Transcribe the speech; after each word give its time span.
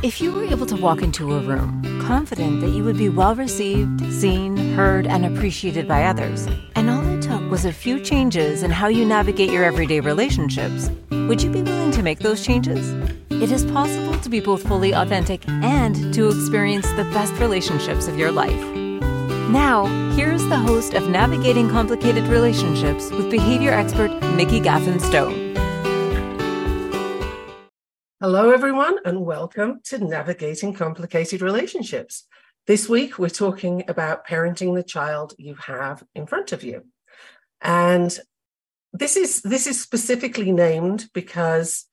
If 0.00 0.20
you 0.20 0.30
were 0.30 0.44
able 0.44 0.66
to 0.66 0.76
walk 0.76 1.02
into 1.02 1.34
a 1.34 1.40
room 1.40 1.82
confident 2.02 2.60
that 2.60 2.70
you 2.70 2.84
would 2.84 2.96
be 2.96 3.08
well 3.08 3.34
received, 3.34 4.00
seen, 4.12 4.56
heard, 4.74 5.08
and 5.08 5.26
appreciated 5.26 5.88
by 5.88 6.04
others, 6.04 6.46
and 6.76 6.88
all 6.88 7.04
it 7.08 7.20
took 7.20 7.50
was 7.50 7.64
a 7.64 7.72
few 7.72 7.98
changes 7.98 8.62
in 8.62 8.70
how 8.70 8.86
you 8.86 9.04
navigate 9.04 9.50
your 9.50 9.64
everyday 9.64 9.98
relationships, 9.98 10.88
would 11.10 11.42
you 11.42 11.50
be 11.50 11.62
willing 11.62 11.90
to 11.90 12.04
make 12.04 12.20
those 12.20 12.46
changes? 12.46 12.92
It 13.28 13.50
is 13.50 13.64
possible 13.64 14.16
to 14.20 14.28
be 14.28 14.38
both 14.38 14.62
fully 14.62 14.92
authentic 14.92 15.46
and 15.48 16.14
to 16.14 16.28
experience 16.28 16.86
the 16.92 17.04
best 17.12 17.32
relationships 17.34 18.06
of 18.06 18.16
your 18.16 18.30
life. 18.30 18.64
Now, 19.50 19.86
here's 20.14 20.46
the 20.46 20.58
host 20.58 20.94
of 20.94 21.08
Navigating 21.08 21.68
Complicated 21.68 22.24
Relationships 22.28 23.10
with 23.10 23.32
behavior 23.32 23.72
expert 23.72 24.12
Mikki 24.36 24.60
Gaffen 24.60 25.00
Stone. 25.00 25.47
Hello, 28.20 28.50
everyone, 28.50 28.96
and 29.04 29.24
welcome 29.24 29.78
to 29.84 29.96
Navigating 29.96 30.74
Complicated 30.74 31.40
Relationships. 31.40 32.26
This 32.66 32.88
week, 32.88 33.16
we're 33.16 33.28
talking 33.28 33.84
about 33.86 34.26
parenting 34.26 34.74
the 34.74 34.82
child 34.82 35.34
you 35.38 35.54
have 35.54 36.02
in 36.16 36.26
front 36.26 36.50
of 36.50 36.64
you. 36.64 36.84
And 37.60 38.18
this 38.92 39.16
is 39.16 39.42
this 39.42 39.68
is 39.68 39.80
specifically 39.80 40.50
named 40.50 41.08
because 41.14 41.86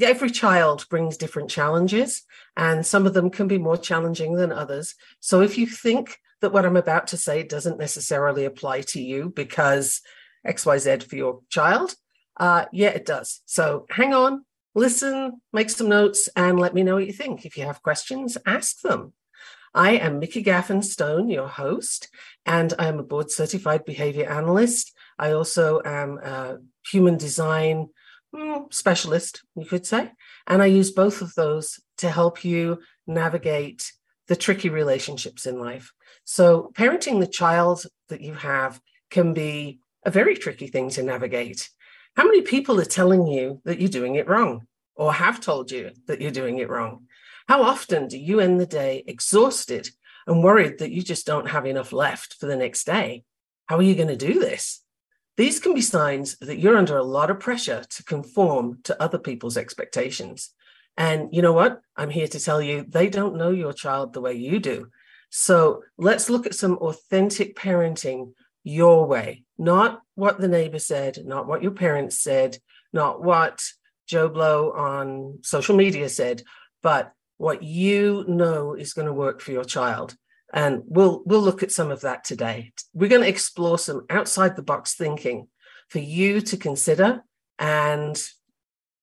every 0.00 0.30
child 0.30 0.86
brings 0.88 1.16
different 1.16 1.50
challenges 1.50 2.22
and 2.56 2.86
some 2.86 3.04
of 3.04 3.12
them 3.12 3.28
can 3.28 3.48
be 3.48 3.58
more 3.58 3.76
challenging 3.76 4.34
than 4.34 4.52
others 4.52 4.94
so 5.20 5.40
if 5.40 5.56
you 5.56 5.66
think 5.66 6.18
that 6.40 6.52
what 6.52 6.66
i'm 6.66 6.76
about 6.76 7.06
to 7.06 7.16
say 7.16 7.44
doesn't 7.44 7.78
necessarily 7.78 8.44
apply 8.44 8.80
to 8.80 9.00
you 9.00 9.32
because 9.36 10.00
xyz 10.44 11.04
for 11.04 11.14
your 11.14 11.40
child 11.48 11.94
uh, 12.38 12.64
yeah 12.72 12.88
it 12.88 13.06
does 13.06 13.40
so 13.46 13.86
hang 13.88 14.12
on 14.12 14.44
listen, 14.78 15.40
make 15.52 15.70
some 15.70 15.88
notes, 15.88 16.28
and 16.36 16.58
let 16.58 16.74
me 16.74 16.82
know 16.82 16.94
what 16.94 17.06
you 17.06 17.12
think. 17.12 17.44
If 17.44 17.56
you 17.56 17.64
have 17.64 17.82
questions, 17.82 18.38
ask 18.46 18.80
them. 18.80 19.12
I 19.74 19.92
am 19.92 20.18
Mikki 20.18 20.42
Gaffen 20.42 20.82
Stone, 20.82 21.28
your 21.28 21.48
host, 21.48 22.08
and 22.46 22.72
I'm 22.78 22.98
a 22.98 23.02
board 23.02 23.30
certified 23.30 23.84
behavior 23.84 24.28
analyst. 24.28 24.94
I 25.18 25.32
also 25.32 25.82
am 25.84 26.18
a 26.18 26.58
human 26.90 27.18
design 27.18 27.88
mm, 28.34 28.72
specialist, 28.72 29.42
you 29.56 29.66
could 29.66 29.84
say, 29.84 30.12
and 30.46 30.62
I 30.62 30.66
use 30.66 30.90
both 30.90 31.20
of 31.20 31.34
those 31.34 31.80
to 31.98 32.10
help 32.10 32.44
you 32.44 32.78
navigate 33.06 33.92
the 34.28 34.36
tricky 34.36 34.68
relationships 34.68 35.44
in 35.44 35.58
life. 35.58 35.92
So, 36.24 36.70
parenting 36.74 37.20
the 37.20 37.26
child 37.26 37.84
that 38.08 38.20
you 38.20 38.34
have 38.34 38.80
can 39.10 39.34
be 39.34 39.80
a 40.04 40.10
very 40.10 40.36
tricky 40.36 40.68
thing 40.68 40.90
to 40.90 41.02
navigate. 41.02 41.68
How 42.16 42.24
many 42.24 42.42
people 42.42 42.80
are 42.80 42.84
telling 42.84 43.26
you 43.26 43.60
that 43.64 43.80
you're 43.80 43.88
doing 43.88 44.14
it 44.14 44.28
wrong 44.28 44.66
or 44.98 45.14
have 45.14 45.40
told 45.40 45.70
you 45.70 45.92
that 46.06 46.20
you're 46.20 46.30
doing 46.30 46.58
it 46.58 46.68
wrong? 46.68 47.06
How 47.48 47.62
often 47.62 48.08
do 48.08 48.18
you 48.18 48.40
end 48.40 48.60
the 48.60 48.66
day 48.66 49.04
exhausted 49.06 49.88
and 50.26 50.44
worried 50.44 50.80
that 50.80 50.90
you 50.90 51.02
just 51.02 51.24
don't 51.24 51.48
have 51.48 51.64
enough 51.64 51.92
left 51.92 52.34
for 52.34 52.46
the 52.46 52.56
next 52.56 52.84
day? 52.84 53.24
How 53.66 53.76
are 53.76 53.82
you 53.82 53.94
going 53.94 54.08
to 54.08 54.16
do 54.16 54.38
this? 54.38 54.82
These 55.38 55.60
can 55.60 55.72
be 55.72 55.80
signs 55.80 56.36
that 56.40 56.58
you're 56.58 56.76
under 56.76 56.98
a 56.98 57.04
lot 57.04 57.30
of 57.30 57.38
pressure 57.38 57.84
to 57.88 58.04
conform 58.04 58.80
to 58.84 59.00
other 59.00 59.18
people's 59.18 59.56
expectations. 59.56 60.50
And 60.96 61.28
you 61.32 61.42
know 61.42 61.52
what? 61.52 61.80
I'm 61.96 62.10
here 62.10 62.26
to 62.26 62.40
tell 62.40 62.60
you 62.60 62.84
they 62.86 63.08
don't 63.08 63.36
know 63.36 63.50
your 63.50 63.72
child 63.72 64.12
the 64.12 64.20
way 64.20 64.34
you 64.34 64.58
do. 64.58 64.88
So 65.30 65.84
let's 65.96 66.28
look 66.28 66.44
at 66.44 66.56
some 66.56 66.76
authentic 66.78 67.54
parenting 67.54 68.32
your 68.64 69.06
way, 69.06 69.44
not 69.56 70.02
what 70.16 70.40
the 70.40 70.48
neighbor 70.48 70.80
said, 70.80 71.18
not 71.24 71.46
what 71.46 71.62
your 71.62 71.70
parents 71.70 72.20
said, 72.20 72.58
not 72.92 73.22
what 73.22 73.64
Joe 74.08 74.28
Blow 74.28 74.72
on 74.72 75.38
social 75.42 75.76
media 75.76 76.08
said, 76.08 76.42
but 76.82 77.12
what 77.36 77.62
you 77.62 78.24
know 78.26 78.74
is 78.74 78.94
going 78.94 79.06
to 79.06 79.12
work 79.12 79.40
for 79.40 79.52
your 79.52 79.64
child. 79.64 80.16
And 80.52 80.82
we'll 80.86 81.22
we'll 81.26 81.42
look 81.42 81.62
at 81.62 81.72
some 81.72 81.90
of 81.90 82.00
that 82.00 82.24
today. 82.24 82.72
We're 82.94 83.10
going 83.10 83.22
to 83.22 83.28
explore 83.28 83.78
some 83.78 84.06
outside 84.08 84.56
the 84.56 84.62
box 84.62 84.94
thinking 84.94 85.48
for 85.88 85.98
you 85.98 86.40
to 86.40 86.56
consider 86.56 87.22
and 87.58 88.22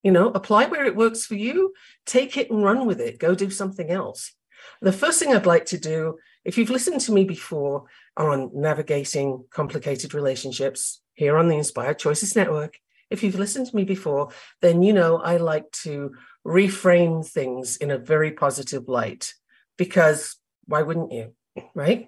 you 0.01 0.11
know 0.11 0.29
apply 0.29 0.65
where 0.65 0.85
it 0.85 0.95
works 0.95 1.25
for 1.25 1.35
you 1.35 1.73
take 2.05 2.37
it 2.37 2.49
and 2.49 2.63
run 2.63 2.85
with 2.85 3.01
it 3.01 3.19
go 3.19 3.33
do 3.35 3.49
something 3.49 3.89
else 3.89 4.33
the 4.81 4.93
first 4.93 5.19
thing 5.19 5.33
i'd 5.33 5.47
like 5.47 5.65
to 5.65 5.79
do 5.79 6.15
if 6.45 6.57
you've 6.57 6.69
listened 6.69 7.01
to 7.01 7.11
me 7.11 7.25
before 7.25 7.85
on 8.15 8.51
navigating 8.53 9.43
complicated 9.49 10.13
relationships 10.13 11.01
here 11.15 11.37
on 11.37 11.47
the 11.47 11.57
Inspired 11.57 11.99
Choices 11.99 12.35
Network. 12.35 12.77
If 13.15 13.23
you've 13.23 13.39
listened 13.39 13.67
to 13.67 13.75
me 13.77 13.85
before, 13.85 14.31
then 14.61 14.83
you 14.83 14.91
know 14.91 15.21
I 15.21 15.37
like 15.37 15.71
to 15.83 16.15
reframe 16.45 17.25
things 17.25 17.77
in 17.77 17.89
a 17.89 17.97
very 17.97 18.31
positive 18.31 18.89
light 18.89 19.33
because 19.77 20.35
why 20.65 20.81
wouldn't 20.81 21.13
you? 21.13 21.33
Right? 21.73 22.07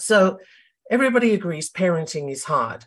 So 0.00 0.40
everybody 0.90 1.34
agrees 1.34 1.70
parenting 1.70 2.32
is 2.32 2.42
hard. 2.42 2.86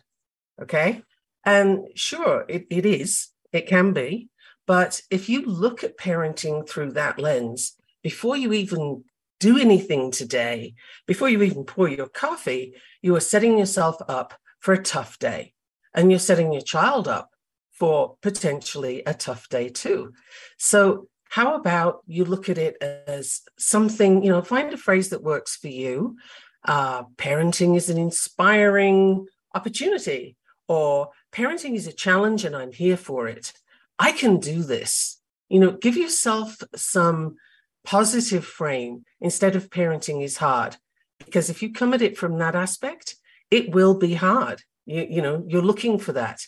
Okay. 0.60 1.00
And 1.42 1.88
sure, 1.94 2.44
it, 2.48 2.66
it 2.68 2.84
is, 2.84 3.28
it 3.50 3.66
can 3.66 3.94
be. 3.94 4.28
But 4.66 5.00
if 5.10 5.30
you 5.30 5.46
look 5.46 5.82
at 5.82 5.96
parenting 5.96 6.68
through 6.68 6.92
that 6.92 7.18
lens, 7.18 7.76
before 8.02 8.36
you 8.36 8.52
even 8.52 9.04
do 9.40 9.56
anything 9.56 10.10
today, 10.10 10.74
before 11.06 11.30
you 11.30 11.42
even 11.42 11.64
pour 11.64 11.88
your 11.88 12.08
coffee, 12.08 12.74
you 13.00 13.16
are 13.16 13.20
setting 13.20 13.56
yourself 13.56 13.96
up 14.06 14.34
for 14.60 14.74
a 14.74 14.82
tough 14.82 15.18
day. 15.18 15.54
And 15.94 16.10
you're 16.10 16.18
setting 16.18 16.52
your 16.52 16.60
child 16.60 17.08
up 17.08 17.30
for 17.78 18.16
potentially 18.22 19.02
a 19.06 19.14
tough 19.14 19.48
day 19.48 19.68
too. 19.68 20.12
So, 20.58 21.08
how 21.30 21.54
about 21.54 22.02
you 22.06 22.24
look 22.24 22.48
at 22.48 22.56
it 22.56 22.76
as 22.82 23.42
something, 23.58 24.22
you 24.22 24.30
know, 24.30 24.40
find 24.40 24.72
a 24.72 24.78
phrase 24.78 25.10
that 25.10 25.22
works 25.22 25.56
for 25.56 25.68
you. 25.68 26.16
Uh, 26.64 27.04
parenting 27.16 27.76
is 27.76 27.90
an 27.90 27.98
inspiring 27.98 29.26
opportunity, 29.54 30.36
or 30.68 31.10
parenting 31.30 31.74
is 31.74 31.86
a 31.86 31.92
challenge 31.92 32.44
and 32.44 32.56
I'm 32.56 32.72
here 32.72 32.96
for 32.96 33.28
it. 33.28 33.52
I 33.98 34.12
can 34.12 34.38
do 34.38 34.62
this. 34.62 35.20
You 35.48 35.60
know, 35.60 35.72
give 35.72 35.96
yourself 35.96 36.62
some 36.74 37.36
positive 37.84 38.44
frame 38.44 39.04
instead 39.20 39.54
of 39.56 39.70
parenting 39.70 40.22
is 40.22 40.38
hard. 40.38 40.76
Because 41.18 41.50
if 41.50 41.62
you 41.62 41.72
come 41.72 41.94
at 41.94 42.02
it 42.02 42.16
from 42.16 42.38
that 42.38 42.54
aspect, 42.54 43.16
it 43.50 43.72
will 43.72 43.94
be 43.98 44.14
hard. 44.14 44.62
You, 44.86 45.06
you 45.08 45.22
know, 45.22 45.44
you're 45.46 45.62
looking 45.62 45.98
for 45.98 46.12
that. 46.12 46.40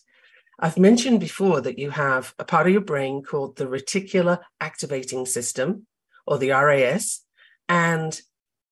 I've 0.63 0.79
mentioned 0.79 1.21
before 1.21 1.63
that 1.63 1.79
you 1.79 1.91
have 1.91 2.35
a 2.39 2.45
part 2.45 2.67
of 2.67 2.73
your 2.73 2.83
brain 2.83 3.23
called 3.23 3.57
the 3.57 3.67
reticular 3.67 4.41
activating 4.61 5.25
system 5.25 5.87
or 6.27 6.37
the 6.37 6.51
RAS. 6.51 7.23
And 7.69 8.21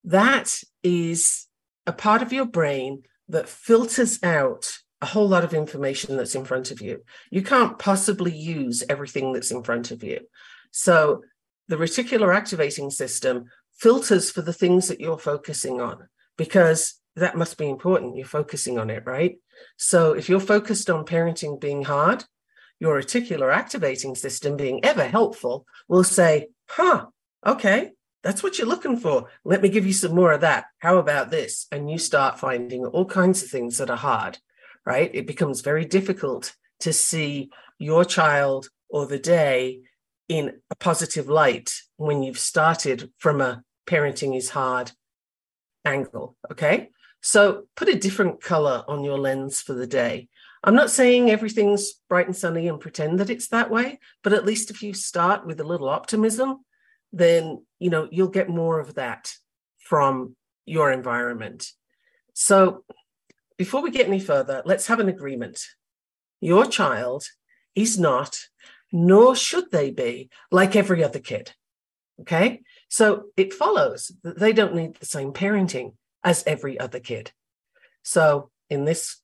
that 0.04 0.60
is 0.82 1.46
a 1.86 1.92
part 1.92 2.20
of 2.20 2.32
your 2.32 2.44
brain 2.44 3.04
that 3.28 3.48
filters 3.48 4.22
out 4.22 4.78
a 5.00 5.06
whole 5.06 5.28
lot 5.28 5.44
of 5.44 5.54
information 5.54 6.16
that's 6.16 6.34
in 6.34 6.44
front 6.44 6.70
of 6.70 6.82
you. 6.82 7.02
You 7.30 7.42
can't 7.42 7.78
possibly 7.78 8.36
use 8.36 8.84
everything 8.88 9.32
that's 9.32 9.50
in 9.50 9.62
front 9.62 9.90
of 9.90 10.02
you. 10.02 10.20
So 10.72 11.22
the 11.68 11.76
reticular 11.76 12.34
activating 12.34 12.90
system 12.90 13.46
filters 13.72 14.30
for 14.30 14.42
the 14.42 14.52
things 14.52 14.88
that 14.88 15.00
you're 15.00 15.18
focusing 15.18 15.80
on 15.80 16.08
because 16.36 16.97
that 17.18 17.36
must 17.36 17.58
be 17.58 17.68
important. 17.68 18.16
You're 18.16 18.26
focusing 18.26 18.78
on 18.78 18.90
it, 18.90 19.04
right? 19.06 19.38
So 19.76 20.12
if 20.12 20.28
you're 20.28 20.40
focused 20.40 20.90
on 20.90 21.04
parenting 21.04 21.60
being 21.60 21.84
hard, 21.84 22.24
your 22.80 23.00
reticular 23.00 23.52
activating 23.52 24.14
system 24.14 24.56
being 24.56 24.84
ever 24.84 25.04
helpful 25.04 25.66
will 25.88 26.04
say, 26.04 26.48
huh, 26.68 27.06
okay, 27.46 27.92
that's 28.22 28.42
what 28.42 28.58
you're 28.58 28.68
looking 28.68 28.96
for. 28.96 29.28
Let 29.44 29.62
me 29.62 29.68
give 29.68 29.86
you 29.86 29.92
some 29.92 30.14
more 30.14 30.32
of 30.32 30.42
that. 30.42 30.66
How 30.78 30.98
about 30.98 31.30
this? 31.30 31.66
And 31.72 31.90
you 31.90 31.98
start 31.98 32.38
finding 32.38 32.84
all 32.84 33.04
kinds 33.04 33.42
of 33.42 33.48
things 33.48 33.78
that 33.78 33.90
are 33.90 33.96
hard, 33.96 34.38
right? 34.84 35.10
It 35.12 35.26
becomes 35.26 35.60
very 35.60 35.84
difficult 35.84 36.54
to 36.80 36.92
see 36.92 37.50
your 37.78 38.04
child 38.04 38.68
or 38.88 39.06
the 39.06 39.18
day 39.18 39.80
in 40.28 40.60
a 40.70 40.76
positive 40.76 41.28
light 41.28 41.74
when 41.96 42.22
you've 42.22 42.38
started 42.38 43.10
from 43.18 43.40
a 43.40 43.62
parenting 43.86 44.36
is 44.36 44.50
hard 44.50 44.92
angle. 45.84 46.36
Okay. 46.50 46.90
So 47.20 47.64
put 47.76 47.88
a 47.88 47.98
different 47.98 48.42
color 48.42 48.84
on 48.88 49.04
your 49.04 49.18
lens 49.18 49.60
for 49.60 49.74
the 49.74 49.86
day. 49.86 50.28
I'm 50.64 50.74
not 50.74 50.90
saying 50.90 51.30
everything's 51.30 51.92
bright 52.08 52.26
and 52.26 52.36
sunny 52.36 52.68
and 52.68 52.80
pretend 52.80 53.20
that 53.20 53.30
it's 53.30 53.48
that 53.48 53.70
way, 53.70 54.00
but 54.22 54.32
at 54.32 54.44
least 54.44 54.70
if 54.70 54.82
you 54.82 54.92
start 54.92 55.46
with 55.46 55.60
a 55.60 55.64
little 55.64 55.88
optimism, 55.88 56.64
then 57.12 57.64
you 57.78 57.90
know 57.90 58.08
you'll 58.10 58.28
get 58.28 58.48
more 58.48 58.80
of 58.80 58.94
that 58.94 59.32
from 59.78 60.36
your 60.66 60.90
environment. 60.90 61.70
So 62.34 62.84
before 63.56 63.82
we 63.82 63.90
get 63.90 64.06
any 64.06 64.20
further, 64.20 64.62
let's 64.64 64.88
have 64.88 65.00
an 65.00 65.08
agreement. 65.08 65.64
Your 66.40 66.66
child 66.66 67.24
is 67.74 67.98
not 67.98 68.36
nor 68.92 69.36
should 69.36 69.70
they 69.70 69.90
be 69.90 70.30
like 70.50 70.76
every 70.76 71.04
other 71.04 71.18
kid. 71.18 71.52
Okay. 72.20 72.62
So 72.88 73.24
it 73.36 73.54
follows 73.54 74.10
that 74.22 74.38
they 74.38 74.52
don't 74.52 74.74
need 74.74 74.96
the 74.96 75.06
same 75.06 75.32
parenting 75.32 75.94
as 76.28 76.44
every 76.46 76.78
other 76.78 77.00
kid. 77.00 77.32
So 78.02 78.50
in 78.68 78.84
this 78.84 79.16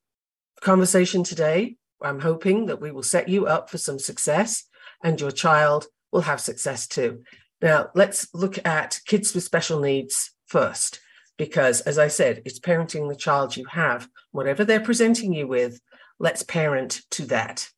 conversation 0.63 1.23
today, 1.23 1.77
I'm 2.03 2.19
hoping 2.19 2.65
that 2.67 2.81
we 2.81 2.91
will 2.91 3.03
set 3.03 3.29
you 3.29 3.47
up 3.47 3.69
for 3.69 3.77
some 3.77 3.99
success 3.99 4.65
and 5.03 5.21
your 5.21 5.31
child 5.31 5.87
will 6.13 6.23
have 6.23 6.41
success 6.41 6.87
too. 6.87 7.23
Now, 7.61 7.91
let's 7.95 8.29
look 8.33 8.57
at 8.67 9.01
kids 9.05 9.35
with 9.35 9.45
special 9.45 9.81
needs 9.81 10.31
first, 10.47 11.01
because 11.37 11.83
as 11.83 11.99
I 11.99 12.09
said, 12.09 12.41
it's 12.47 12.59
parenting 12.59 13.11
the 13.11 13.17
child 13.27 13.55
you 13.55 13.67
have. 13.67 14.09
Whatever 14.33 14.65
they're 14.65 14.81
presenting 14.81 15.35
you 15.35 15.47
with, 15.47 15.83
let's 16.19 16.43
parent 16.43 17.03
to 17.11 17.27
that. 17.27 17.69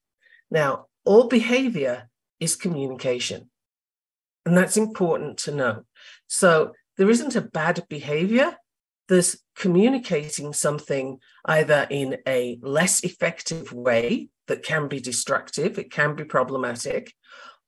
Now, 0.52 0.86
all 1.04 1.26
behavior 1.26 2.08
is 2.38 2.54
communication. 2.54 3.50
And 4.44 4.56
that's 4.56 4.76
important 4.76 5.38
to 5.38 5.50
know. 5.50 5.82
So 6.28 6.74
there 6.96 7.10
isn't 7.10 7.34
a 7.34 7.40
bad 7.40 7.84
behavior, 7.88 8.56
there's 9.08 9.38
communicating 9.54 10.52
something 10.52 11.18
either 11.44 11.86
in 11.90 12.18
a 12.26 12.58
less 12.62 13.04
effective 13.04 13.72
way 13.72 14.28
that 14.48 14.62
can 14.62 14.88
be 14.88 15.00
destructive, 15.00 15.78
it 15.78 15.90
can 15.90 16.14
be 16.14 16.24
problematic, 16.24 17.12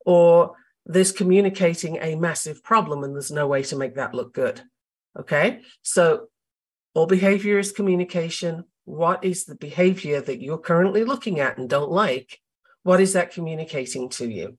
or 0.05 0.55
there's 0.85 1.11
communicating 1.11 1.97
a 2.01 2.15
massive 2.15 2.63
problem 2.63 3.03
and 3.03 3.13
there's 3.13 3.31
no 3.31 3.47
way 3.47 3.63
to 3.63 3.75
make 3.75 3.95
that 3.95 4.13
look 4.13 4.33
good. 4.33 4.61
Okay. 5.17 5.61
So 5.81 6.27
all 6.93 7.05
behavior 7.05 7.59
is 7.59 7.71
communication. 7.71 8.63
What 8.85 9.23
is 9.23 9.45
the 9.45 9.55
behavior 9.55 10.21
that 10.21 10.41
you're 10.41 10.57
currently 10.57 11.03
looking 11.03 11.39
at 11.39 11.57
and 11.57 11.69
don't 11.69 11.91
like? 11.91 12.39
What 12.83 12.99
is 12.99 13.13
that 13.13 13.31
communicating 13.31 14.09
to 14.09 14.27
you? 14.27 14.57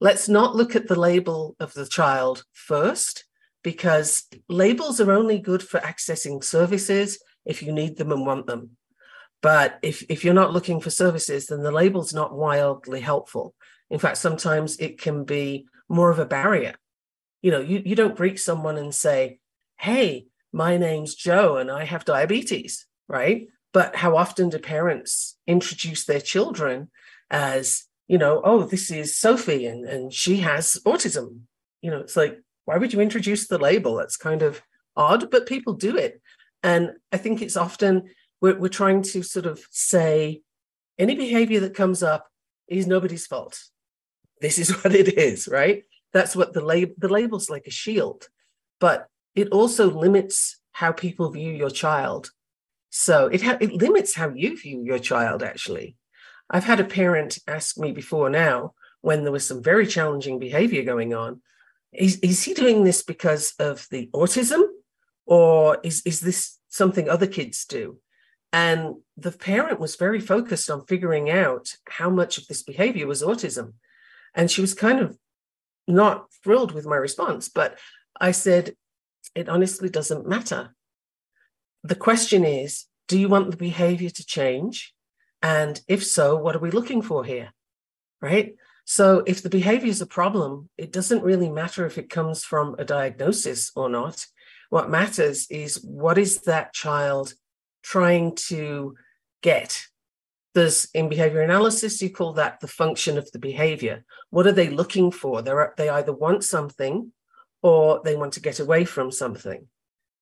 Let's 0.00 0.28
not 0.28 0.54
look 0.54 0.76
at 0.76 0.88
the 0.88 0.98
label 0.98 1.56
of 1.58 1.72
the 1.72 1.86
child 1.86 2.44
first, 2.52 3.24
because 3.66 4.22
labels 4.48 5.00
are 5.00 5.10
only 5.10 5.40
good 5.40 5.60
for 5.60 5.80
accessing 5.80 6.44
services 6.44 7.18
if 7.44 7.64
you 7.64 7.72
need 7.72 7.96
them 7.96 8.12
and 8.12 8.24
want 8.24 8.46
them. 8.46 8.70
But 9.42 9.80
if, 9.82 10.04
if 10.08 10.24
you're 10.24 10.34
not 10.34 10.52
looking 10.52 10.78
for 10.78 10.90
services, 10.90 11.46
then 11.46 11.64
the 11.64 11.72
label's 11.72 12.14
not 12.14 12.32
wildly 12.32 13.00
helpful. 13.00 13.56
In 13.90 13.98
fact, 13.98 14.18
sometimes 14.18 14.76
it 14.76 15.00
can 15.00 15.24
be 15.24 15.66
more 15.88 16.10
of 16.12 16.20
a 16.20 16.24
barrier. 16.24 16.76
You 17.42 17.50
know, 17.50 17.58
you, 17.58 17.82
you 17.84 17.96
don't 17.96 18.14
greet 18.14 18.38
someone 18.38 18.76
and 18.76 18.94
say, 18.94 19.40
Hey, 19.80 20.26
my 20.52 20.76
name's 20.76 21.16
Joe 21.16 21.56
and 21.56 21.68
I 21.68 21.86
have 21.86 22.04
diabetes, 22.04 22.86
right? 23.08 23.48
But 23.72 23.96
how 23.96 24.16
often 24.16 24.48
do 24.48 24.60
parents 24.60 25.38
introduce 25.44 26.04
their 26.04 26.20
children 26.20 26.88
as, 27.32 27.82
you 28.06 28.18
know, 28.18 28.42
oh, 28.44 28.62
this 28.62 28.92
is 28.92 29.18
Sophie 29.18 29.66
and, 29.66 29.84
and 29.84 30.12
she 30.12 30.36
has 30.36 30.78
autism? 30.86 31.40
You 31.82 31.90
know, 31.90 31.98
it's 31.98 32.16
like, 32.16 32.38
why 32.66 32.76
would 32.76 32.92
you 32.92 33.00
introduce 33.00 33.48
the 33.48 33.58
label? 33.58 33.96
That's 33.96 34.16
kind 34.16 34.42
of 34.42 34.62
odd, 34.94 35.30
but 35.30 35.46
people 35.46 35.72
do 35.72 35.96
it. 35.96 36.20
And 36.62 36.92
I 37.10 37.16
think 37.16 37.40
it's 37.40 37.56
often 37.56 38.10
we're, 38.40 38.58
we're 38.58 38.68
trying 38.68 39.02
to 39.02 39.22
sort 39.22 39.46
of 39.46 39.64
say 39.70 40.42
any 40.98 41.14
behavior 41.14 41.60
that 41.60 41.74
comes 41.74 42.02
up 42.02 42.28
is 42.68 42.86
nobody's 42.86 43.26
fault 43.26 43.58
this 44.40 44.58
is 44.58 44.70
what 44.84 44.94
it 44.94 45.16
is, 45.18 45.48
right? 45.48 45.84
That's 46.12 46.36
what 46.36 46.52
the 46.52 46.64
label 46.64 46.94
the 46.98 47.08
label's 47.08 47.50
like 47.50 47.66
a 47.66 47.70
shield, 47.70 48.28
but 48.80 49.08
it 49.34 49.48
also 49.48 49.90
limits 49.90 50.58
how 50.72 50.92
people 50.92 51.30
view 51.30 51.52
your 51.52 51.70
child. 51.70 52.30
So 52.90 53.26
it 53.26 53.42
ha- 53.42 53.58
it 53.60 53.72
limits 53.72 54.14
how 54.14 54.30
you 54.30 54.56
view 54.56 54.82
your 54.82 54.98
child. 54.98 55.42
Actually, 55.42 55.96
I've 56.50 56.64
had 56.64 56.80
a 56.80 56.84
parent 56.84 57.38
ask 57.46 57.76
me 57.78 57.92
before 57.92 58.30
now 58.30 58.74
when 59.02 59.22
there 59.22 59.32
was 59.32 59.46
some 59.46 59.62
very 59.62 59.86
challenging 59.86 60.38
behavior 60.38 60.82
going 60.82 61.12
on. 61.12 61.42
Is, 61.96 62.18
is 62.20 62.42
he 62.42 62.54
doing 62.54 62.84
this 62.84 63.02
because 63.02 63.54
of 63.58 63.86
the 63.90 64.08
autism, 64.14 64.62
or 65.24 65.78
is 65.82 66.02
is 66.04 66.20
this 66.20 66.58
something 66.68 67.08
other 67.08 67.26
kids 67.26 67.64
do? 67.64 67.98
And 68.52 68.96
the 69.16 69.32
parent 69.32 69.80
was 69.80 69.96
very 69.96 70.20
focused 70.20 70.70
on 70.70 70.86
figuring 70.86 71.30
out 71.30 71.76
how 71.88 72.10
much 72.10 72.38
of 72.38 72.46
this 72.46 72.62
behavior 72.62 73.06
was 73.06 73.22
autism. 73.22 73.74
And 74.34 74.50
she 74.50 74.60
was 74.60 74.74
kind 74.74 75.00
of 75.00 75.18
not 75.88 76.32
thrilled 76.42 76.72
with 76.72 76.86
my 76.86 76.96
response. 76.96 77.48
But 77.48 77.78
I 78.20 78.30
said, 78.30 78.74
it 79.34 79.48
honestly 79.48 79.88
doesn't 79.88 80.28
matter. 80.28 80.74
The 81.82 81.94
question 81.94 82.44
is, 82.44 82.86
do 83.08 83.18
you 83.18 83.28
want 83.28 83.50
the 83.50 83.56
behavior 83.56 84.10
to 84.10 84.24
change? 84.24 84.94
And 85.42 85.80
if 85.86 86.04
so, 86.04 86.36
what 86.36 86.56
are 86.56 86.60
we 86.60 86.70
looking 86.70 87.02
for 87.02 87.24
here? 87.24 87.52
Right? 88.20 88.56
So 88.86 89.22
if 89.26 89.42
the 89.42 89.50
behavior 89.50 89.90
is 89.90 90.00
a 90.00 90.06
problem, 90.06 90.70
it 90.78 90.92
doesn't 90.92 91.22
really 91.22 91.50
matter 91.50 91.84
if 91.84 91.98
it 91.98 92.08
comes 92.08 92.44
from 92.44 92.76
a 92.78 92.84
diagnosis 92.84 93.70
or 93.76 93.90
not. 93.90 94.24
What 94.70 94.88
matters 94.88 95.46
is 95.50 95.82
what 95.84 96.16
is 96.16 96.42
that 96.42 96.72
child 96.72 97.34
trying 97.82 98.36
to 98.48 98.94
get 99.42 99.86
there's 100.56 100.88
in 100.94 101.10
behavior 101.10 101.42
analysis, 101.42 102.00
you 102.00 102.08
call 102.08 102.32
that 102.32 102.60
the 102.60 102.66
function 102.66 103.18
of 103.18 103.30
the 103.30 103.38
behavior. 103.38 104.04
What 104.30 104.46
are 104.46 104.52
they 104.52 104.70
looking 104.70 105.10
for? 105.10 105.42
They're, 105.42 105.74
they 105.76 105.90
either 105.90 106.14
want 106.14 106.44
something 106.44 107.12
or 107.62 108.00
they 108.02 108.16
want 108.16 108.32
to 108.32 108.40
get 108.40 108.58
away 108.58 108.86
from 108.86 109.10
something. 109.10 109.68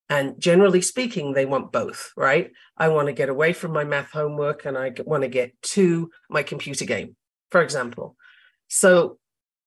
And 0.09 0.41
generally 0.41 0.83
speaking, 0.83 1.35
they 1.35 1.47
want 1.47 1.71
both, 1.71 2.13
right? 2.17 2.51
I 2.77 2.89
want 2.89 3.07
to 3.07 3.13
get 3.13 3.29
away 3.29 3.53
from 3.53 3.73
my 3.73 3.85
math 3.85 4.11
homework 4.11 4.65
and 4.65 4.77
I 4.77 4.93
want 5.05 5.23
to 5.23 5.29
get 5.29 5.53
to 5.75 6.11
my 6.29 6.43
computer 6.43 6.85
game, 6.85 7.15
for 7.53 7.63
example. 7.63 8.17
So 8.75 9.19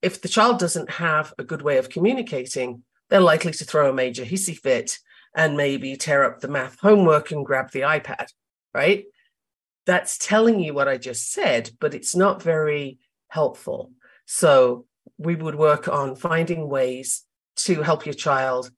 if 0.02 0.22
the 0.22 0.28
child 0.28 0.60
doesn't 0.60 0.90
have 0.92 1.34
a 1.38 1.44
good 1.44 1.62
way 1.62 1.78
of 1.78 1.90
communicating, 1.90 2.84
they're 3.10 3.20
likely 3.20 3.54
to 3.54 3.66
throw 3.66 3.90
a 3.90 3.94
major 3.94 4.26
hissy 4.26 4.58
fit 4.58 5.00
and 5.36 5.58
maybe 5.58 5.96
tear 5.96 6.24
up 6.24 6.40
the 6.40 6.48
math 6.48 6.80
homework 6.80 7.32
and 7.32 7.46
grab 7.46 7.72
the 7.72 7.82
iPad, 7.82 8.28
right? 8.74 9.06
that's 9.88 10.18
telling 10.18 10.60
you 10.60 10.74
what 10.74 10.90
I 10.90 10.98
just 10.98 11.32
said, 11.32 11.72
but 11.80 11.96
it's 11.96 12.16
not 12.16 12.44
very 12.44 13.00
helpful. 13.30 13.94
So 14.26 14.86
we 15.18 15.34
would 15.34 15.56
work 15.56 15.88
on 15.88 16.18
finding 16.18 16.68
ways 16.68 17.24
to 17.56 17.82
help 17.82 18.06
your 18.06 18.14
child 18.14 18.70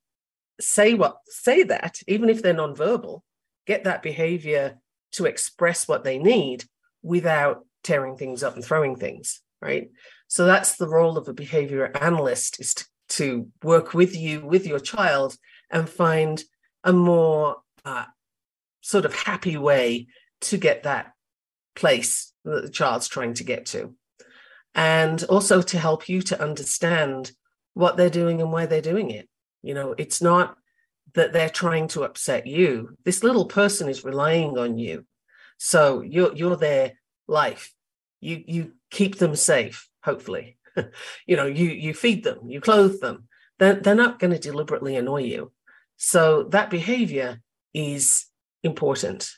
say 0.60 0.94
what 0.94 1.16
say 1.26 1.64
that, 1.64 1.98
even 2.06 2.30
if 2.30 2.42
they're 2.42 2.54
nonverbal, 2.54 3.22
get 3.66 3.84
that 3.84 4.02
behavior 4.02 4.78
to 5.12 5.26
express 5.26 5.88
what 5.88 6.04
they 6.04 6.16
need 6.16 6.64
without 7.02 7.66
tearing 7.82 8.16
things 8.16 8.44
up 8.44 8.54
and 8.54 8.64
throwing 8.64 8.94
things, 8.94 9.40
right? 9.60 9.90
So 10.30 10.44
that's 10.44 10.76
the 10.76 10.88
role 10.88 11.18
of 11.18 11.26
a 11.26 11.32
behavior 11.32 11.90
analyst 12.00 12.60
is 12.60 12.74
to, 12.74 12.84
to 13.08 13.48
work 13.64 13.94
with 13.94 14.16
you, 14.16 14.46
with 14.46 14.64
your 14.64 14.78
child, 14.78 15.36
and 15.70 15.88
find 15.88 16.40
a 16.84 16.92
more 16.92 17.56
uh, 17.84 18.04
sort 18.80 19.04
of 19.04 19.12
happy 19.12 19.56
way 19.56 20.06
to 20.42 20.56
get 20.56 20.84
that 20.84 21.14
place 21.74 22.32
that 22.44 22.62
the 22.62 22.68
child's 22.70 23.08
trying 23.08 23.34
to 23.34 23.44
get 23.44 23.66
to. 23.66 23.96
And 24.72 25.20
also 25.24 25.62
to 25.62 25.78
help 25.80 26.08
you 26.08 26.22
to 26.22 26.40
understand 26.40 27.32
what 27.74 27.96
they're 27.96 28.08
doing 28.08 28.40
and 28.40 28.52
why 28.52 28.66
they're 28.66 28.80
doing 28.80 29.10
it. 29.10 29.28
You 29.62 29.74
know, 29.74 29.96
it's 29.98 30.22
not 30.22 30.56
that 31.14 31.32
they're 31.32 31.50
trying 31.50 31.88
to 31.88 32.04
upset 32.04 32.46
you. 32.46 32.96
This 33.04 33.24
little 33.24 33.46
person 33.46 33.88
is 33.88 34.04
relying 34.04 34.56
on 34.56 34.78
you. 34.78 35.06
So 35.58 36.02
you're 36.02 36.32
you're 36.36 36.56
their 36.56 36.92
life. 37.26 37.74
You 38.20 38.44
you 38.46 38.72
keep 38.92 39.18
them 39.18 39.34
safe, 39.34 39.89
hopefully. 40.02 40.58
you 41.26 41.36
know, 41.36 41.46
you 41.46 41.68
you 41.68 41.94
feed 41.94 42.24
them, 42.24 42.48
you 42.48 42.60
clothe 42.60 43.00
them. 43.00 43.28
They're, 43.58 43.74
they're 43.74 43.94
not 43.94 44.18
going 44.18 44.32
to 44.32 44.38
deliberately 44.38 44.96
annoy 44.96 45.24
you. 45.24 45.52
So 45.96 46.44
that 46.44 46.70
behavior 46.70 47.42
is 47.74 48.26
important 48.62 49.30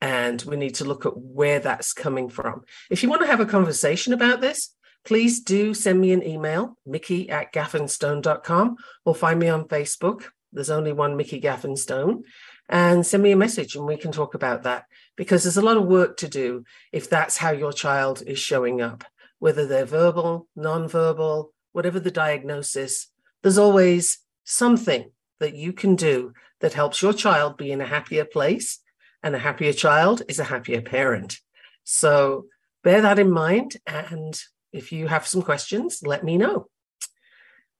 and 0.00 0.42
we 0.42 0.56
need 0.56 0.74
to 0.76 0.84
look 0.84 1.06
at 1.06 1.16
where 1.16 1.60
that's 1.60 1.92
coming 1.92 2.28
from. 2.28 2.62
If 2.90 3.02
you 3.02 3.08
want 3.08 3.22
to 3.22 3.28
have 3.28 3.38
a 3.38 3.46
conversation 3.46 4.12
about 4.12 4.40
this, 4.40 4.74
please 5.04 5.40
do 5.40 5.74
send 5.74 6.00
me 6.00 6.12
an 6.12 6.26
email, 6.26 6.76
mikki 6.84 7.30
at 7.30 7.52
gaffenstone.com, 7.52 8.76
or 9.04 9.14
find 9.14 9.38
me 9.38 9.48
on 9.48 9.68
Facebook. 9.68 10.24
There's 10.52 10.70
only 10.70 10.92
one 10.92 11.16
Mikki 11.16 11.40
Gaffenstone, 11.40 12.24
and 12.68 13.06
send 13.06 13.22
me 13.22 13.32
a 13.32 13.36
message 13.36 13.74
and 13.74 13.86
we 13.86 13.96
can 13.96 14.12
talk 14.12 14.34
about 14.34 14.64
that 14.64 14.84
because 15.16 15.42
there's 15.42 15.56
a 15.56 15.62
lot 15.62 15.76
of 15.76 15.86
work 15.86 16.16
to 16.18 16.28
do 16.28 16.64
if 16.92 17.08
that's 17.08 17.36
how 17.36 17.50
your 17.50 17.72
child 17.72 18.22
is 18.26 18.38
showing 18.38 18.80
up, 18.80 19.04
whether 19.42 19.66
they're 19.66 19.84
verbal, 19.84 20.46
nonverbal, 20.56 21.48
whatever 21.72 21.98
the 21.98 22.12
diagnosis, 22.12 23.08
there's 23.42 23.58
always 23.58 24.20
something 24.44 25.10
that 25.40 25.56
you 25.56 25.72
can 25.72 25.96
do 25.96 26.32
that 26.60 26.74
helps 26.74 27.02
your 27.02 27.12
child 27.12 27.56
be 27.56 27.72
in 27.72 27.80
a 27.80 27.86
happier 27.86 28.24
place 28.24 28.78
and 29.20 29.34
a 29.34 29.40
happier 29.40 29.72
child 29.72 30.22
is 30.28 30.38
a 30.38 30.44
happier 30.44 30.80
parent. 30.80 31.40
So 31.82 32.44
bear 32.84 33.00
that 33.00 33.18
in 33.18 33.32
mind. 33.32 33.78
And 33.84 34.40
if 34.72 34.92
you 34.92 35.08
have 35.08 35.26
some 35.26 35.42
questions, 35.42 36.02
let 36.04 36.22
me 36.22 36.38
know. 36.38 36.68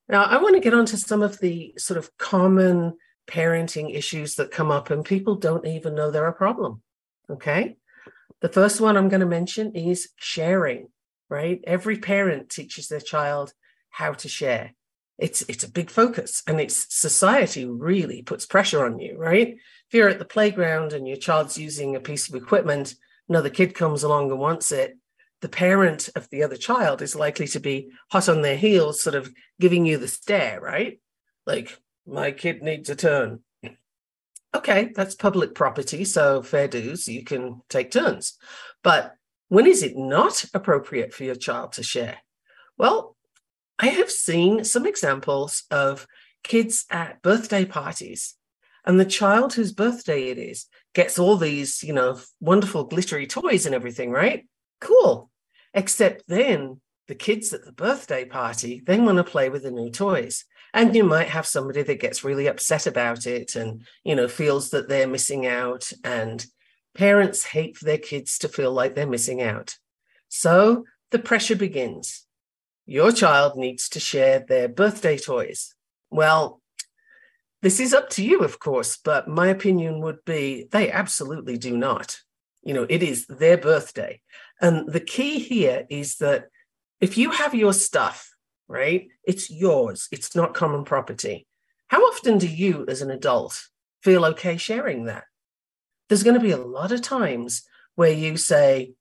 Now, 0.09 0.25
I 0.25 0.39
want 0.39 0.57
to 0.57 0.61
get 0.61 0.75
onto 0.75 0.97
some 0.97 1.23
of 1.23 1.39
the 1.39 1.75
sort 1.79 1.97
of 1.97 2.11
common 2.19 2.95
parenting 3.29 3.95
issues 3.95 4.35
that 4.35 4.51
come 4.51 4.73
up, 4.73 4.91
and 4.91 5.05
people 5.05 5.37
don't 5.37 5.65
even 5.65 5.95
know 5.95 6.11
they're 6.11 6.27
a 6.27 6.33
problem. 6.33 6.83
Okay. 7.31 7.77
The 8.41 8.49
first 8.49 8.81
one 8.81 8.97
I'm 8.97 9.09
going 9.09 9.21
to 9.21 9.27
mention 9.27 9.77
is 9.77 10.09
sharing, 10.17 10.89
right? 11.33 11.61
Every 11.67 11.97
parent 11.97 12.51
teaches 12.51 12.87
their 12.89 13.01
child 13.01 13.53
how 13.91 14.13
to 14.13 14.29
share. 14.29 14.75
It's, 15.19 15.43
it's 15.43 15.65
a 15.65 15.71
big 15.71 15.91
focus, 15.91 16.43
and 16.47 16.61
it's 16.61 16.87
society 16.95 17.65
really 17.65 18.23
puts 18.23 18.47
pressure 18.47 18.85
on 18.85 18.99
you, 18.99 19.17
right? 19.19 19.57
if 19.93 19.97
you're 19.97 20.09
at 20.09 20.19
the 20.19 20.25
playground 20.25 20.95
and 20.95 21.07
your 21.07 21.19
child's 21.19 21.59
using 21.59 21.95
a 21.95 22.01
piece 22.01 22.27
of 22.27 22.35
equipment, 22.35 22.95
another 23.29 23.51
kid 23.51 23.75
comes 23.75 24.03
along 24.03 24.31
and 24.31 24.41
wants 24.41 24.73
it, 24.73 24.97
the 25.43 25.51
parent 25.51 26.09
of 26.17 26.27
the 26.31 26.43
other 26.43 26.57
child 26.57 27.03
is 27.03 27.15
likely 27.15 27.47
to 27.49 27.61
be 27.61 27.91
hot 28.11 28.27
on 28.27 28.41
their 28.41 28.57
heels, 28.57 29.03
sort 29.03 29.15
of 29.15 29.31
giving 29.61 29.85
you 29.85 29.99
the 29.99 30.09
stare, 30.09 30.63
right? 30.63 30.99
Like, 31.47 31.79
my 32.07 32.31
kid 32.31 32.63
needs 32.63 32.89
a 32.89 32.97
turn. 32.97 33.41
Okay, 34.55 34.93
that's 34.97 35.15
public 35.15 35.55
property, 35.55 36.07
so 36.07 36.41
fair 36.41 36.69
dues, 36.69 37.07
you 37.07 37.23
can 37.23 37.61
take 37.69 37.91
turns. 37.91 38.39
But 38.83 39.15
when 39.53 39.67
is 39.67 39.83
it 39.83 39.99
not 39.99 40.47
appropriate 40.55 41.13
for 41.13 41.25
your 41.25 41.35
child 41.35 41.73
to 41.73 41.83
share? 41.83 42.17
Well, 42.79 43.19
I 43.79 43.89
have 43.89 44.11
seen 44.11 44.65
some 44.65 44.87
examples 44.87 45.65
of 45.71 46.07
kids 46.43 46.87
at 46.89 47.21
birthday 47.21 47.67
parties, 47.67 48.35
and 48.87 48.99
the 48.99 49.05
child 49.05 49.53
whose 49.53 49.75
birthday 49.75 50.31
it 50.31 50.39
is 50.39 50.69
gets 50.95 51.19
all 51.19 51.37
these, 51.37 51.83
you 51.83 51.93
know, 51.93 52.19
wonderful 52.41 52.85
glittery 52.85 53.27
toys 53.27 53.67
and 53.67 53.75
everything, 53.75 54.11
right? 54.11 54.49
Cool. 54.81 55.31
Except 55.75 56.23
then 56.29 56.81
the 57.07 57.15
kids 57.15 57.53
at 57.53 57.67
the 57.67 57.73
birthday 57.73 58.25
party, 58.25 58.81
they 58.87 58.99
want 58.99 59.19
to 59.19 59.25
play 59.25 59.51
with 59.51 59.65
the 59.65 59.71
new 59.71 59.91
toys. 59.91 60.47
And 60.73 60.97
you 60.97 61.05
might 61.05 61.29
have 61.29 61.47
somebody 61.47 61.83
that 61.83 62.01
gets 62.01 62.25
really 62.25 62.47
upset 62.47 62.87
about 62.87 63.27
it 63.27 63.55
and, 63.55 63.83
you 64.03 64.15
know, 64.15 64.29
feels 64.29 64.71
that 64.71 64.89
they're 64.89 65.07
missing 65.07 65.47
out. 65.47 65.93
And 66.05 66.43
parents 66.95 67.45
hate 67.45 67.77
for 67.77 67.85
their 67.85 67.99
kids 67.99 68.39
to 68.39 68.49
feel 68.49 68.73
like 68.73 68.95
they're 68.95 69.07
missing 69.07 69.41
out. 69.43 69.77
So 70.29 70.85
the 71.11 71.19
pressure 71.19 71.57
begins. 71.57 72.27
Your 72.87 73.13
child 73.13 73.57
needs 73.57 73.89
to 73.91 74.01
share 74.01 74.41
their 74.41 74.69
birthday 74.69 75.17
toys. 75.17 75.75
Well, 76.11 76.61
this 77.63 77.79
is 77.79 77.95
up 77.95 78.11
to 78.11 78.25
you, 78.25 78.41
of 78.41 78.59
course, 78.59 78.97
but 78.97 79.29
my 79.29 79.47
opinion 79.47 80.01
would 80.01 80.25
be 80.25 80.67
they 80.73 80.91
absolutely 80.91 81.57
do 81.57 81.77
not. 81.77 82.19
You 82.63 82.75
know, 82.75 82.87
it 82.89 83.03
is 83.03 83.27
their 83.27 83.57
birthday. 83.57 84.21
And 84.61 84.89
the 84.89 85.01
key 85.01 85.39
here 85.39 85.87
is 85.89 86.17
that 86.17 86.47
if 87.01 87.17
you 87.17 87.31
have 87.31 87.55
your 87.55 87.73
stuff, 87.73 88.35
right, 88.69 89.09
it's 89.25 89.51
yours, 89.51 90.09
it's 90.11 90.35
not 90.35 90.55
common 90.55 90.85
property. 90.85 91.47
How 91.89 92.01
often 92.03 92.39
do 92.39 92.49
you, 92.49 92.85
as 92.89 93.03
an 93.03 93.11
adult, 93.11 93.69
feel 94.03 94.25
okay 94.25 94.57
sharing 94.57 95.05
that? 95.05 95.25
There's 96.13 96.25
going 96.25 96.39
to 96.39 96.47
be 96.47 96.51
a 96.51 96.59
lot 96.59 96.93
of 96.93 97.01
times 97.01 97.63
where 97.95 98.13
you 98.13 98.37
say, 98.37 98.93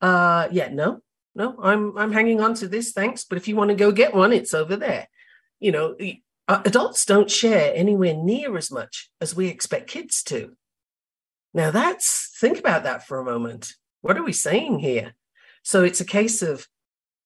uh, 0.00 0.46
yeah, 0.52 0.68
no, 0.68 1.00
no, 1.34 1.56
I'm 1.60 1.98
I'm 1.98 2.12
hanging 2.12 2.40
on 2.40 2.54
to 2.54 2.68
this, 2.68 2.92
thanks. 2.92 3.24
But 3.24 3.36
if 3.36 3.48
you 3.48 3.56
want 3.56 3.70
to 3.70 3.74
go 3.74 3.90
get 3.90 4.14
one, 4.14 4.32
it's 4.32 4.54
over 4.54 4.76
there. 4.76 5.08
You 5.58 5.72
know, 5.72 5.96
adults 6.46 7.04
don't 7.04 7.28
share 7.28 7.72
anywhere 7.74 8.14
near 8.14 8.56
as 8.56 8.70
much 8.70 9.10
as 9.20 9.34
we 9.34 9.48
expect 9.48 9.90
kids 9.90 10.22
to. 10.26 10.56
Now 11.52 11.72
that's 11.72 12.30
think 12.40 12.60
about 12.60 12.84
that 12.84 13.08
for 13.08 13.18
a 13.18 13.24
moment. 13.24 13.74
What 14.00 14.16
are 14.16 14.22
we 14.22 14.32
saying 14.32 14.78
here? 14.78 15.14
So 15.64 15.82
it's 15.82 16.00
a 16.00 16.04
case 16.04 16.42
of 16.42 16.68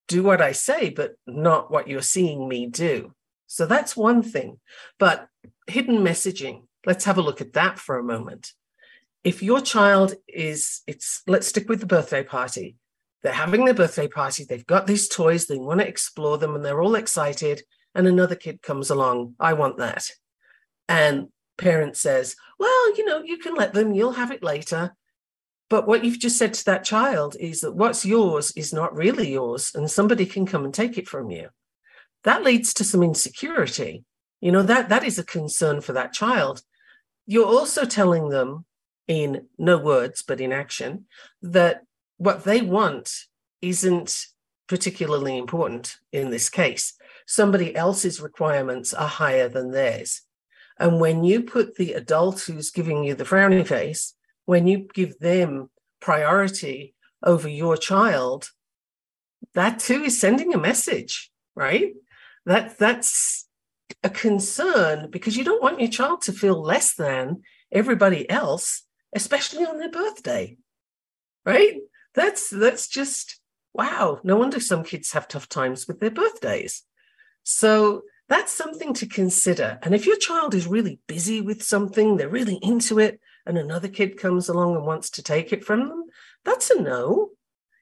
do 0.09 0.23
what 0.23 0.41
I 0.41 0.53
say, 0.53 0.89
but 0.89 1.17
not 1.27 1.71
what 1.71 1.89
you're 1.89 2.01
seeing 2.01 2.49
me 2.49 2.69
do. 2.69 3.13
So 3.49 3.67
that's 3.67 3.95
one 3.95 4.23
thing. 4.23 4.61
But 4.99 5.29
hidden 5.67 5.99
messaging, 5.99 6.63
let's 6.87 7.05
have 7.05 7.19
a 7.19 7.23
look 7.29 7.43
at 7.43 7.53
that 7.53 7.79
for 7.79 7.99
a 7.99 8.03
moment. 8.03 8.55
If 9.27 9.43
your 9.43 9.61
child 9.61 10.15
is, 10.29 10.83
it's, 10.87 11.23
let's 11.27 11.49
stick 11.49 11.69
with 11.69 11.81
the 11.81 11.87
birthday 11.87 12.23
party. 12.23 12.77
They're 13.25 13.33
having 13.33 13.65
their 13.65 13.75
birthday 13.75 14.07
party, 14.07 14.45
they've 14.45 14.65
got 14.65 14.87
these 14.87 15.09
toys, 15.09 15.47
they 15.47 15.59
want 15.59 15.81
to 15.81 15.89
explore 15.89 16.39
them, 16.39 16.55
and 16.55 16.65
they're 16.65 16.81
all 16.81 16.95
excited. 16.95 17.65
And 17.93 18.07
another 18.07 18.37
kid 18.37 18.63
comes 18.63 18.89
along, 18.89 19.35
I 19.41 19.55
want 19.55 19.79
that. 19.79 20.09
And 20.89 21.27
parent 21.59 21.97
says, 21.97 22.37
Well, 22.61 22.97
you 22.97 23.05
know, 23.05 23.21
you 23.25 23.39
can 23.39 23.57
let 23.57 23.75
them, 23.75 23.93
you'll 23.93 24.13
have 24.13 24.31
it 24.31 24.45
later. 24.45 24.95
But 25.69 25.89
what 25.89 26.05
you've 26.05 26.21
just 26.21 26.39
said 26.39 26.55
to 26.55 26.65
that 26.67 26.85
child 26.85 27.37
is 27.41 27.63
that 27.63 27.75
what's 27.75 28.05
yours 28.05 28.53
is 28.53 28.73
not 28.73 28.95
really 28.95 29.33
yours, 29.33 29.73
and 29.75 29.91
somebody 29.91 30.27
can 30.27 30.47
come 30.47 30.65
and 30.65 30.73
take 30.73 30.99
it 30.99 31.09
from 31.09 31.33
you. 31.33 31.49
That 32.23 32.45
leads 32.45 32.73
to 32.75 32.85
some 32.85 33.03
insecurity. 33.03 34.05
You 34.41 34.53
know, 34.53 34.63
that 34.63 34.89
that 34.91 35.03
is 35.03 35.19
a 35.19 35.25
concern 35.25 35.81
for 35.81 35.95
that 35.95 36.13
child. 36.13 36.63
You're 37.27 37.45
also 37.45 37.85
telling 37.85 38.29
them 38.29 38.67
in 39.09 39.47
no 39.59 39.79
words, 39.79 40.23
but 40.27 40.41
in 40.41 40.53
action, 40.53 41.07
that 41.43 41.83
what 42.17 42.45
they 42.45 42.63
want 42.63 43.13
isn't 43.63 44.27
particularly 44.69 45.39
important 45.39 45.97
in 46.13 46.31
this 46.31 46.49
case. 46.49 46.95
Somebody 47.27 47.75
else's 47.75 48.21
requirements 48.21 48.93
are 48.95 49.09
higher 49.09 49.49
than 49.49 49.71
theirs. 49.71 50.23
And 50.79 51.01
when 51.01 51.25
you 51.25 51.43
put 51.43 51.77
the 51.77 51.95
adult 51.95 52.41
who's 52.41 52.71
giving 52.71 53.05
you 53.05 53.15
the 53.15 53.25
frowny 53.25 53.67
face 53.67 54.15
when 54.45 54.67
you 54.67 54.89
give 54.95 55.19
them 55.19 55.71
priority 56.01 56.95
over 57.23 57.49
your 57.49 57.77
child, 57.77 58.51
that 59.55 59.79
too 59.79 60.05
is 60.05 60.21
sending 60.21 60.55
a 60.55 60.59
message, 60.59 61.31
right? 61.55 61.95
That 62.45 62.79
that's 62.79 63.49
a 64.03 64.11
concern 64.11 65.11
because 65.11 65.37
you 65.37 65.45
don't 65.45 65.63
want 65.63 65.81
your 65.81 65.91
child 65.91 66.23
to 66.23 66.33
feel 66.33 66.61
less 66.61 66.95
than 66.95 67.43
everybody 67.73 68.29
else, 68.31 68.86
especially 69.17 69.65
on 69.65 69.79
their 69.79 69.91
birthday. 69.91 70.57
Right? 71.45 71.79
That's 72.15 72.51
that's 72.51 72.87
just 72.89 73.41
wow. 73.73 74.21
No 74.23 74.37
wonder 74.37 74.61
some 74.61 74.85
kids 74.85 75.13
have 75.13 75.27
tough 75.27 75.49
times 75.49 75.89
with 75.89 75.99
their 76.01 76.11
birthdays. 76.11 76.83
So 77.43 78.03
that's 78.29 78.53
something 78.53 78.93
to 78.95 79.07
consider. 79.07 79.79
And 79.83 79.95
if 79.95 80.07
your 80.07 80.17
child 80.17 80.55
is 80.55 80.67
really 80.67 80.99
busy 81.07 81.41
with 81.41 81.63
something, 81.63 82.17
they're 82.17 82.29
really 82.29 82.59
into 82.63 82.99
it, 82.99 83.21
and 83.47 83.57
another 83.57 83.89
kid 83.89 84.19
comes 84.19 84.49
along 84.49 84.77
and 84.77 84.85
wants 84.85 85.11
to 85.11 85.23
take 85.23 85.53
it 85.53 85.65
from 85.65 85.89
them, 85.89 86.05
that's 86.45 86.71
a 86.71 86.81
no. 86.81 87.31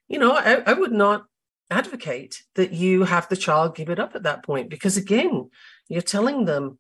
You 0.07 0.19
know, 0.19 0.33
I, 0.33 0.63
I 0.67 0.75
would 0.75 0.93
not 0.93 1.25
advocate 1.71 2.43
that 2.57 2.73
you 2.73 3.05
have 3.05 3.29
the 3.29 3.37
child 3.37 3.75
give 3.75 3.89
it 3.89 3.99
up 3.99 4.15
at 4.15 4.25
that 4.25 4.45
point 4.45 4.69
because, 4.69 4.99
again, 4.99 5.51
you're 5.89 6.03
telling 6.03 6.45
them, 6.45 6.79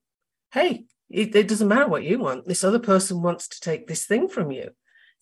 hey, 0.52 0.84
it, 1.14 1.36
it 1.36 1.48
doesn't 1.48 1.68
matter 1.68 1.86
what 1.86 2.02
you 2.02 2.18
want. 2.18 2.46
This 2.46 2.64
other 2.64 2.80
person 2.80 3.22
wants 3.22 3.46
to 3.48 3.60
take 3.60 3.86
this 3.86 4.04
thing 4.04 4.28
from 4.28 4.50
you. 4.50 4.70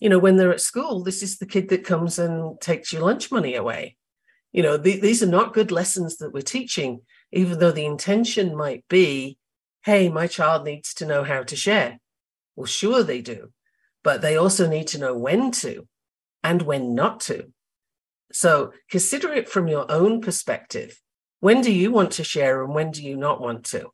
You 0.01 0.09
know, 0.09 0.19
when 0.19 0.37
they're 0.37 0.53
at 0.53 0.61
school, 0.61 1.03
this 1.03 1.23
is 1.23 1.39
the 1.39 1.47
kid 1.47 1.69
that 1.69 1.85
comes 1.85 2.19
and 2.19 2.59
takes 2.61 2.93
your 2.93 3.03
lunch 3.03 3.31
money 3.31 3.55
away. 3.55 3.97
You 4.53 4.63
know, 4.63 4.77
the, 4.77 4.99
these 4.99 5.23
are 5.23 5.27
not 5.27 5.53
good 5.53 5.71
lessons 5.71 6.17
that 6.17 6.33
we're 6.33 6.41
teaching, 6.41 7.03
even 7.31 7.59
though 7.59 7.73
the 7.73 7.85
intention 7.85 8.57
might 8.57 8.85
be, 8.89 9.39
hey, 9.85 10.09
my 10.09 10.27
child 10.27 10.65
needs 10.65 10.95
to 10.95 11.07
know 11.07 11.25
how 11.25 11.43
to 11.43 11.57
share. 11.57 11.99
Well, 12.57 12.67
sure 12.67 13.03
they 13.03 13.21
do, 13.21 13.53
but 14.03 14.23
they 14.23 14.37
also 14.37 14.67
need 14.69 14.89
to 14.89 14.99
know 14.99 15.17
when 15.17 15.51
to 15.53 15.87
and 16.43 16.63
when 16.63 16.95
not 16.95 17.21
to. 17.21 17.53
So 18.33 18.73
consider 18.91 19.33
it 19.33 19.49
from 19.49 19.69
your 19.69 19.91
own 19.91 20.23
perspective. 20.23 20.99
When 21.41 21.61
do 21.61 21.71
you 21.71 21.93
want 21.93 22.13
to 22.13 22.25
share 22.25 22.65
and 22.65 22.75
when 22.75 22.93
do 22.93 23.03
you 23.03 23.17
not 23.17 23.43
want 23.43 23.65
to? 23.67 23.91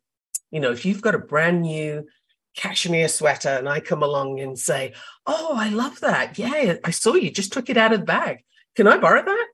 You 0.51 0.59
know, 0.59 0.71
if 0.71 0.85
you've 0.85 1.01
got 1.01 1.15
a 1.15 1.19
brand 1.19 1.61
new 1.61 2.07
cashmere 2.55 3.07
sweater 3.07 3.49
and 3.49 3.69
I 3.69 3.79
come 3.79 4.03
along 4.03 4.39
and 4.39 4.57
say, 4.57 4.93
Oh, 5.25 5.55
I 5.55 5.69
love 5.69 5.99
that. 6.01 6.37
Yeah, 6.37 6.75
I 6.83 6.91
saw 6.91 7.13
you 7.13 7.31
just 7.31 7.53
took 7.53 7.69
it 7.69 7.77
out 7.77 7.93
of 7.93 8.01
the 8.01 8.05
bag. 8.05 8.43
Can 8.75 8.87
I 8.87 8.97
borrow 8.97 9.23
that? 9.23 9.47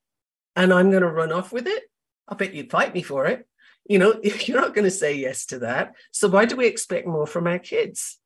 And 0.55 0.73
I'm 0.73 0.89
going 0.89 1.03
to 1.03 1.09
run 1.09 1.31
off 1.31 1.51
with 1.51 1.67
it. 1.67 1.83
I 2.27 2.35
bet 2.35 2.53
you'd 2.53 2.71
fight 2.71 2.93
me 2.93 3.01
for 3.01 3.25
it. 3.25 3.47
You 3.87 3.99
know, 3.99 4.19
you're 4.23 4.61
not 4.61 4.73
going 4.73 4.85
to 4.85 4.91
say 4.91 5.15
yes 5.15 5.45
to 5.47 5.59
that. 5.59 5.93
So 6.11 6.27
why 6.27 6.45
do 6.45 6.55
we 6.55 6.67
expect 6.67 7.07
more 7.07 7.27
from 7.27 7.47
our 7.47 7.59
kids? 7.59 8.17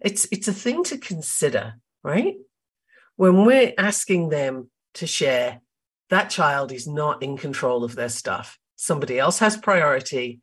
It's 0.00 0.28
it's 0.30 0.46
a 0.46 0.52
thing 0.52 0.84
to 0.84 0.98
consider, 0.98 1.74
right? 2.04 2.34
When 3.16 3.44
we're 3.44 3.72
asking 3.76 4.28
them 4.28 4.70
to 4.94 5.06
share, 5.08 5.60
that 6.10 6.30
child 6.30 6.70
is 6.70 6.86
not 6.86 7.22
in 7.22 7.36
control 7.36 7.82
of 7.82 7.96
their 7.96 8.08
stuff. 8.08 8.58
Somebody 8.80 9.18
else 9.18 9.38
has 9.40 9.56
priority, 9.56 10.40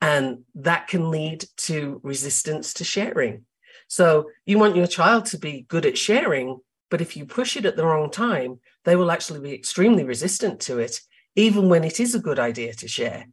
and 0.00 0.40
that 0.56 0.88
can 0.88 1.10
lead 1.10 1.44
to 1.68 2.00
resistance 2.02 2.74
to 2.74 2.84
sharing. 2.84 3.44
So 3.88 4.30
you 4.44 4.58
want 4.58 4.76
your 4.76 4.86
child 4.86 5.26
to 5.26 5.38
be 5.38 5.64
good 5.68 5.86
at 5.86 5.96
sharing, 5.96 6.58
but 6.90 7.00
if 7.00 7.16
you 7.16 7.24
push 7.24 7.56
it 7.56 7.64
at 7.64 7.76
the 7.76 7.86
wrong 7.86 8.10
time, 8.10 8.60
they 8.84 8.96
will 8.96 9.10
actually 9.10 9.40
be 9.40 9.54
extremely 9.54 10.04
resistant 10.04 10.60
to 10.62 10.78
it, 10.78 11.00
even 11.36 11.68
when 11.68 11.84
it 11.84 12.00
is 12.00 12.14
a 12.14 12.20
good 12.20 12.38
idea 12.38 12.74
to 12.74 12.88
share. 12.88 13.26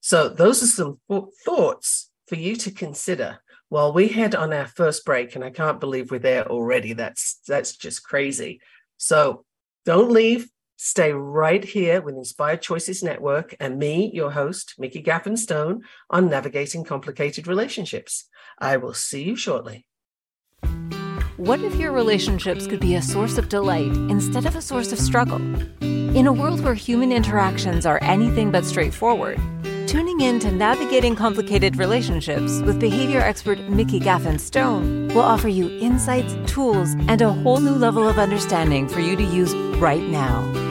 So 0.00 0.28
those 0.28 0.62
are 0.62 0.66
some 0.66 1.00
thoughts 1.44 2.10
for 2.26 2.36
you 2.36 2.56
to 2.56 2.70
consider 2.70 3.40
well, 3.70 3.92
we 3.92 4.08
head 4.08 4.34
on 4.34 4.52
our 4.52 4.66
first 4.66 5.04
break, 5.04 5.34
and 5.34 5.44
I 5.44 5.50
can't 5.50 5.80
believe 5.80 6.10
we're 6.10 6.18
there 6.18 6.46
already. 6.48 6.94
That's 6.94 7.40
that's 7.46 7.76
just 7.76 8.02
crazy. 8.02 8.60
So 8.96 9.44
don't 9.84 10.10
leave. 10.10 10.48
Stay 10.80 11.12
right 11.12 11.64
here 11.64 12.00
with 12.00 12.14
Inspired 12.14 12.62
Choices 12.62 13.02
Network 13.02 13.52
and 13.58 13.80
me, 13.80 14.12
your 14.14 14.30
host, 14.30 14.76
Mikki 14.78 15.02
Gaffen 15.02 15.36
Stone, 15.36 15.82
on 16.08 16.30
navigating 16.30 16.84
complicated 16.84 17.48
relationships. 17.48 18.28
I 18.60 18.76
will 18.76 18.94
see 18.94 19.24
you 19.24 19.34
shortly. 19.34 19.86
What 21.36 21.58
if 21.62 21.74
your 21.74 21.90
relationships 21.90 22.68
could 22.68 22.78
be 22.78 22.94
a 22.94 23.02
source 23.02 23.38
of 23.38 23.48
delight 23.48 23.92
instead 24.08 24.46
of 24.46 24.54
a 24.54 24.62
source 24.62 24.92
of 24.92 25.00
struggle? 25.00 25.42
In 25.82 26.28
a 26.28 26.32
world 26.32 26.60
where 26.60 26.74
human 26.74 27.10
interactions 27.10 27.84
are 27.84 27.98
anything 28.00 28.52
but 28.52 28.64
straightforward, 28.64 29.40
Tuning 29.88 30.20
in 30.20 30.38
to 30.40 30.52
Navigating 30.52 31.16
Complicated 31.16 31.76
Relationships 31.76 32.60
with 32.60 32.78
behavior 32.78 33.20
expert 33.20 33.58
Mikki 33.70 33.98
Gaffen 33.98 34.38
Stone 34.38 35.08
will 35.14 35.22
offer 35.22 35.48
you 35.48 35.70
insights, 35.80 36.36
tools, 36.44 36.94
and 37.08 37.22
a 37.22 37.32
whole 37.32 37.58
new 37.58 37.74
level 37.74 38.06
of 38.06 38.18
understanding 38.18 38.86
for 38.86 39.00
you 39.00 39.16
to 39.16 39.22
use 39.22 39.54
right 39.78 40.02
now. 40.02 40.67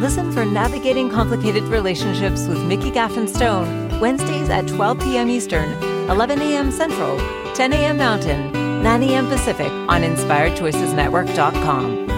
Listen 0.00 0.32
for 0.32 0.44
Navigating 0.46 1.10
Complicated 1.10 1.64
Relationships 1.64 2.46
with 2.46 2.64
Mikki 2.64 2.90
Gaffen 2.90 3.28
Stone, 3.28 4.00
Wednesdays 4.00 4.48
at 4.48 4.66
12 4.66 4.98
p.m. 4.98 5.28
Eastern, 5.28 5.70
11 6.08 6.40
a.m. 6.40 6.70
Central, 6.70 7.18
10 7.52 7.74
a.m. 7.74 7.98
Mountain, 7.98 8.82
9 8.82 9.02
a.m. 9.02 9.26
Pacific 9.26 9.68
on 9.68 10.00
InspiredChoicesNetwork.com. 10.00 12.08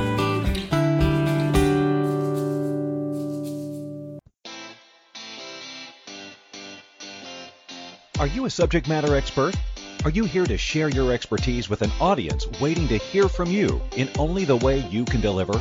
Are 8.20 8.28
you 8.28 8.44
a 8.44 8.50
subject 8.50 8.86
matter 8.86 9.16
expert? 9.16 9.56
Are 10.04 10.10
you 10.10 10.22
here 10.22 10.46
to 10.46 10.56
share 10.56 10.88
your 10.88 11.12
expertise 11.12 11.68
with 11.68 11.82
an 11.82 11.90
audience 12.00 12.46
waiting 12.60 12.86
to 12.86 12.96
hear 12.96 13.28
from 13.28 13.50
you 13.50 13.82
in 13.96 14.08
only 14.20 14.44
the 14.44 14.58
way 14.58 14.86
you 14.88 15.04
can 15.04 15.20
deliver? 15.20 15.60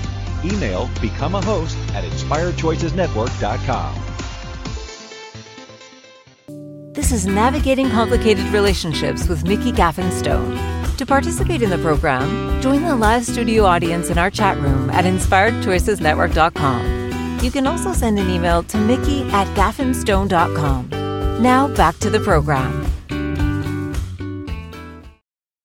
Email 0.43 0.89
become 1.01 1.35
a 1.35 1.41
host 1.41 1.77
at 1.93 2.03
inspiredchoicesnetwork.com. 2.03 4.01
This 6.93 7.13
is 7.13 7.25
Navigating 7.25 7.89
Complicated 7.89 8.45
Relationships 8.47 9.27
with 9.27 9.43
Mikki 9.45 9.71
Gaffen 9.71 10.11
Stone. 10.11 10.57
To 10.97 11.05
participate 11.05 11.61
in 11.61 11.69
the 11.69 11.77
program, 11.77 12.61
join 12.61 12.83
the 12.83 12.95
live 12.95 13.25
studio 13.25 13.65
audience 13.65 14.09
in 14.09 14.17
our 14.17 14.29
chat 14.29 14.57
room 14.57 14.89
at 14.89 15.05
inspiredchoicesnetwork.com. 15.05 17.39
You 17.41 17.49
can 17.49 17.65
also 17.65 17.93
send 17.93 18.19
an 18.19 18.29
email 18.29 18.61
to 18.63 18.77
mikki 18.77 19.23
at 19.31 19.47
gaffenstone.com. 19.55 20.89
Now 21.41 21.69
back 21.69 21.97
to 21.99 22.09
the 22.09 22.19
program. 22.19 22.85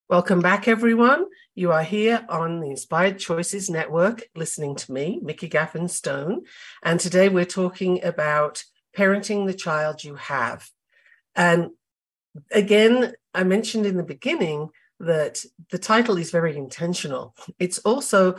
Welcome 0.08 0.38
back, 0.40 0.68
everyone. 0.68 1.26
You 1.58 1.72
are 1.72 1.82
here 1.82 2.22
on 2.28 2.60
the 2.60 2.68
Inspired 2.68 3.18
Choices 3.18 3.70
Network 3.70 4.24
listening 4.36 4.76
to 4.76 4.92
me, 4.92 5.20
Mikki 5.22 5.48
Gaffen 5.48 5.88
Stone. 5.88 6.42
And 6.82 7.00
today 7.00 7.30
we're 7.30 7.46
talking 7.46 8.04
about 8.04 8.62
parenting 8.94 9.46
the 9.46 9.54
child 9.54 10.04
you 10.04 10.16
have. 10.16 10.68
And 11.34 11.70
again, 12.52 13.14
I 13.32 13.44
mentioned 13.44 13.86
in 13.86 13.96
the 13.96 14.02
beginning 14.02 14.68
that 15.00 15.42
the 15.70 15.78
title 15.78 16.18
is 16.18 16.30
very 16.30 16.58
intentional. 16.58 17.34
It's 17.58 17.78
also 17.78 18.36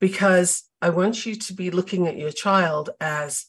because 0.00 0.62
I 0.80 0.88
want 0.88 1.26
you 1.26 1.34
to 1.34 1.52
be 1.52 1.70
looking 1.70 2.06
at 2.06 2.16
your 2.16 2.32
child 2.32 2.88
as 2.98 3.44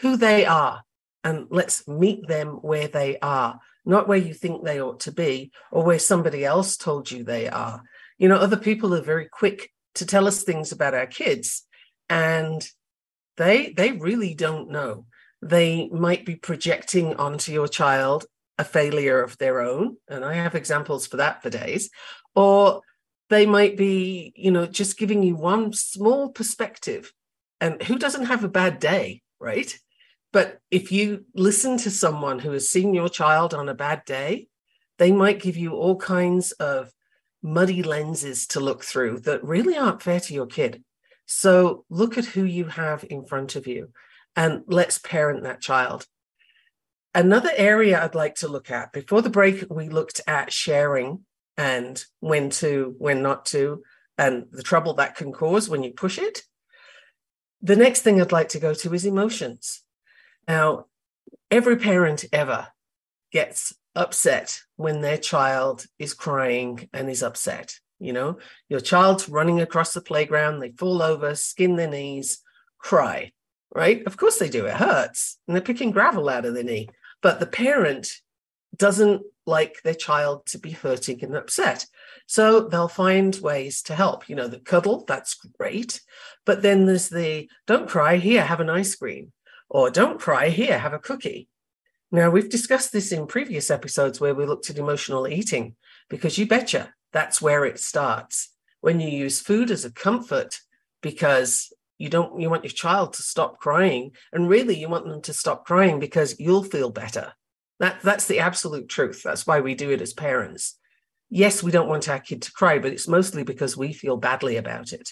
who 0.00 0.16
they 0.16 0.44
are 0.44 0.82
and 1.22 1.46
let's 1.50 1.86
meet 1.86 2.26
them 2.26 2.58
where 2.62 2.88
they 2.88 3.16
are 3.20 3.60
not 3.84 4.08
where 4.08 4.18
you 4.18 4.34
think 4.34 4.64
they 4.64 4.80
ought 4.80 5.00
to 5.00 5.12
be 5.12 5.52
or 5.70 5.84
where 5.84 5.98
somebody 5.98 6.44
else 6.44 6.76
told 6.76 7.10
you 7.10 7.24
they 7.24 7.48
are. 7.48 7.82
You 8.20 8.28
know, 8.28 8.36
other 8.36 8.58
people 8.58 8.94
are 8.94 9.00
very 9.00 9.26
quick 9.26 9.70
to 9.94 10.04
tell 10.04 10.28
us 10.28 10.42
things 10.42 10.72
about 10.72 10.92
our 10.92 11.06
kids 11.06 11.64
and 12.10 12.68
they 13.38 13.72
they 13.74 13.92
really 13.92 14.34
don't 14.34 14.70
know. 14.70 15.06
They 15.40 15.88
might 15.88 16.26
be 16.26 16.36
projecting 16.36 17.16
onto 17.16 17.50
your 17.50 17.66
child 17.66 18.26
a 18.58 18.64
failure 18.64 19.22
of 19.22 19.38
their 19.38 19.62
own 19.62 19.96
and 20.06 20.22
I 20.22 20.34
have 20.34 20.54
examples 20.54 21.06
for 21.06 21.16
that 21.16 21.42
for 21.42 21.48
days 21.48 21.88
or 22.34 22.82
they 23.30 23.46
might 23.46 23.78
be, 23.78 24.34
you 24.36 24.50
know, 24.50 24.66
just 24.66 24.98
giving 24.98 25.22
you 25.22 25.34
one 25.34 25.72
small 25.72 26.28
perspective 26.28 27.14
and 27.58 27.82
who 27.84 27.98
doesn't 27.98 28.26
have 28.26 28.44
a 28.44 28.48
bad 28.48 28.80
day, 28.80 29.22
right? 29.38 29.74
But 30.30 30.58
if 30.70 30.92
you 30.92 31.24
listen 31.34 31.78
to 31.78 31.90
someone 31.90 32.38
who 32.38 32.52
has 32.52 32.68
seen 32.68 32.92
your 32.92 33.08
child 33.08 33.54
on 33.54 33.70
a 33.70 33.74
bad 33.74 34.04
day, 34.04 34.48
they 34.98 35.10
might 35.10 35.40
give 35.40 35.56
you 35.56 35.72
all 35.72 35.96
kinds 35.96 36.52
of 36.52 36.92
muddy 37.42 37.82
lenses 37.82 38.46
to 38.48 38.60
look 38.60 38.84
through 38.84 39.20
that 39.20 39.42
really 39.44 39.76
aren't 39.76 40.02
fair 40.02 40.20
to 40.20 40.34
your 40.34 40.46
kid. 40.46 40.82
So 41.26 41.84
look 41.88 42.18
at 42.18 42.26
who 42.26 42.44
you 42.44 42.66
have 42.66 43.04
in 43.08 43.24
front 43.24 43.56
of 43.56 43.66
you 43.66 43.90
and 44.36 44.62
let's 44.66 44.98
parent 44.98 45.42
that 45.44 45.60
child. 45.60 46.06
Another 47.14 47.50
area 47.56 48.02
I'd 48.02 48.14
like 48.14 48.36
to 48.36 48.48
look 48.48 48.70
at 48.70 48.92
before 48.92 49.22
the 49.22 49.30
break, 49.30 49.64
we 49.68 49.88
looked 49.88 50.20
at 50.26 50.52
sharing 50.52 51.24
and 51.56 52.02
when 52.20 52.50
to, 52.50 52.94
when 52.98 53.22
not 53.22 53.46
to, 53.46 53.82
and 54.16 54.46
the 54.52 54.62
trouble 54.62 54.94
that 54.94 55.16
can 55.16 55.32
cause 55.32 55.68
when 55.68 55.82
you 55.82 55.92
push 55.92 56.18
it. 56.18 56.42
The 57.62 57.76
next 57.76 58.02
thing 58.02 58.20
I'd 58.20 58.32
like 58.32 58.48
to 58.50 58.60
go 58.60 58.74
to 58.74 58.94
is 58.94 59.04
emotions. 59.04 59.82
Now, 60.46 60.86
every 61.50 61.76
parent 61.76 62.24
ever 62.32 62.68
gets 63.32 63.74
upset 64.00 64.62
when 64.76 65.02
their 65.02 65.18
child 65.18 65.86
is 65.98 66.14
crying 66.14 66.88
and 66.92 67.10
is 67.10 67.22
upset. 67.22 67.78
You 67.98 68.14
know, 68.14 68.38
your 68.70 68.80
child's 68.80 69.28
running 69.28 69.60
across 69.60 69.92
the 69.92 70.00
playground, 70.00 70.58
they 70.58 70.70
fall 70.70 71.02
over, 71.02 71.34
skin 71.34 71.76
their 71.76 71.90
knees, 71.90 72.38
cry, 72.78 73.32
right? 73.74 74.02
Of 74.06 74.16
course 74.16 74.38
they 74.38 74.48
do. 74.48 74.64
It 74.64 74.74
hurts. 74.74 75.38
And 75.46 75.54
they're 75.54 75.62
picking 75.62 75.90
gravel 75.90 76.30
out 76.30 76.46
of 76.46 76.54
their 76.54 76.64
knee. 76.64 76.88
But 77.20 77.40
the 77.40 77.46
parent 77.46 78.08
doesn't 78.74 79.22
like 79.44 79.82
their 79.82 79.94
child 79.94 80.46
to 80.46 80.58
be 80.58 80.70
hurting 80.70 81.22
and 81.22 81.36
upset. 81.36 81.86
So 82.26 82.60
they'll 82.60 82.88
find 82.88 83.36
ways 83.36 83.82
to 83.82 83.94
help. 83.94 84.30
You 84.30 84.36
know, 84.36 84.48
the 84.48 84.60
cuddle, 84.60 85.04
that's 85.06 85.34
great. 85.58 86.00
But 86.46 86.62
then 86.62 86.86
there's 86.86 87.10
the 87.10 87.50
don't 87.66 87.88
cry, 87.88 88.16
here, 88.16 88.42
have 88.42 88.60
an 88.60 88.70
ice 88.70 88.94
cream. 88.94 89.32
Or 89.68 89.90
don't 89.90 90.18
cry, 90.18 90.48
here, 90.48 90.78
have 90.78 90.94
a 90.94 90.98
cookie. 90.98 91.48
Now, 92.12 92.30
we've 92.30 92.50
discussed 92.50 92.92
this 92.92 93.12
in 93.12 93.26
previous 93.26 93.70
episodes 93.70 94.20
where 94.20 94.34
we 94.34 94.44
looked 94.44 94.68
at 94.68 94.78
emotional 94.78 95.28
eating, 95.28 95.76
because 96.08 96.38
you 96.38 96.46
betcha 96.46 96.92
that's 97.12 97.42
where 97.42 97.64
it 97.64 97.78
starts. 97.78 98.50
When 98.80 99.00
you 99.00 99.08
use 99.08 99.40
food 99.40 99.70
as 99.70 99.84
a 99.84 99.92
comfort, 99.92 100.58
because 101.02 101.72
you 101.98 102.08
don't 102.08 102.40
you 102.40 102.48
want 102.48 102.64
your 102.64 102.72
child 102.72 103.12
to 103.14 103.22
stop 103.22 103.58
crying, 103.58 104.12
and 104.32 104.48
really 104.48 104.78
you 104.78 104.88
want 104.88 105.06
them 105.06 105.22
to 105.22 105.32
stop 105.32 105.66
crying 105.66 105.98
because 105.98 106.38
you'll 106.40 106.64
feel 106.64 106.90
better. 106.90 107.32
That 107.78 108.00
that's 108.02 108.26
the 108.26 108.40
absolute 108.40 108.88
truth. 108.88 109.22
That's 109.22 109.46
why 109.46 109.60
we 109.60 109.74
do 109.74 109.90
it 109.90 110.00
as 110.00 110.12
parents. 110.12 110.78
Yes, 111.28 111.62
we 111.62 111.70
don't 111.70 111.88
want 111.88 112.08
our 112.08 112.18
kid 112.18 112.42
to 112.42 112.52
cry, 112.52 112.78
but 112.78 112.92
it's 112.92 113.06
mostly 113.08 113.44
because 113.44 113.76
we 113.76 113.92
feel 113.92 114.16
badly 114.16 114.56
about 114.56 114.92
it. 114.92 115.10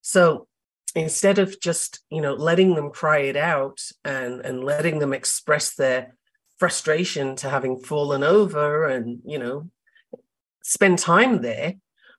So 0.00 0.46
instead 0.94 1.38
of 1.38 1.60
just 1.60 2.00
you 2.10 2.20
know 2.20 2.34
letting 2.34 2.74
them 2.74 2.90
cry 2.90 3.18
it 3.18 3.36
out 3.36 3.80
and 4.04 4.40
and 4.40 4.64
letting 4.64 4.98
them 4.98 5.12
express 5.12 5.74
their 5.74 6.14
frustration 6.60 7.34
to 7.34 7.50
having 7.50 7.78
fallen 7.78 8.22
over 8.22 8.84
and 8.86 9.20
you 9.24 9.38
know 9.38 9.68
spend 10.62 10.98
time 10.98 11.42
there 11.42 11.74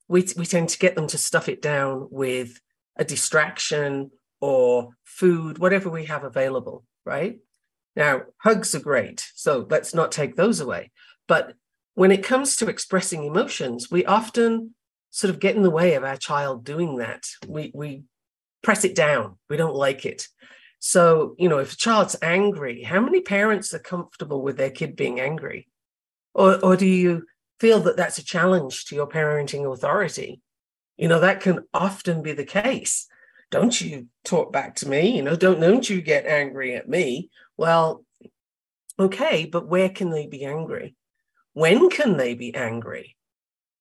we 0.07 0.25
we 0.35 0.45
tend 0.45 0.67
to 0.67 0.79
get 0.79 0.95
them 0.95 1.07
to 1.07 1.17
stuff 1.17 1.47
it 1.47 1.61
down 1.61 2.07
with 2.11 2.59
a 2.97 3.05
distraction 3.05 4.11
or 4.41 4.89
food 5.05 5.57
whatever 5.57 5.89
we 5.89 6.05
have 6.05 6.23
available 6.23 6.83
right 7.05 7.39
now 7.95 8.23
hugs 8.39 8.75
are 8.75 8.79
great 8.79 9.25
so 9.35 9.65
let's 9.69 9.93
not 9.93 10.11
take 10.11 10.35
those 10.35 10.59
away 10.59 10.91
but 11.27 11.53
when 11.93 12.11
it 12.11 12.23
comes 12.23 12.55
to 12.55 12.67
expressing 12.67 13.23
emotions 13.23 13.89
we 13.89 14.03
often 14.05 14.73
sort 15.11 15.29
of 15.33 15.39
get 15.39 15.55
in 15.55 15.61
the 15.61 15.69
way 15.69 15.93
of 15.93 16.03
our 16.03 16.17
child 16.17 16.65
doing 16.65 16.97
that 16.97 17.23
we 17.47 17.71
we 17.73 18.03
press 18.61 18.85
it 18.85 18.95
down. 18.95 19.37
We 19.49 19.57
don't 19.57 19.75
like 19.75 20.05
it. 20.05 20.27
So, 20.83 21.35
you 21.37 21.47
know, 21.47 21.59
if 21.59 21.73
a 21.73 21.77
child's 21.77 22.15
angry, 22.23 22.81
how 22.81 22.99
many 22.99 23.21
parents 23.21 23.71
are 23.71 23.79
comfortable 23.79 24.41
with 24.41 24.57
their 24.57 24.71
kid 24.71 24.95
being 24.95 25.19
angry? 25.19 25.67
Or, 26.33 26.57
or 26.65 26.75
do 26.75 26.87
you 26.87 27.27
feel 27.59 27.81
that 27.81 27.97
that's 27.97 28.17
a 28.17 28.23
challenge 28.23 28.85
to 28.85 28.95
your 28.95 29.07
parenting 29.07 29.71
authority? 29.71 30.41
You 30.97 31.07
know, 31.07 31.19
that 31.19 31.41
can 31.41 31.65
often 31.71 32.23
be 32.23 32.33
the 32.33 32.45
case. 32.45 33.05
Don't 33.51 33.79
you 33.79 34.07
talk 34.25 34.51
back 34.51 34.75
to 34.77 34.89
me? 34.89 35.15
You 35.15 35.21
know, 35.21 35.35
don't, 35.35 35.59
don't 35.59 35.87
you 35.87 36.01
get 36.01 36.25
angry 36.25 36.75
at 36.75 36.89
me? 36.89 37.29
Well, 37.57 38.03
okay, 38.97 39.45
but 39.45 39.67
where 39.67 39.89
can 39.89 40.09
they 40.09 40.25
be 40.25 40.45
angry? 40.45 40.95
When 41.53 41.91
can 41.91 42.17
they 42.17 42.33
be 42.33 42.55
angry? 42.55 43.15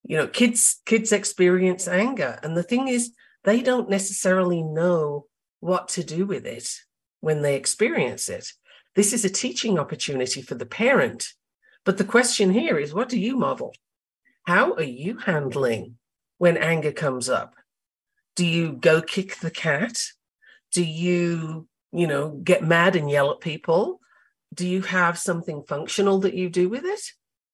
You 0.02 0.18
know, 0.18 0.26
kids 0.26 0.82
kids 0.84 1.12
experience 1.12 1.88
anger. 1.88 2.38
And 2.42 2.54
the 2.54 2.62
thing 2.62 2.88
is, 2.88 3.12
they 3.44 3.62
don't 3.62 3.88
necessarily 3.88 4.62
know 4.62 5.24
what 5.60 5.88
to 5.90 6.04
do 6.04 6.26
with 6.26 6.46
it 6.46 6.70
when 7.20 7.42
they 7.42 7.56
experience 7.56 8.28
it. 8.28 8.52
This 8.94 9.12
is 9.12 9.24
a 9.24 9.30
teaching 9.30 9.78
opportunity 9.78 10.42
for 10.42 10.54
the 10.54 10.66
parent. 10.66 11.28
But 11.84 11.98
the 11.98 12.04
question 12.04 12.50
here 12.50 12.78
is 12.78 12.92
what 12.94 13.08
do 13.08 13.18
you 13.18 13.36
model? 13.36 13.74
How 14.46 14.74
are 14.74 14.82
you 14.82 15.18
handling 15.18 15.96
when 16.38 16.56
anger 16.56 16.92
comes 16.92 17.28
up? 17.28 17.54
Do 18.36 18.46
you 18.46 18.72
go 18.72 19.02
kick 19.02 19.36
the 19.36 19.50
cat? 19.50 19.98
Do 20.72 20.84
you 20.84 21.68
you 21.92 22.06
know, 22.06 22.30
get 22.30 22.64
mad 22.64 22.96
and 22.96 23.10
yell 23.10 23.30
at 23.30 23.40
people? 23.40 24.00
Do 24.54 24.66
you 24.66 24.82
have 24.82 25.18
something 25.18 25.62
functional 25.62 26.20
that 26.20 26.34
you 26.34 26.48
do 26.48 26.68
with 26.68 26.84
it? 26.84 27.00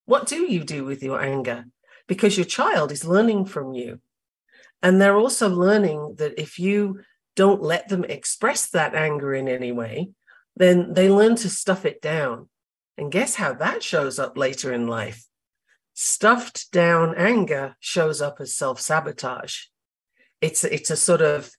What 0.05 0.27
do 0.27 0.51
you 0.51 0.65
do 0.65 0.85
with 0.85 1.03
your 1.03 1.21
anger? 1.21 1.65
Because 2.07 2.37
your 2.37 2.47
child 2.47 2.93
is 2.93 3.05
learning 3.05 3.47
from 3.47 3.73
you. 3.73 4.01
And 4.83 5.01
they're 5.01 5.17
also 5.17 5.49
learning 5.49 6.17
that 6.19 6.41
if 6.41 6.59
you 6.59 7.01
don't 7.37 7.63
let 7.63 7.89
them 7.89 8.05
express 8.05 8.69
that 8.71 8.95
anger 8.95 9.35
in 9.35 9.47
any 9.49 9.71
way, 9.71 10.11
then 10.57 10.95
they 10.95 11.09
learn 11.09 11.37
to 11.37 11.49
stuff 11.49 11.85
it 11.85 12.01
down. 12.03 12.49
And 12.99 13.13
guess 13.13 13.35
how 13.35 13.53
that 13.55 13.83
shows 13.83 14.19
up 14.19 14.37
later 14.37 14.73
in 14.73 14.89
life? 14.89 15.25
Stuffed 15.95 16.73
down 16.73 17.15
anger 17.15 17.77
shows 17.79 18.21
up 18.21 18.41
as 18.41 18.57
self 18.57 18.81
sabotage. 18.81 19.65
It's, 20.41 20.65
it's 20.65 20.91
a 20.91 20.97
sort 20.97 21.23
of 21.23 21.51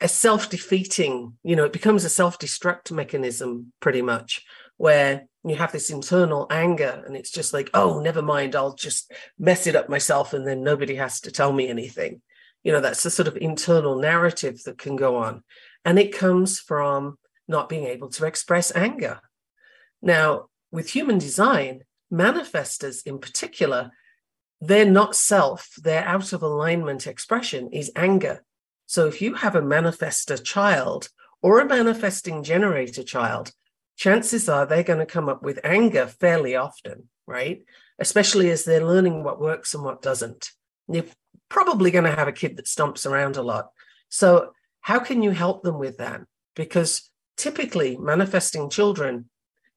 a 0.00 0.08
self 0.08 0.50
defeating, 0.50 1.34
you 1.42 1.56
know, 1.56 1.64
it 1.64 1.72
becomes 1.72 2.04
a 2.04 2.10
self 2.10 2.38
destruct 2.38 2.90
mechanism 2.90 3.72
pretty 3.80 4.02
much, 4.02 4.44
where 4.76 5.26
you 5.44 5.56
have 5.56 5.72
this 5.72 5.90
internal 5.90 6.46
anger 6.50 7.02
and 7.06 7.16
it's 7.16 7.30
just 7.30 7.52
like, 7.52 7.70
oh, 7.74 8.00
never 8.00 8.22
mind, 8.22 8.56
I'll 8.56 8.74
just 8.74 9.12
mess 9.38 9.66
it 9.66 9.76
up 9.76 9.88
myself 9.88 10.32
and 10.32 10.46
then 10.46 10.62
nobody 10.62 10.96
has 10.96 11.20
to 11.22 11.30
tell 11.30 11.52
me 11.52 11.68
anything. 11.68 12.20
You 12.64 12.72
know, 12.72 12.80
that's 12.80 13.02
the 13.02 13.10
sort 13.10 13.28
of 13.28 13.36
internal 13.36 13.96
narrative 13.96 14.64
that 14.64 14.78
can 14.78 14.96
go 14.96 15.16
on. 15.16 15.44
And 15.84 15.98
it 15.98 16.16
comes 16.16 16.58
from 16.58 17.18
not 17.46 17.68
being 17.68 17.84
able 17.84 18.08
to 18.08 18.24
express 18.24 18.74
anger. 18.74 19.20
Now, 20.02 20.46
with 20.72 20.90
human 20.90 21.18
design, 21.18 21.84
manifestors 22.12 23.06
in 23.06 23.18
particular, 23.18 23.92
they're 24.60 24.90
not 24.90 25.14
self, 25.14 25.74
their 25.82 26.04
out 26.04 26.32
of 26.32 26.42
alignment 26.42 27.06
expression 27.06 27.70
is 27.70 27.92
anger. 27.94 28.42
So 28.86 29.06
if 29.06 29.20
you 29.20 29.34
have 29.34 29.54
a 29.54 29.62
manifestor 29.62 30.42
child 30.42 31.08
or 31.42 31.60
a 31.60 31.66
manifesting 31.66 32.42
generator 32.42 33.02
child, 33.02 33.52
chances 33.96 34.48
are 34.48 34.66
they're 34.66 34.82
going 34.82 35.00
to 35.00 35.06
come 35.06 35.28
up 35.28 35.42
with 35.42 35.60
anger 35.64 36.06
fairly 36.06 36.56
often, 36.56 37.08
right? 37.26 37.62
Especially 37.98 38.50
as 38.50 38.64
they're 38.64 38.86
learning 38.86 39.22
what 39.22 39.40
works 39.40 39.74
and 39.74 39.84
what 39.84 40.02
doesn't. 40.02 40.50
You're 40.88 41.04
probably 41.54 41.92
going 41.92 42.04
to 42.04 42.10
have 42.10 42.26
a 42.26 42.32
kid 42.32 42.56
that 42.56 42.66
stomps 42.66 43.06
around 43.06 43.36
a 43.36 43.42
lot. 43.42 43.70
So, 44.08 44.52
how 44.80 44.98
can 44.98 45.22
you 45.22 45.30
help 45.30 45.62
them 45.62 45.78
with 45.78 45.98
that? 45.98 46.20
Because 46.56 47.08
typically, 47.36 47.96
manifesting 47.96 48.68
children 48.68 49.30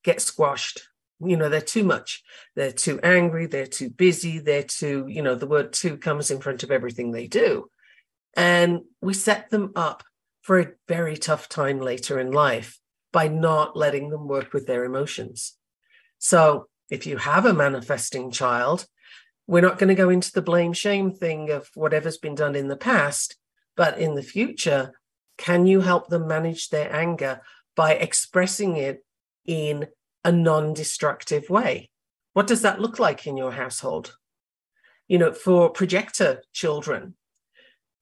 get 0.04 0.20
squashed. 0.20 0.82
You 1.20 1.38
know, 1.38 1.50
they're 1.50 1.62
too 1.62 1.84
much. 1.84 2.24
They're 2.56 2.72
too 2.72 3.00
angry. 3.04 3.46
They're 3.46 3.68
too 3.68 3.90
busy. 3.92 4.40
They're 4.40 4.64
too, 4.64 5.06
you 5.08 5.22
know, 5.22 5.36
the 5.36 5.48
word 5.48 5.72
too 5.72 5.98
comes 5.98 6.32
in 6.32 6.42
front 6.42 6.64
of 6.64 6.72
everything 6.72 7.12
they 7.12 7.28
do. 7.28 7.70
And 8.36 8.82
we 9.02 9.14
set 9.14 9.50
them 9.50 9.72
up 9.76 10.04
for 10.42 10.60
a 10.60 10.72
very 10.88 11.16
tough 11.16 11.48
time 11.48 11.80
later 11.80 12.20
in 12.20 12.32
life 12.32 12.80
by 13.14 13.28
not 13.28 13.78
letting 13.78 14.10
them 14.10 14.28
work 14.28 14.52
with 14.52 14.66
their 14.66 14.84
emotions. 14.84 15.56
So 16.18 16.68
if 16.90 17.06
you 17.06 17.18
have 17.18 17.46
a 17.46 17.54
manifesting 17.54 18.32
child, 18.32 18.88
we're 19.48 19.62
not 19.62 19.80
going 19.80 19.88
to 19.88 19.96
go 19.96 20.10
into 20.10 20.32
the 20.32 20.42
blame 20.42 20.74
shame 20.74 21.12
thing 21.12 21.50
of 21.50 21.70
whatever's 21.74 22.18
been 22.18 22.36
done 22.36 22.56
in 22.56 22.68
the 22.68 22.78
past, 22.78 23.38
but 23.76 23.98
in 23.98 24.16
the 24.16 24.24
future, 24.24 25.00
can 25.38 25.66
you 25.66 25.82
help 25.82 26.10
them 26.10 26.28
manage 26.28 26.70
their 26.70 26.94
anger 26.94 27.42
by 27.76 27.94
expressing 27.94 28.76
it 28.76 29.06
in 29.46 29.88
a 30.26 30.32
non 30.32 30.74
destructive 30.74 31.50
way? 31.50 31.90
What 32.34 32.48
does 32.48 32.62
that 32.64 32.82
look 32.82 33.00
like 33.00 33.26
in 33.26 33.38
your 33.38 33.52
household? 33.52 34.18
You 35.08 35.18
know, 35.18 35.32
for 35.32 35.70
projector 35.70 36.44
children, 36.52 37.16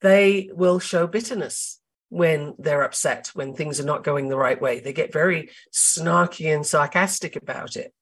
they 0.01 0.49
will 0.53 0.79
show 0.79 1.05
bitterness 1.05 1.79
when 2.09 2.55
they're 2.57 2.83
upset, 2.83 3.31
when 3.33 3.53
things 3.53 3.79
are 3.79 3.85
not 3.85 4.03
going 4.03 4.29
the 4.29 4.37
right 4.37 4.59
way. 4.59 4.79
They 4.79 4.93
get 4.93 5.13
very 5.13 5.49
snarky 5.73 6.53
and 6.53 6.65
sarcastic 6.65 7.35
about 7.35 7.75
it. 7.75 7.93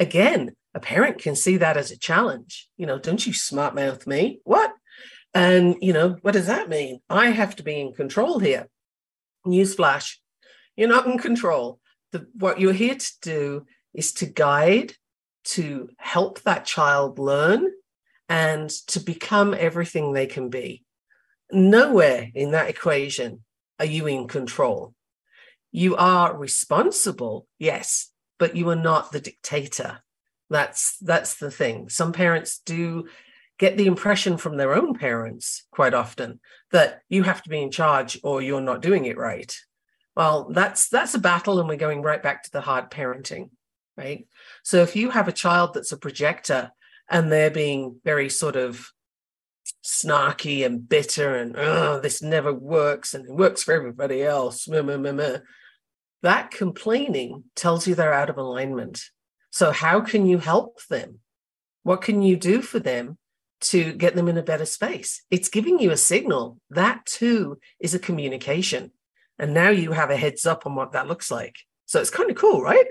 Again, 0.00 0.56
a 0.74 0.80
parent 0.80 1.18
can 1.18 1.36
see 1.36 1.58
that 1.58 1.76
as 1.76 1.90
a 1.90 1.98
challenge. 1.98 2.68
You 2.78 2.86
know, 2.86 2.98
don't 2.98 3.24
you 3.26 3.34
smart 3.34 3.74
mouth 3.74 4.06
me? 4.06 4.40
What? 4.44 4.72
And, 5.34 5.76
you 5.80 5.92
know, 5.92 6.16
what 6.22 6.32
does 6.32 6.46
that 6.46 6.70
mean? 6.70 7.00
I 7.08 7.26
have 7.26 7.54
to 7.56 7.62
be 7.62 7.78
in 7.78 7.92
control 7.92 8.38
here. 8.38 8.66
Newsflash, 9.46 10.16
you're 10.76 10.88
not 10.88 11.06
in 11.06 11.18
control. 11.18 11.78
The, 12.12 12.26
what 12.34 12.58
you're 12.58 12.72
here 12.72 12.96
to 12.96 13.12
do 13.20 13.66
is 13.94 14.12
to 14.14 14.26
guide, 14.26 14.94
to 15.44 15.90
help 15.98 16.40
that 16.42 16.64
child 16.64 17.18
learn, 17.18 17.70
and 18.28 18.70
to 18.88 19.00
become 19.00 19.54
everything 19.54 20.12
they 20.12 20.26
can 20.26 20.48
be. 20.48 20.82
Nowhere 21.52 22.30
in 22.34 22.52
that 22.52 22.70
equation 22.70 23.44
are 23.78 23.84
you 23.84 24.06
in 24.06 24.28
control. 24.28 24.94
You 25.72 25.96
are 25.96 26.36
responsible, 26.36 27.46
yes, 27.58 28.09
but 28.40 28.56
you 28.56 28.68
are 28.70 28.76
not 28.76 29.12
the 29.12 29.20
dictator. 29.20 30.00
That's 30.48 30.96
that's 30.98 31.34
the 31.34 31.50
thing. 31.52 31.88
Some 31.90 32.12
parents 32.12 32.60
do 32.66 33.06
get 33.58 33.76
the 33.76 33.86
impression 33.86 34.38
from 34.38 34.56
their 34.56 34.74
own 34.74 34.94
parents 34.94 35.66
quite 35.70 35.92
often 35.94 36.40
that 36.72 37.02
you 37.10 37.22
have 37.22 37.42
to 37.42 37.50
be 37.50 37.60
in 37.62 37.70
charge 37.70 38.18
or 38.24 38.40
you're 38.40 38.62
not 38.62 38.80
doing 38.80 39.04
it 39.04 39.18
right. 39.18 39.54
Well, 40.16 40.48
that's 40.50 40.88
that's 40.88 41.14
a 41.14 41.20
battle 41.20 41.60
and 41.60 41.68
we're 41.68 41.76
going 41.76 42.02
right 42.02 42.22
back 42.22 42.42
to 42.42 42.50
the 42.50 42.62
hard 42.62 42.90
parenting, 42.90 43.50
right? 43.96 44.26
So 44.64 44.82
if 44.82 44.96
you 44.96 45.10
have 45.10 45.28
a 45.28 45.32
child 45.32 45.74
that's 45.74 45.92
a 45.92 45.98
projector 45.98 46.72
and 47.08 47.30
they're 47.30 47.50
being 47.50 48.00
very 48.04 48.30
sort 48.30 48.56
of 48.56 48.90
snarky 49.84 50.64
and 50.64 50.88
bitter 50.88 51.36
and 51.36 51.54
oh, 51.56 52.00
this 52.00 52.22
never 52.22 52.52
works 52.52 53.12
and 53.12 53.26
it 53.26 53.32
works 53.32 53.62
for 53.62 53.74
everybody 53.74 54.22
else. 54.22 54.66
That 56.22 56.50
complaining 56.50 57.44
tells 57.56 57.86
you 57.86 57.94
they're 57.94 58.12
out 58.12 58.30
of 58.30 58.36
alignment. 58.36 59.02
So, 59.50 59.72
how 59.72 60.00
can 60.00 60.26
you 60.26 60.38
help 60.38 60.80
them? 60.88 61.20
What 61.82 62.02
can 62.02 62.22
you 62.22 62.36
do 62.36 62.60
for 62.62 62.78
them 62.78 63.18
to 63.62 63.92
get 63.92 64.14
them 64.14 64.28
in 64.28 64.38
a 64.38 64.42
better 64.42 64.66
space? 64.66 65.22
It's 65.30 65.48
giving 65.48 65.78
you 65.78 65.90
a 65.90 65.96
signal. 65.96 66.58
That 66.70 67.06
too 67.06 67.58
is 67.78 67.94
a 67.94 67.98
communication. 67.98 68.92
And 69.38 69.54
now 69.54 69.70
you 69.70 69.92
have 69.92 70.10
a 70.10 70.16
heads 70.16 70.44
up 70.44 70.66
on 70.66 70.74
what 70.74 70.92
that 70.92 71.08
looks 71.08 71.30
like. 71.30 71.56
So, 71.86 72.00
it's 72.00 72.10
kind 72.10 72.30
of 72.30 72.36
cool, 72.36 72.62
right? 72.62 72.86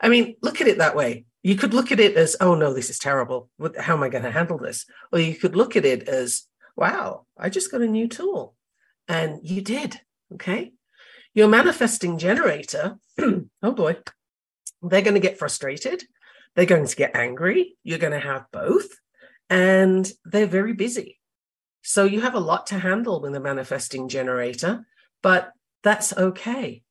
I 0.00 0.08
mean, 0.08 0.36
look 0.42 0.60
at 0.60 0.68
it 0.68 0.78
that 0.78 0.96
way 0.96 1.24
you 1.46 1.54
could 1.54 1.72
look 1.72 1.92
at 1.92 2.00
it 2.00 2.16
as, 2.16 2.34
oh 2.40 2.56
no, 2.56 2.74
this 2.74 2.90
is 2.90 2.98
terrible. 2.98 3.48
How 3.78 3.94
am 3.94 4.02
I 4.02 4.08
going 4.08 4.24
to 4.24 4.32
handle 4.32 4.58
this? 4.58 4.84
Or 5.12 5.20
you 5.20 5.36
could 5.36 5.54
look 5.54 5.76
at 5.76 5.84
it 5.84 6.08
as, 6.08 6.42
wow, 6.74 7.24
I 7.38 7.50
just 7.50 7.70
got 7.70 7.82
a 7.82 7.86
new 7.86 8.08
tool. 8.08 8.56
And 9.06 9.38
you 9.44 9.62
did. 9.62 10.00
Okay. 10.34 10.72
Your 11.36 11.46
manifesting 11.46 12.18
generator, 12.18 12.98
oh 13.20 13.72
boy, 13.72 13.98
they're 14.82 15.02
going 15.02 15.14
to 15.14 15.20
get 15.20 15.38
frustrated. 15.38 16.02
They're 16.56 16.66
going 16.66 16.88
to 16.88 16.96
get 16.96 17.14
angry. 17.14 17.76
You're 17.84 18.00
going 18.00 18.12
to 18.12 18.18
have 18.18 18.46
both. 18.50 18.88
And 19.48 20.10
they're 20.24 20.46
very 20.46 20.72
busy. 20.72 21.20
So 21.82 22.02
you 22.02 22.22
have 22.22 22.34
a 22.34 22.40
lot 22.40 22.66
to 22.68 22.80
handle 22.80 23.20
with 23.20 23.36
a 23.36 23.40
manifesting 23.40 24.08
generator, 24.08 24.84
but 25.22 25.52
that's 25.84 26.12
okay. 26.16 26.82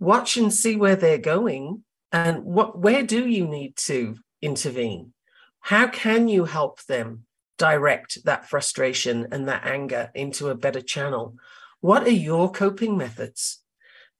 Watch 0.00 0.36
and 0.36 0.52
see 0.52 0.74
where 0.74 0.96
they're 0.96 1.18
going 1.18 1.84
and 2.12 2.44
what 2.44 2.78
where 2.78 3.02
do 3.02 3.28
you 3.28 3.46
need 3.46 3.76
to 3.76 4.16
intervene 4.42 5.12
how 5.60 5.86
can 5.86 6.28
you 6.28 6.44
help 6.44 6.82
them 6.84 7.24
direct 7.58 8.24
that 8.24 8.48
frustration 8.48 9.28
and 9.30 9.48
that 9.48 9.66
anger 9.66 10.10
into 10.14 10.48
a 10.48 10.54
better 10.54 10.80
channel 10.80 11.36
what 11.80 12.04
are 12.04 12.10
your 12.10 12.50
coping 12.50 12.96
methods 12.96 13.59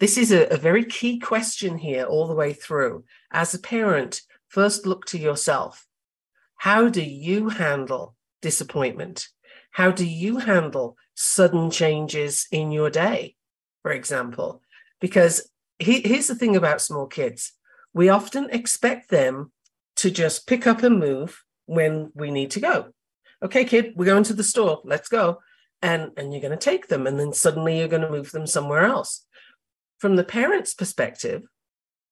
this 0.01 0.19
is 0.19 0.33
a, 0.33 0.47
a 0.47 0.57
very 0.57 0.85
key 0.85 1.19
question 1.19 1.79
here 1.79 2.05
all 2.05 2.27
the 2.27 2.35
way 2.35 2.53
through 2.53 3.05
as 3.31 3.55
a 3.55 3.59
parent 3.59 4.23
first 4.49 4.87
look 4.87 5.05
to 5.07 5.19
yourself 5.19 5.87
how 6.57 6.89
do 6.89 7.03
you 7.03 7.49
handle 7.51 8.17
disappointment 8.43 9.29
how 9.73 9.91
do 9.91 10.05
you 10.05 10.39
handle 10.39 10.97
sudden 11.15 11.71
changes 11.71 12.47
in 12.51 12.73
your 12.73 12.91
day 12.91 13.37
for 13.83 13.93
example 13.93 14.63
because 15.01 15.51
he, 15.79 16.01
here's 16.01 16.27
the 16.27 16.35
thing 16.35 16.57
about 16.57 16.81
small 16.81 17.07
kids 17.07 17.53
we 17.93 18.09
often 18.09 18.49
expect 18.51 19.11
them 19.11 19.53
to 19.97 20.11
just 20.11 20.47
pick 20.47 20.67
up 20.67 20.83
and 20.83 20.99
move 20.99 21.45
when 21.67 22.11
we 22.15 22.31
need 22.31 22.51
to 22.53 22.61
go. 22.61 22.89
Okay, 23.43 23.65
kid, 23.65 23.93
we're 23.97 24.05
going 24.05 24.25
to 24.25 24.35
the 24.35 24.45
store. 24.45 24.81
Let's 24.85 25.09
go. 25.09 25.39
And, 25.83 26.11
and 26.17 26.33
you're 26.33 26.43
going 26.43 26.57
to 26.57 26.57
take 26.57 26.89
them. 26.89 27.07
And 27.07 27.19
then 27.19 27.33
suddenly 27.33 27.79
you're 27.79 27.89
going 27.89 28.03
to 28.03 28.11
move 28.11 28.33
them 28.33 28.47
somewhere 28.47 28.85
else. 28.85 29.27
From 30.01 30.17
the 30.17 30.25
parent's 30.25 30.75
perspective, 30.75 31.43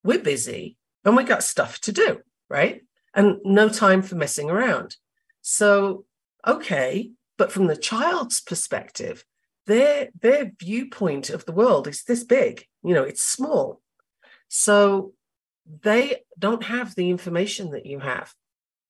we're 0.04 0.20
busy 0.20 0.76
and 1.04 1.16
we 1.16 1.24
got 1.24 1.42
stuff 1.42 1.80
to 1.80 1.92
do, 1.92 2.20
right? 2.48 2.82
And 3.14 3.38
no 3.44 3.68
time 3.68 4.02
for 4.02 4.14
messing 4.14 4.50
around. 4.50 4.96
So, 5.40 6.04
okay. 6.46 7.10
But 7.38 7.50
from 7.50 7.66
the 7.66 7.76
child's 7.76 8.40
perspective, 8.40 9.24
their, 9.66 10.10
their 10.20 10.52
viewpoint 10.60 11.30
of 11.30 11.46
the 11.46 11.52
world 11.52 11.88
is 11.88 12.04
this 12.04 12.24
big, 12.24 12.66
you 12.82 12.94
know, 12.94 13.04
it's 13.04 13.22
small. 13.22 13.80
So 14.48 15.14
they 15.82 16.24
don't 16.38 16.64
have 16.64 16.94
the 16.94 17.10
information 17.10 17.70
that 17.70 17.86
you 17.86 18.00
have. 18.00 18.34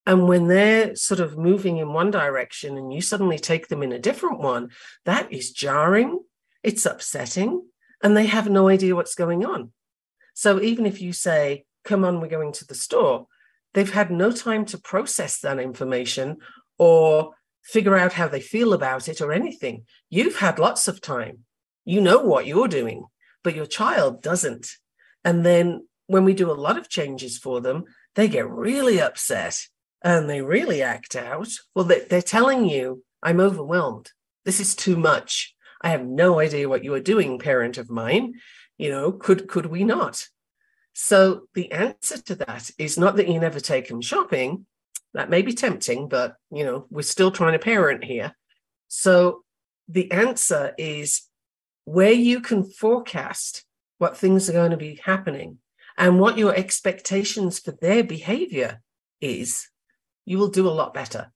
And 0.07 0.27
when 0.27 0.49
they're 0.49 0.97
sort 0.97 1.21
of 1.21 1.37
moving 1.37 1.77
in 1.77 1.93
one 1.93 2.11
direction 2.11 2.79
and 2.79 2.93
you 2.93 3.01
suddenly 3.01 3.39
take 3.39 3.69
them 3.69 3.83
in 3.83 3.93
a 3.93 3.99
different 3.99 4.39
one, 4.39 4.71
that 5.05 5.33
is 5.33 5.51
jarring. 5.51 6.21
It's 6.63 6.87
upsetting. 6.87 7.63
And 8.03 8.17
they 8.17 8.27
have 8.27 8.49
no 8.49 8.69
idea 8.69 8.95
what's 8.95 9.15
going 9.15 9.45
on. 9.45 9.73
So 10.35 10.61
even 10.61 10.87
if 10.87 11.01
you 11.01 11.13
say, 11.13 11.65
come 11.85 12.05
on, 12.05 12.21
we're 12.21 12.29
going 12.29 12.53
to 12.53 12.67
the 12.67 12.75
store, 12.75 13.27
they've 13.75 13.93
had 13.93 14.11
no 14.11 14.31
time 14.31 14.65
to 14.67 14.79
process 14.79 15.41
that 15.41 15.59
information 15.59 16.39
or 16.79 17.35
figure 17.65 17.97
out 17.97 18.13
how 18.15 18.29
they 18.29 18.41
feel 18.41 18.73
about 18.73 19.09
it 19.09 19.21
or 19.21 19.33
anything. 19.33 19.85
You've 20.09 20.37
had 20.37 20.59
lots 20.59 20.89
of 20.89 21.01
time. 21.01 21.41
You 21.85 22.01
know 22.01 22.19
what 22.19 22.47
you're 22.47 22.69
doing, 22.69 23.05
but 23.43 23.55
your 23.55 23.67
child 23.67 24.23
doesn't. 24.23 24.69
And 25.25 25.45
then 25.45 25.87
when 26.07 26.25
we 26.25 26.35
do 26.35 26.51
a 26.51 26.53
lot 26.53 26.79
of 26.79 26.89
changes 26.89 27.37
for 27.39 27.61
them, 27.61 27.85
they 28.15 28.29
get 28.29 28.49
really 28.49 29.01
upset 29.01 29.67
and 30.03 30.29
they 30.29 30.41
really 30.43 30.83
act 30.83 31.17
out. 31.17 31.49
Well, 31.75 31.85
they're 31.85 32.23
telling 32.23 32.67
you, 32.69 33.03
I'm 33.23 33.41
overwhelmed. 33.41 34.13
This 34.45 34.61
is 34.61 34.75
too 34.75 34.97
much. 34.97 35.55
I 35.81 35.91
have 35.91 36.05
no 36.05 36.41
idea 36.41 36.69
what 36.69 36.85
you 36.85 36.95
are 36.95 37.01
doing, 37.01 37.39
parent 37.39 37.79
of 37.79 37.91
mine. 37.91 38.35
You 38.77 38.91
know 38.91 39.13
could 39.13 39.49
could 39.49 39.67
we 39.67 39.85
not? 39.85 40.27
So 40.93 41.43
the 41.55 41.71
answer 41.73 42.19
to 42.23 42.35
that 42.37 42.71
is 42.79 42.99
not 42.99 43.17
that 43.17 43.29
you 43.29 43.39
never 43.39 43.61
take 43.61 43.89
them 43.89 44.01
shopping. 44.01 44.67
That 45.15 45.31
may 45.31 45.43
be 45.43 45.53
tempting 45.53 46.09
but 46.09 46.37
you 46.51 46.65
know 46.65 46.87
we're 46.91 47.03
still 47.03 47.31
trying 47.31 47.53
to 47.53 47.59
parent 47.59 48.05
here. 48.05 48.35
So 48.89 49.45
the 49.89 50.11
answer 50.13 50.75
is 50.79 51.23
where 51.85 52.13
you 52.13 52.41
can 52.41 52.65
forecast 52.65 53.65
what 53.99 54.17
things 54.17 54.49
are 54.49 54.53
going 54.53 54.71
to 54.71 54.77
be 54.77 55.01
happening 55.03 55.59
and 55.97 56.21
what 56.21 56.39
your 56.39 56.55
expectations 56.55 57.59
for 57.59 57.73
their 57.73 58.05
behavior 58.05 58.81
is 59.21 59.69
you 60.25 60.39
will 60.39 60.49
do 60.49 60.69
a 60.69 60.71
lot 60.71 60.95
better 60.95 61.33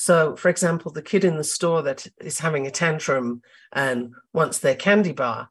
so 0.00 0.36
for 0.36 0.48
example 0.48 0.92
the 0.92 1.02
kid 1.02 1.24
in 1.24 1.38
the 1.38 1.44
store 1.44 1.82
that 1.82 2.06
is 2.20 2.38
having 2.38 2.68
a 2.68 2.70
tantrum 2.70 3.42
and 3.72 4.14
wants 4.32 4.60
their 4.60 4.76
candy 4.76 5.10
bar. 5.10 5.50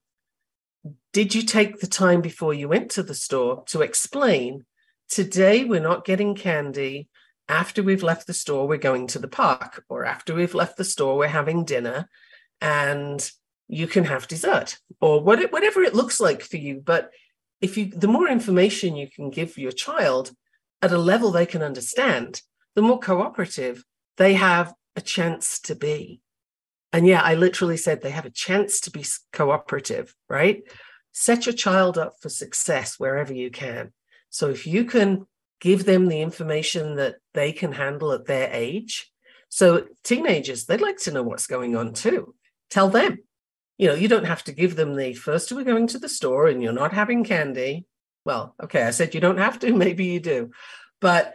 Did 1.12 1.36
you 1.36 1.42
take 1.42 1.80
the 1.80 1.88
time 1.88 2.22
before 2.22 2.54
you 2.54 2.70
went 2.70 2.90
to 2.92 3.04
the 3.04 3.14
store 3.14 3.66
to 3.68 3.82
explain 3.82 4.66
today 5.10 5.66
we're 5.66 5.82
not 5.82 6.06
getting 6.06 6.34
candy. 6.34 7.10
After 7.50 7.84
we've 7.84 8.04
left 8.04 8.26
the 8.26 8.34
store 8.34 8.70
we're 8.70 8.78
going 8.78 9.08
to 9.08 9.20
the 9.20 9.28
park 9.28 9.84
or 9.90 10.06
after 10.06 10.34
we've 10.34 10.56
left 10.56 10.78
the 10.78 10.86
store 10.86 11.18
we're 11.18 11.28
having 11.28 11.66
dinner 11.66 12.08
and 12.62 13.30
you 13.68 13.86
can 13.86 14.06
have 14.06 14.30
dessert 14.30 14.78
or 15.02 15.22
whatever 15.22 15.84
it 15.84 15.94
looks 15.94 16.22
like 16.22 16.42
for 16.42 16.56
you. 16.56 16.80
But 16.80 17.12
if 17.60 17.78
you 17.78 17.88
the 17.88 18.08
more 18.08 18.30
information 18.30 18.96
you 18.96 19.10
can 19.10 19.30
give 19.30 19.58
your 19.58 19.74
child 19.74 20.32
at 20.82 20.94
a 20.94 20.98
level 20.98 21.32
they 21.32 21.46
can 21.46 21.62
understand 21.62 22.42
the 22.76 22.82
more 22.82 23.00
cooperative 23.00 23.84
they 24.18 24.34
have 24.34 24.74
a 24.96 25.02
chance 25.02 25.60
to 25.60 25.76
be 25.76 26.22
and 26.94 27.06
yeah, 27.06 27.22
I 27.22 27.36
literally 27.36 27.78
said 27.78 28.02
they 28.02 28.12
have 28.12 28.26
a 28.26 28.32
chance 28.32 28.80
to 28.82 28.92
be 28.92 29.06
cooperative, 29.34 30.16
right? 30.30 30.64
Set 31.12 31.46
your 31.46 31.54
child 31.54 31.98
up 31.98 32.14
for 32.22 32.30
success 32.30 32.98
wherever 32.98 33.34
you 33.34 33.52
can. 33.52 33.92
So 34.30 34.50
if 34.50 34.66
you 34.66 34.86
can 34.86 35.28
give 35.60 35.86
them 35.86 36.08
the 36.08 36.22
information 36.22 36.96
that 36.96 37.16
they 37.34 37.52
can 37.52 37.74
handle 37.74 38.12
at 38.12 38.26
their 38.26 38.50
age. 38.52 39.12
So 39.50 39.86
teenagers, 40.04 40.66
they'd 40.66 40.82
like 40.82 40.98
to 41.00 41.12
know 41.12 41.24
what's 41.24 41.48
going 41.48 41.76
on 41.76 41.94
too. 41.94 42.36
Tell 42.70 42.90
them. 42.90 43.20
You 43.78 43.90
know, 43.90 43.96
you 43.96 44.08
don't 44.08 44.26
have 44.26 44.44
to 44.46 44.52
give 44.52 44.76
them 44.76 44.96
the 44.96 45.14
first 45.14 45.52
we're 45.52 45.64
going 45.64 45.88
to 45.88 46.00
the 46.00 46.10
store 46.10 46.48
and 46.48 46.64
you're 46.64 46.74
not 46.74 46.94
having 46.94 47.24
candy. 47.24 47.86
Well, 48.26 48.56
okay, 48.62 48.84
I 48.84 48.92
said 48.92 49.14
you 49.14 49.22
don't 49.22 49.38
have 49.38 49.60
to, 49.60 49.74
maybe 49.76 50.06
you 50.06 50.20
do. 50.20 50.52
But 51.00 51.34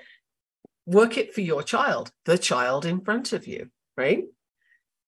work 0.86 1.16
it 1.16 1.34
for 1.34 1.40
your 1.40 1.62
child, 1.62 2.10
the 2.24 2.38
child 2.38 2.84
in 2.84 3.00
front 3.00 3.32
of 3.32 3.46
you, 3.46 3.70
right? 3.96 4.24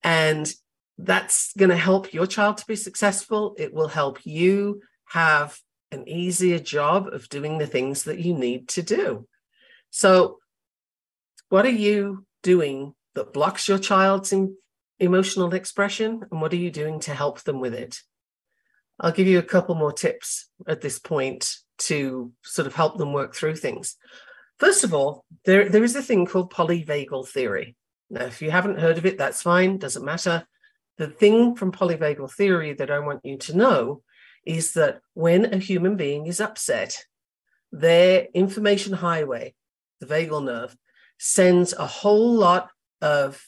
And 0.02 0.52
that's 0.98 1.52
going 1.54 1.70
to 1.70 1.76
help 1.76 2.12
your 2.12 2.26
child 2.26 2.58
to 2.58 2.66
be 2.66 2.76
successful. 2.76 3.54
It 3.58 3.74
will 3.74 3.88
help 3.88 4.24
you 4.24 4.82
have 5.06 5.58
an 5.90 6.08
easier 6.08 6.58
job 6.58 7.08
of 7.08 7.28
doing 7.28 7.58
the 7.58 7.66
things 7.66 8.04
that 8.04 8.18
you 8.18 8.34
need 8.34 8.68
to 8.68 8.82
do. 8.82 9.26
So, 9.90 10.38
what 11.48 11.64
are 11.66 11.70
you 11.70 12.26
doing 12.42 12.94
that 13.14 13.32
blocks 13.32 13.68
your 13.68 13.78
child's 13.78 14.34
emotional 14.98 15.54
expression? 15.54 16.22
And 16.30 16.40
what 16.40 16.52
are 16.52 16.56
you 16.56 16.70
doing 16.70 17.00
to 17.00 17.14
help 17.14 17.42
them 17.42 17.60
with 17.60 17.74
it? 17.74 18.00
I'll 18.98 19.12
give 19.12 19.26
you 19.26 19.38
a 19.38 19.42
couple 19.42 19.74
more 19.74 19.92
tips 19.92 20.48
at 20.66 20.80
this 20.80 20.98
point 20.98 21.56
to 21.78 22.32
sort 22.42 22.66
of 22.66 22.74
help 22.74 22.98
them 22.98 23.12
work 23.12 23.34
through 23.34 23.56
things. 23.56 23.96
First 24.59 24.85
of 24.85 24.95
all, 24.95 25.25
there, 25.45 25.69
there 25.69 25.85
is 25.85 25.97
a 25.97 26.03
thing 26.03 26.27
called 26.27 26.53
polyvagal 26.53 27.29
theory. 27.29 27.77
Now, 28.11 28.25
if 28.27 28.40
you 28.40 28.51
haven't 28.51 28.79
heard 28.79 28.99
of 28.99 29.07
it, 29.07 29.19
that's 29.19 29.43
fine, 29.43 29.79
doesn't 29.79 30.05
matter. 30.05 30.47
The 30.99 31.09
thing 31.09 31.57
from 31.57 31.73
polyvagal 31.73 32.33
theory 32.33 32.73
that 32.75 32.90
I 32.90 33.01
want 33.01 33.25
you 33.25 33.37
to 33.38 33.57
know 33.57 34.03
is 34.47 34.75
that 34.75 35.01
when 35.14 35.53
a 35.53 35.59
human 35.59 35.97
being 35.97 36.27
is 36.27 36.40
upset, 36.40 37.05
their 37.73 38.29
information 38.35 38.93
highway, 38.93 39.55
the 40.01 40.07
vagal 40.07 40.45
nerve, 40.45 40.77
sends 41.19 41.73
a 41.73 41.87
whole 41.87 42.35
lot 42.35 42.71
of 43.01 43.45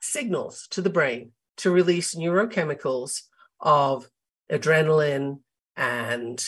signals 0.00 0.66
to 0.70 0.80
the 0.80 0.90
brain 0.90 1.32
to 1.58 1.70
release 1.70 2.14
neurochemicals 2.14 3.22
of 3.60 4.08
adrenaline 4.50 5.40
and 5.76 6.42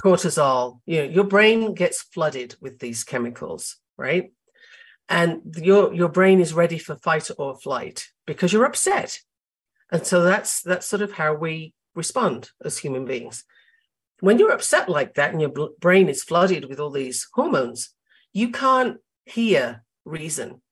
cortisol. 0.00 0.80
You 0.86 0.98
know, 0.98 1.04
your 1.10 1.24
brain 1.24 1.74
gets 1.74 2.02
flooded 2.02 2.56
with 2.60 2.78
these 2.78 3.04
chemicals, 3.04 3.76
right? 3.96 4.32
and 5.10 5.56
your 5.56 5.92
your 5.92 6.08
brain 6.08 6.40
is 6.40 6.54
ready 6.54 6.78
for 6.78 6.94
fight 6.94 7.28
or 7.36 7.58
flight 7.58 8.08
because 8.26 8.52
you're 8.52 8.64
upset 8.64 9.18
and 9.90 10.06
so 10.06 10.22
that's 10.22 10.62
that's 10.62 10.86
sort 10.86 11.02
of 11.02 11.12
how 11.12 11.34
we 11.34 11.74
respond 11.94 12.50
as 12.64 12.78
human 12.78 13.04
beings 13.04 13.44
when 14.20 14.38
you're 14.38 14.52
upset 14.52 14.88
like 14.88 15.14
that 15.14 15.32
and 15.32 15.40
your 15.40 15.70
brain 15.80 16.08
is 16.08 16.22
flooded 16.22 16.66
with 16.66 16.78
all 16.78 16.90
these 16.90 17.26
hormones 17.34 17.90
you 18.32 18.50
can't 18.50 18.98
hear 19.26 19.84
reason 20.04 20.62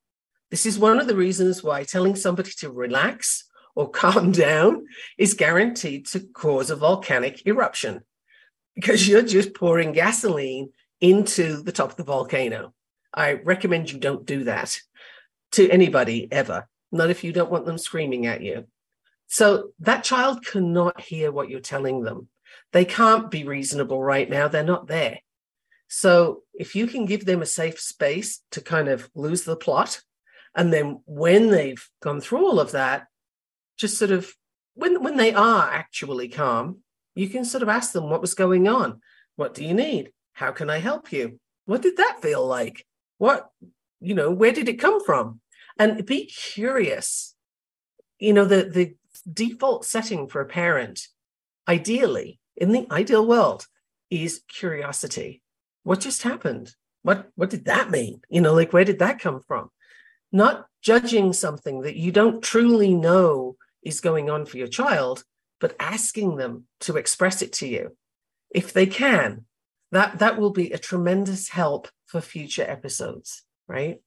this 0.50 0.64
is 0.64 0.78
one 0.78 1.00
of 1.00 1.08
the 1.08 1.16
reasons 1.16 1.62
why 1.62 1.82
telling 1.82 2.14
somebody 2.14 2.52
to 2.52 2.70
relax 2.70 3.44
or 3.74 3.90
calm 4.02 4.30
down 4.30 4.86
is 5.18 5.34
guaranteed 5.34 6.06
to 6.06 6.20
cause 6.20 6.70
a 6.70 6.76
volcanic 6.76 7.44
eruption 7.44 8.02
because 8.78 9.08
you're 9.08 9.22
just 9.22 9.54
pouring 9.54 9.92
gasoline 9.92 10.70
into 11.00 11.62
the 11.62 11.72
top 11.72 11.90
of 11.90 11.96
the 11.96 12.04
volcano 12.04 12.72
I 13.12 13.32
recommend 13.32 13.90
you 13.90 13.98
don't 13.98 14.26
do 14.26 14.44
that 14.44 14.78
to 15.52 15.68
anybody 15.70 16.28
ever, 16.30 16.68
not 16.92 17.10
if 17.10 17.24
you 17.24 17.32
don't 17.32 17.50
want 17.50 17.66
them 17.66 17.78
screaming 17.78 18.26
at 18.26 18.42
you. 18.42 18.66
So 19.26 19.70
that 19.80 20.04
child 20.04 20.44
cannot 20.44 21.00
hear 21.00 21.32
what 21.32 21.48
you're 21.48 21.60
telling 21.60 22.02
them. 22.02 22.28
They 22.72 22.84
can't 22.84 23.30
be 23.30 23.44
reasonable 23.44 24.02
right 24.02 24.28
now. 24.28 24.48
They're 24.48 24.62
not 24.62 24.88
there. 24.88 25.18
So 25.88 26.42
if 26.54 26.76
you 26.76 26.86
can 26.86 27.06
give 27.06 27.24
them 27.24 27.40
a 27.40 27.46
safe 27.46 27.80
space 27.80 28.42
to 28.52 28.60
kind 28.60 28.88
of 28.88 29.10
lose 29.14 29.44
the 29.44 29.56
plot, 29.56 30.02
and 30.54 30.72
then 30.72 31.00
when 31.06 31.50
they've 31.50 31.88
gone 32.02 32.20
through 32.20 32.46
all 32.46 32.60
of 32.60 32.72
that, 32.72 33.06
just 33.76 33.96
sort 33.96 34.10
of 34.10 34.34
when 34.74 35.02
when 35.02 35.16
they 35.16 35.32
are 35.32 35.70
actually 35.70 36.28
calm, 36.28 36.82
you 37.18 37.28
can 37.28 37.44
sort 37.44 37.62
of 37.62 37.68
ask 37.68 37.92
them 37.92 38.08
what 38.10 38.20
was 38.20 38.34
going 38.34 38.68
on. 38.68 39.00
What 39.36 39.54
do 39.54 39.64
you 39.64 39.74
need? 39.74 40.12
How 40.32 40.52
can 40.52 40.68
I 40.70 40.78
help 40.78 41.12
you? 41.12 41.40
What 41.66 41.82
did 41.82 41.96
that 41.96 42.22
feel 42.22 42.46
like? 42.46 42.86
what 43.18 43.50
you 44.00 44.14
know 44.14 44.30
where 44.30 44.52
did 44.52 44.68
it 44.68 44.80
come 44.80 45.04
from 45.04 45.40
and 45.78 46.06
be 46.06 46.24
curious 46.24 47.34
you 48.18 48.32
know 48.32 48.44
the 48.44 48.64
the 48.64 48.94
default 49.30 49.84
setting 49.84 50.26
for 50.26 50.40
a 50.40 50.46
parent 50.46 51.08
ideally 51.68 52.40
in 52.56 52.72
the 52.72 52.86
ideal 52.90 53.26
world 53.26 53.66
is 54.10 54.42
curiosity 54.48 55.42
what 55.82 56.00
just 56.00 56.22
happened 56.22 56.74
what 57.02 57.28
what 57.34 57.50
did 57.50 57.66
that 57.66 57.90
mean 57.90 58.20
you 58.30 58.40
know 58.40 58.54
like 58.54 58.72
where 58.72 58.84
did 58.84 59.00
that 59.00 59.18
come 59.18 59.40
from 59.40 59.68
not 60.32 60.66
judging 60.80 61.32
something 61.32 61.82
that 61.82 61.96
you 61.96 62.12
don't 62.12 62.42
truly 62.42 62.94
know 62.94 63.56
is 63.82 64.00
going 64.00 64.30
on 64.30 64.46
for 64.46 64.56
your 64.56 64.68
child 64.68 65.24
but 65.60 65.76
asking 65.80 66.36
them 66.36 66.64
to 66.80 66.96
express 66.96 67.42
it 67.42 67.52
to 67.52 67.66
you 67.66 67.96
if 68.50 68.72
they 68.72 68.86
can 68.86 69.44
that 69.92 70.18
that 70.18 70.38
will 70.38 70.50
be 70.50 70.70
a 70.70 70.78
tremendous 70.78 71.48
help 71.48 71.88
for 72.06 72.20
future 72.20 72.64
episodes, 72.66 73.42
right? 73.66 74.00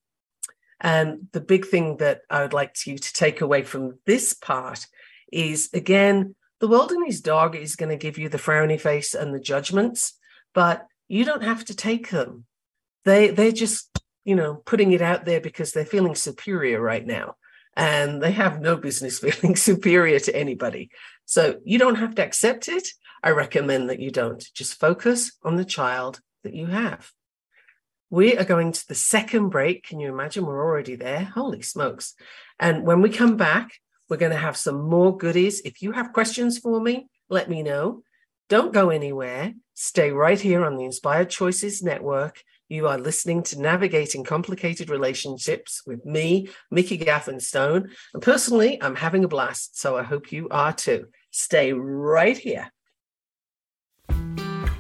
And 0.80 1.28
the 1.32 1.42
big 1.42 1.66
thing 1.66 1.98
that 1.98 2.22
I 2.30 2.42
would 2.42 2.54
like 2.54 2.76
you 2.86 2.98
to 2.98 3.14
take 3.14 3.42
away 3.42 3.64
from 3.64 4.00
this 4.06 4.34
part 4.34 4.88
is 5.32 5.70
again, 5.74 6.36
the 6.60 6.68
wilderness 6.68 7.22
dog 7.22 7.56
is 7.56 7.76
going 7.76 7.90
to 7.90 7.96
give 7.96 8.18
you 8.18 8.30
the 8.30 8.38
frowny 8.38 8.80
face 8.80 9.14
and 9.14 9.34
the 9.34 9.40
judgments, 9.40 10.14
but 10.54 10.86
you 11.08 11.26
don't 11.26 11.44
have 11.44 11.66
to 11.66 11.76
take 11.76 12.10
them. 12.10 12.46
They 13.06 13.30
they're 13.30 13.52
just, 13.52 13.90
you 14.24 14.36
know, 14.36 14.56
putting 14.66 14.92
it 14.92 15.02
out 15.02 15.26
there 15.26 15.42
because 15.42 15.72
they're 15.72 15.86
feeling 15.86 16.16
superior 16.16 16.80
right 16.80 17.06
now. 17.06 17.36
And 17.76 18.22
they 18.22 18.32
have 18.32 18.60
no 18.60 18.76
business 18.76 19.20
feeling 19.26 19.56
superior 19.56 20.20
to 20.20 20.36
anybody. 20.36 20.92
So 21.32 21.62
you 21.64 21.80
don't 21.80 21.96
have 21.96 22.16
to 22.16 22.26
accept 22.26 22.68
it. 22.68 22.90
I 23.24 23.30
recommend 23.30 23.90
that 23.90 24.02
you 24.02 24.12
don't. 24.12 24.46
Just 24.54 24.78
focus 24.78 25.32
on 25.44 25.56
the 25.56 25.64
child 25.64 26.20
that 26.44 26.54
you 26.54 26.66
have. 26.66 27.10
We 28.10 28.38
are 28.38 28.44
going 28.44 28.74
to 28.74 28.88
the 28.90 28.96
second 28.96 29.48
break. 29.48 29.86
Can 29.86 30.02
you 30.02 30.10
imagine? 30.10 30.46
We're 30.46 30.62
already 30.62 30.98
there. 30.98 31.24
Holy 31.24 31.62
smokes. 31.62 32.16
And 32.60 32.84
when 32.84 33.02
we 33.02 33.10
come 33.10 33.38
back, 33.38 33.72
we're 34.10 34.18
going 34.18 34.34
to 34.34 34.38
have 34.38 34.58
some 34.58 34.90
more 34.90 35.16
goodies. 35.16 35.62
If 35.62 35.82
you 35.82 35.94
have 35.94 36.12
questions 36.12 36.58
for 36.58 36.82
me, 36.82 37.08
let 37.30 37.50
me 37.50 37.64
know. 37.64 38.04
Don't 38.50 38.74
go 38.74 38.90
anywhere. 38.90 39.54
Stay 39.74 40.12
right 40.12 40.38
here 40.38 40.66
on 40.66 40.76
the 40.76 40.84
Inspired 40.84 41.30
Choices 41.30 41.82
Network. 41.82 42.44
You 42.68 42.90
are 42.90 42.98
listening 42.98 43.44
to 43.44 43.62
Navigating 43.62 44.26
Complicated 44.26 44.90
Relationships 44.90 45.84
with 45.88 46.06
me, 46.06 46.50
Mikki 46.70 46.98
Gaffen 46.98 47.42
Stone. 47.42 47.92
And 48.14 48.22
personally, 48.22 48.84
I'm 48.84 48.98
having 48.98 49.24
a 49.24 49.30
blast, 49.30 49.80
so 49.80 49.98
I 49.98 50.04
hope 50.04 50.34
you 50.34 50.50
are 50.50 50.74
too. 50.74 51.08
Stay 51.32 51.72
right 51.72 52.38
here. 52.38 52.70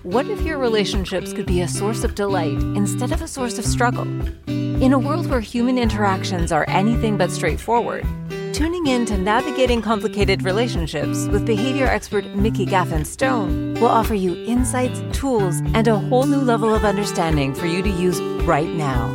What 0.04 0.28
if 0.28 0.42
your 0.42 0.58
relationships 0.58 1.32
could 1.32 1.46
be 1.46 1.62
a 1.62 1.68
source 1.68 2.04
of 2.04 2.16
delight 2.16 2.58
instead 2.76 3.14
of 3.14 3.22
a 3.22 3.28
source 3.28 3.58
of 3.58 3.66
struggle? 3.66 4.06
In 4.48 4.92
a 4.92 5.00
world 5.00 5.30
where 5.30 5.40
human 5.40 5.78
interactions 5.78 6.52
are 6.52 6.66
anything 6.68 7.18
but 7.18 7.32
straightforward, 7.32 8.06
tuning 8.52 8.88
in 8.88 9.06
to 9.06 9.18
Navigating 9.18 9.82
Complicated 9.82 10.42
Relationships 10.42 11.28
with 11.28 11.46
behavior 11.46 11.86
expert 11.86 12.26
Mikki 12.36 12.66
Gaffen 12.66 13.06
Stone 13.06 13.76
will 13.76 13.88
offer 13.88 14.16
you 14.16 14.44
insights, 14.46 15.02
tools, 15.18 15.62
and 15.74 15.88
a 15.88 15.98
whole 15.98 16.26
new 16.26 16.42
level 16.42 16.76
of 16.76 16.84
understanding 16.84 17.54
for 17.54 17.68
you 17.68 17.82
to 17.82 17.90
use 17.90 18.20
right 18.44 18.70
now. 18.70 19.08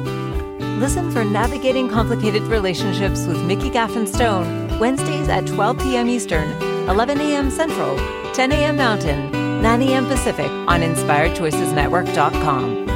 Listen 0.78 1.10
for 1.10 1.24
Navigating 1.24 1.90
Complicated 1.90 2.42
Relationships 2.44 3.26
with 3.26 3.42
Mikki 3.42 3.68
Gaffen 3.68 4.08
Stone, 4.08 4.78
Wednesdays 4.78 5.28
at 5.28 5.46
12 5.46 5.78
p.m. 5.80 6.08
Eastern, 6.08 6.75
11 6.88 7.20
a.m. 7.20 7.50
Central, 7.50 7.96
10 8.32 8.52
a.m. 8.52 8.76
Mountain, 8.76 9.32
9 9.60 9.82
a.m. 9.82 10.06
Pacific 10.06 10.46
on 10.46 10.82
InspiredChoicesNetwork.com. 10.82 12.86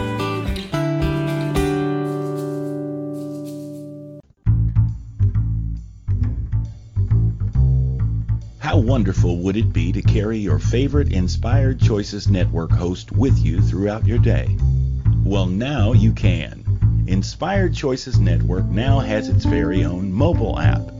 How 8.61 8.79
wonderful 8.79 9.39
would 9.39 9.57
it 9.57 9.73
be 9.73 9.91
to 9.91 10.01
carry 10.01 10.39
your 10.39 10.61
favorite 10.61 11.13
Inspired 11.13 11.81
Choices 11.81 12.29
Network 12.29 12.71
host 12.71 13.11
with 13.11 13.37
you 13.39 13.61
throughout 13.61 14.07
your 14.07 14.19
day? 14.19 14.57
Well, 15.25 15.47
now 15.47 15.93
you 15.93 16.13
can. 16.13 17.05
Inspired 17.09 17.75
Choices 17.75 18.21
Network 18.21 18.67
now 18.67 19.01
has 19.01 19.29
its 19.29 19.45
very 19.45 19.85
own 19.85 20.13
mobile 20.13 20.61
app. 20.61 21.00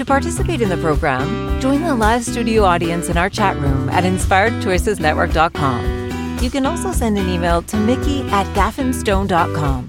To 0.00 0.04
participate 0.06 0.62
in 0.62 0.70
the 0.70 0.78
program, 0.78 1.60
join 1.60 1.82
the 1.82 1.94
live 1.94 2.24
studio 2.24 2.64
audience 2.64 3.10
in 3.10 3.18
our 3.18 3.28
chat 3.28 3.54
room 3.58 3.90
at 3.90 4.04
inspiredchoicesnetwork.com. 4.04 6.38
You 6.42 6.48
can 6.48 6.64
also 6.64 6.90
send 6.90 7.18
an 7.18 7.28
email 7.28 7.60
to 7.60 7.76
mikki 7.76 8.22
at 8.30 8.46
gaffenstone.com. 8.56 9.88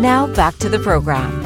Now 0.00 0.28
back 0.28 0.56
to 0.60 0.70
the 0.70 0.78
program. 0.78 1.44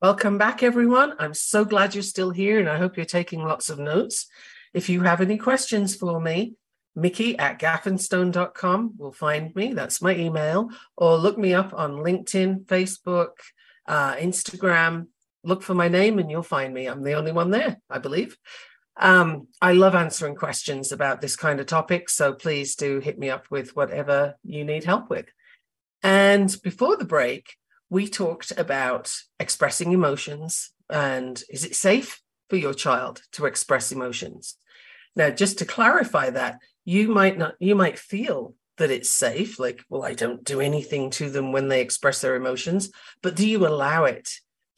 Welcome 0.00 0.38
back, 0.38 0.62
everyone. 0.62 1.12
I'm 1.18 1.34
so 1.34 1.66
glad 1.66 1.94
you're 1.94 2.04
still 2.04 2.30
here 2.30 2.58
and 2.58 2.66
I 2.66 2.78
hope 2.78 2.96
you're 2.96 3.04
taking 3.04 3.44
lots 3.44 3.68
of 3.68 3.78
notes. 3.78 4.28
If 4.72 4.88
you 4.88 5.02
have 5.02 5.20
any 5.20 5.36
questions 5.36 5.94
for 5.94 6.22
me, 6.22 6.54
Mikki 6.96 7.38
at 7.38 7.58
gaffenstone.com 7.58 8.94
will 8.96 9.12
find 9.12 9.54
me. 9.54 9.74
That's 9.74 10.00
my 10.00 10.16
email. 10.16 10.70
Or 10.96 11.18
look 11.18 11.36
me 11.36 11.52
up 11.52 11.74
on 11.74 11.96
LinkedIn, 11.96 12.64
Facebook, 12.64 13.32
uh, 13.86 14.14
Instagram. 14.14 15.08
Look 15.42 15.62
for 15.62 15.74
my 15.74 15.88
name 15.88 16.18
and 16.18 16.30
you'll 16.30 16.42
find 16.42 16.72
me. 16.72 16.86
I'm 16.86 17.02
the 17.02 17.14
only 17.14 17.32
one 17.32 17.50
there, 17.50 17.78
I 17.88 17.98
believe. 17.98 18.36
Um, 18.96 19.48
I 19.62 19.72
love 19.72 19.94
answering 19.94 20.34
questions 20.34 20.92
about 20.92 21.20
this 21.20 21.36
kind 21.36 21.60
of 21.60 21.66
topic. 21.66 22.10
So 22.10 22.32
please 22.34 22.76
do 22.76 23.00
hit 23.00 23.18
me 23.18 23.30
up 23.30 23.46
with 23.50 23.74
whatever 23.74 24.36
you 24.44 24.64
need 24.64 24.84
help 24.84 25.08
with. 25.08 25.26
And 26.02 26.54
before 26.62 26.96
the 26.96 27.04
break, 27.04 27.56
we 27.88 28.06
talked 28.08 28.52
about 28.56 29.12
expressing 29.38 29.92
emotions 29.92 30.72
and 30.88 31.42
is 31.48 31.64
it 31.64 31.74
safe 31.74 32.20
for 32.48 32.56
your 32.56 32.74
child 32.74 33.22
to 33.32 33.46
express 33.46 33.92
emotions? 33.92 34.56
Now, 35.16 35.30
just 35.30 35.58
to 35.58 35.64
clarify 35.64 36.30
that, 36.30 36.58
you 36.84 37.08
might 37.08 37.38
not, 37.38 37.54
you 37.58 37.74
might 37.74 37.98
feel 37.98 38.54
that 38.78 38.90
it's 38.90 39.10
safe, 39.10 39.58
like, 39.58 39.84
well, 39.88 40.04
I 40.04 40.14
don't 40.14 40.44
do 40.44 40.60
anything 40.60 41.10
to 41.10 41.30
them 41.30 41.52
when 41.52 41.68
they 41.68 41.80
express 41.80 42.20
their 42.20 42.34
emotions, 42.34 42.90
but 43.22 43.36
do 43.36 43.46
you 43.46 43.66
allow 43.66 44.04
it? 44.04 44.30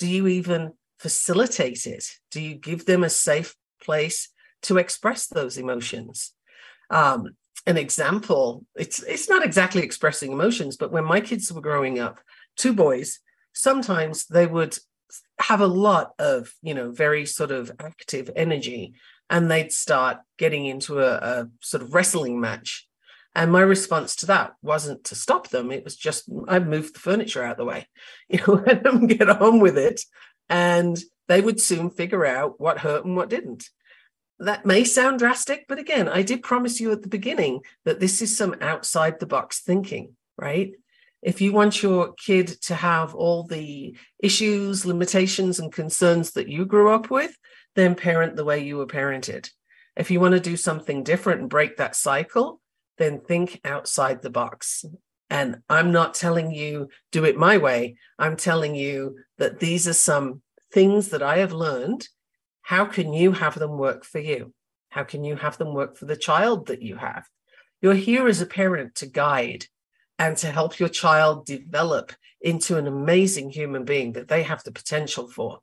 Do 0.02 0.08
you 0.08 0.26
even 0.26 0.72
facilitate 0.98 1.86
it? 1.86 2.04
Do 2.32 2.40
you 2.40 2.56
give 2.56 2.86
them 2.86 3.04
a 3.04 3.08
safe 3.08 3.54
place 3.80 4.30
to 4.62 4.78
express 4.78 5.28
those 5.28 5.56
emotions? 5.56 6.32
Um, 6.90 7.36
an 7.68 7.76
example, 7.76 8.66
it's 8.74 9.00
it's 9.04 9.28
not 9.28 9.44
exactly 9.44 9.84
expressing 9.84 10.32
emotions, 10.32 10.76
but 10.76 10.90
when 10.90 11.04
my 11.04 11.20
kids 11.20 11.52
were 11.52 11.60
growing 11.60 12.00
up, 12.00 12.18
two 12.56 12.72
boys, 12.72 13.20
sometimes 13.52 14.26
they 14.26 14.44
would 14.44 14.76
have 15.38 15.60
a 15.60 15.68
lot 15.68 16.14
of, 16.18 16.52
you 16.62 16.74
know, 16.74 16.90
very 16.90 17.24
sort 17.24 17.52
of 17.52 17.70
active 17.78 18.28
energy 18.34 18.94
and 19.30 19.48
they'd 19.48 19.70
start 19.70 20.18
getting 20.36 20.66
into 20.66 20.98
a, 20.98 21.12
a 21.14 21.48
sort 21.60 21.84
of 21.84 21.94
wrestling 21.94 22.40
match. 22.40 22.88
And 23.34 23.50
my 23.50 23.60
response 23.60 24.16
to 24.16 24.26
that 24.26 24.52
wasn't 24.62 25.04
to 25.04 25.14
stop 25.14 25.48
them. 25.48 25.70
It 25.70 25.84
was 25.84 25.96
just 25.96 26.28
I 26.48 26.58
moved 26.58 26.94
the 26.94 27.00
furniture 27.00 27.42
out 27.42 27.52
of 27.52 27.56
the 27.58 27.64
way, 27.64 27.86
you 28.28 28.40
know, 28.46 28.54
let 28.66 28.82
them 28.82 29.06
get 29.06 29.28
on 29.28 29.60
with 29.60 29.78
it. 29.78 30.02
And 30.48 30.98
they 31.28 31.40
would 31.40 31.60
soon 31.60 31.90
figure 31.90 32.26
out 32.26 32.60
what 32.60 32.78
hurt 32.78 33.04
and 33.04 33.16
what 33.16 33.30
didn't. 33.30 33.68
That 34.38 34.66
may 34.66 34.84
sound 34.84 35.20
drastic, 35.20 35.66
but 35.68 35.78
again, 35.78 36.08
I 36.08 36.22
did 36.22 36.42
promise 36.42 36.80
you 36.80 36.90
at 36.90 37.02
the 37.02 37.08
beginning 37.08 37.60
that 37.84 38.00
this 38.00 38.20
is 38.20 38.36
some 38.36 38.56
outside 38.60 39.20
the 39.20 39.26
box 39.26 39.60
thinking, 39.60 40.16
right? 40.36 40.72
if 41.22 41.40
you 41.40 41.52
want 41.52 41.82
your 41.82 42.12
kid 42.14 42.48
to 42.48 42.74
have 42.74 43.14
all 43.14 43.44
the 43.44 43.96
issues, 44.18 44.84
limitations, 44.84 45.60
and 45.60 45.72
concerns 45.72 46.32
that 46.32 46.48
you 46.48 46.66
grew 46.66 46.90
up 46.90 47.10
with, 47.10 47.36
then 47.76 47.94
parent 47.94 48.34
the 48.34 48.44
way 48.44 48.58
you 48.58 48.76
were 48.76 48.86
parented. 48.86 49.48
If 49.96 50.10
you 50.10 50.20
want 50.20 50.32
to 50.32 50.40
do 50.40 50.56
something 50.56 51.04
different 51.04 51.42
and 51.42 51.50
break 51.50 51.76
that 51.76 51.94
cycle, 51.94 52.60
then 53.02 53.20
think 53.20 53.60
outside 53.64 54.22
the 54.22 54.30
box. 54.30 54.84
And 55.28 55.60
I'm 55.68 55.92
not 55.92 56.14
telling 56.14 56.52
you 56.52 56.88
do 57.10 57.24
it 57.24 57.36
my 57.36 57.58
way. 57.58 57.96
I'm 58.18 58.36
telling 58.36 58.74
you 58.74 59.16
that 59.38 59.60
these 59.60 59.88
are 59.88 59.94
some 59.94 60.42
things 60.72 61.08
that 61.08 61.22
I 61.22 61.38
have 61.38 61.52
learned. 61.52 62.08
How 62.62 62.84
can 62.84 63.12
you 63.12 63.32
have 63.32 63.58
them 63.58 63.76
work 63.76 64.04
for 64.04 64.20
you? 64.20 64.54
How 64.90 65.04
can 65.04 65.24
you 65.24 65.36
have 65.36 65.58
them 65.58 65.74
work 65.74 65.96
for 65.96 66.04
the 66.04 66.16
child 66.16 66.66
that 66.66 66.82
you 66.82 66.96
have? 66.96 67.26
You're 67.80 67.94
here 67.94 68.28
as 68.28 68.40
a 68.40 68.46
parent 68.46 68.94
to 68.96 69.06
guide 69.06 69.66
and 70.18 70.36
to 70.36 70.48
help 70.48 70.78
your 70.78 70.88
child 70.88 71.46
develop 71.46 72.12
into 72.40 72.76
an 72.76 72.86
amazing 72.86 73.50
human 73.50 73.84
being 73.84 74.12
that 74.12 74.28
they 74.28 74.42
have 74.42 74.62
the 74.62 74.70
potential 74.70 75.28
for. 75.28 75.60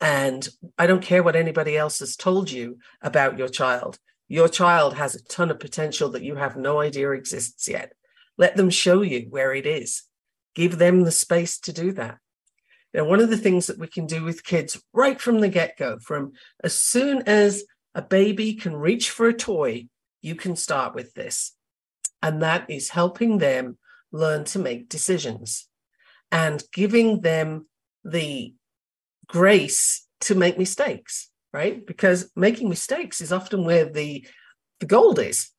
And 0.00 0.48
I 0.78 0.86
don't 0.86 1.02
care 1.02 1.22
what 1.22 1.36
anybody 1.36 1.76
else 1.76 1.98
has 1.98 2.16
told 2.16 2.50
you 2.50 2.78
about 3.02 3.38
your 3.38 3.48
child. 3.48 3.98
Your 4.30 4.48
child 4.48 4.94
has 4.94 5.16
a 5.16 5.24
ton 5.24 5.50
of 5.50 5.58
potential 5.58 6.10
that 6.10 6.22
you 6.22 6.36
have 6.36 6.56
no 6.56 6.80
idea 6.80 7.10
exists 7.10 7.66
yet. 7.66 7.94
Let 8.38 8.56
them 8.56 8.70
show 8.70 9.02
you 9.02 9.26
where 9.28 9.52
it 9.52 9.66
is. 9.66 10.04
Give 10.54 10.78
them 10.78 11.02
the 11.02 11.10
space 11.10 11.58
to 11.58 11.72
do 11.72 11.90
that. 11.94 12.18
Now, 12.94 13.06
one 13.06 13.18
of 13.18 13.28
the 13.28 13.36
things 13.36 13.66
that 13.66 13.80
we 13.80 13.88
can 13.88 14.06
do 14.06 14.22
with 14.22 14.44
kids 14.44 14.80
right 14.92 15.20
from 15.20 15.40
the 15.40 15.48
get 15.48 15.76
go, 15.76 15.98
from 15.98 16.34
as 16.62 16.76
soon 16.76 17.22
as 17.26 17.64
a 17.92 18.02
baby 18.02 18.54
can 18.54 18.76
reach 18.76 19.10
for 19.10 19.26
a 19.26 19.34
toy, 19.34 19.88
you 20.22 20.36
can 20.36 20.54
start 20.54 20.94
with 20.94 21.12
this. 21.14 21.56
And 22.22 22.40
that 22.40 22.70
is 22.70 22.90
helping 22.90 23.38
them 23.38 23.78
learn 24.12 24.44
to 24.44 24.60
make 24.60 24.88
decisions 24.88 25.66
and 26.30 26.62
giving 26.72 27.22
them 27.22 27.66
the 28.04 28.54
grace 29.26 30.06
to 30.20 30.36
make 30.36 30.56
mistakes, 30.56 31.29
right? 31.52 31.84
Because 31.84 32.30
making 32.36 32.68
mistakes 32.68 33.20
is 33.20 33.32
often 33.32 33.64
where 33.64 33.84
the 33.84 34.26
the 34.80 34.86
gold 34.86 35.18
is. 35.18 35.50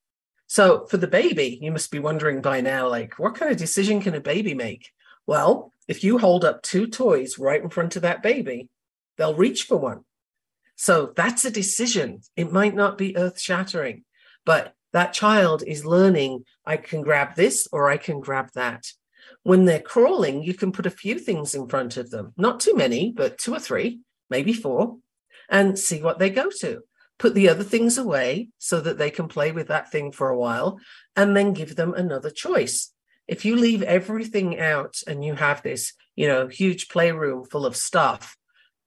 So 0.47 0.85
for 0.87 0.97
the 0.97 1.07
baby, 1.07 1.59
you 1.61 1.71
must 1.71 1.91
be 1.91 1.99
wondering 1.99 2.41
by 2.41 2.59
now, 2.59 2.89
like, 2.89 3.17
what 3.19 3.35
kind 3.35 3.51
of 3.51 3.57
decision 3.57 4.01
can 4.01 4.15
a 4.15 4.19
baby 4.19 4.53
make? 4.53 4.89
Well, 5.27 5.71
if 5.87 6.03
you 6.03 6.17
hold 6.17 6.43
up 6.43 6.61
two 6.61 6.87
toys 6.87 7.39
right 7.39 7.61
in 7.61 7.69
front 7.69 7.95
of 7.95 8.01
that 8.01 8.23
baby, 8.23 8.67
they'll 9.17 9.35
reach 9.35 9.63
for 9.63 9.77
one. 9.77 10.01
So 10.75 11.13
that's 11.15 11.45
a 11.45 11.51
decision. 11.51 12.21
It 12.35 12.51
might 12.51 12.73
not 12.73 12.97
be 12.97 13.15
earth 13.15 13.39
shattering, 13.39 14.03
but 14.45 14.73
that 14.93 15.13
child 15.13 15.63
is 15.65 15.85
learning 15.85 16.43
I 16.65 16.77
can 16.77 17.01
grab 17.01 17.35
this 17.35 17.67
or 17.71 17.89
I 17.89 17.97
can 17.97 18.19
grab 18.19 18.49
that. 18.55 18.91
When 19.43 19.65
they're 19.65 19.79
crawling, 19.79 20.43
you 20.43 20.53
can 20.53 20.71
put 20.71 20.85
a 20.85 20.91
few 20.91 21.19
things 21.19 21.55
in 21.55 21.67
front 21.67 21.97
of 21.97 22.09
them, 22.09 22.33
not 22.35 22.59
too 22.59 22.75
many, 22.75 23.13
but 23.15 23.37
two 23.37 23.53
or 23.53 23.59
three, 23.59 24.01
maybe 24.29 24.53
four, 24.53 24.97
and 25.51 25.77
see 25.77 26.01
what 26.01 26.17
they 26.17 26.29
go 26.29 26.49
to. 26.61 26.81
put 27.19 27.35
the 27.35 27.49
other 27.49 27.63
things 27.63 27.99
away 27.99 28.49
so 28.57 28.81
that 28.81 28.97
they 28.97 29.11
can 29.11 29.27
play 29.27 29.51
with 29.51 29.67
that 29.67 29.91
thing 29.91 30.11
for 30.11 30.29
a 30.29 30.37
while, 30.37 30.79
and 31.15 31.37
then 31.37 31.53
give 31.53 31.75
them 31.75 31.93
another 31.93 32.31
choice. 32.31 32.91
If 33.27 33.45
you 33.45 33.55
leave 33.55 33.83
everything 33.83 34.57
out 34.59 34.95
and 35.05 35.23
you 35.23 35.35
have 35.35 35.61
this, 35.61 35.93
you 36.15 36.27
know, 36.27 36.47
huge 36.47 36.89
playroom 36.89 37.45
full 37.45 37.67
of 37.67 37.75
stuff, 37.75 38.35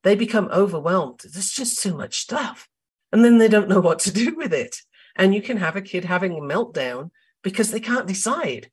they 0.02 0.16
become 0.16 0.48
overwhelmed. 0.52 1.20
There's 1.20 1.52
just 1.52 1.80
too 1.80 1.96
much 1.96 2.18
stuff. 2.18 2.68
And 3.12 3.24
then 3.24 3.38
they 3.38 3.46
don't 3.46 3.68
know 3.68 3.78
what 3.78 4.00
to 4.00 4.12
do 4.24 4.34
with 4.34 4.52
it. 4.52 4.78
And 5.14 5.32
you 5.32 5.40
can 5.40 5.58
have 5.58 5.76
a 5.76 5.82
kid 5.82 6.04
having 6.04 6.32
a 6.32 6.40
meltdown 6.40 7.10
because 7.44 7.70
they 7.70 7.78
can't 7.78 8.08
decide, 8.08 8.68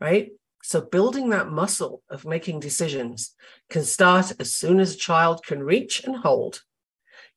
right? 0.00 0.30
So, 0.64 0.80
building 0.80 1.30
that 1.30 1.48
muscle 1.48 2.02
of 2.10 2.26
making 2.26 2.58
decisions 2.58 3.34
can 3.70 3.84
start 3.84 4.32
as 4.40 4.52
soon 4.52 4.80
as 4.80 4.94
a 4.94 4.98
child 4.98 5.44
can 5.46 5.62
reach 5.62 6.02
and 6.02 6.16
hold 6.16 6.62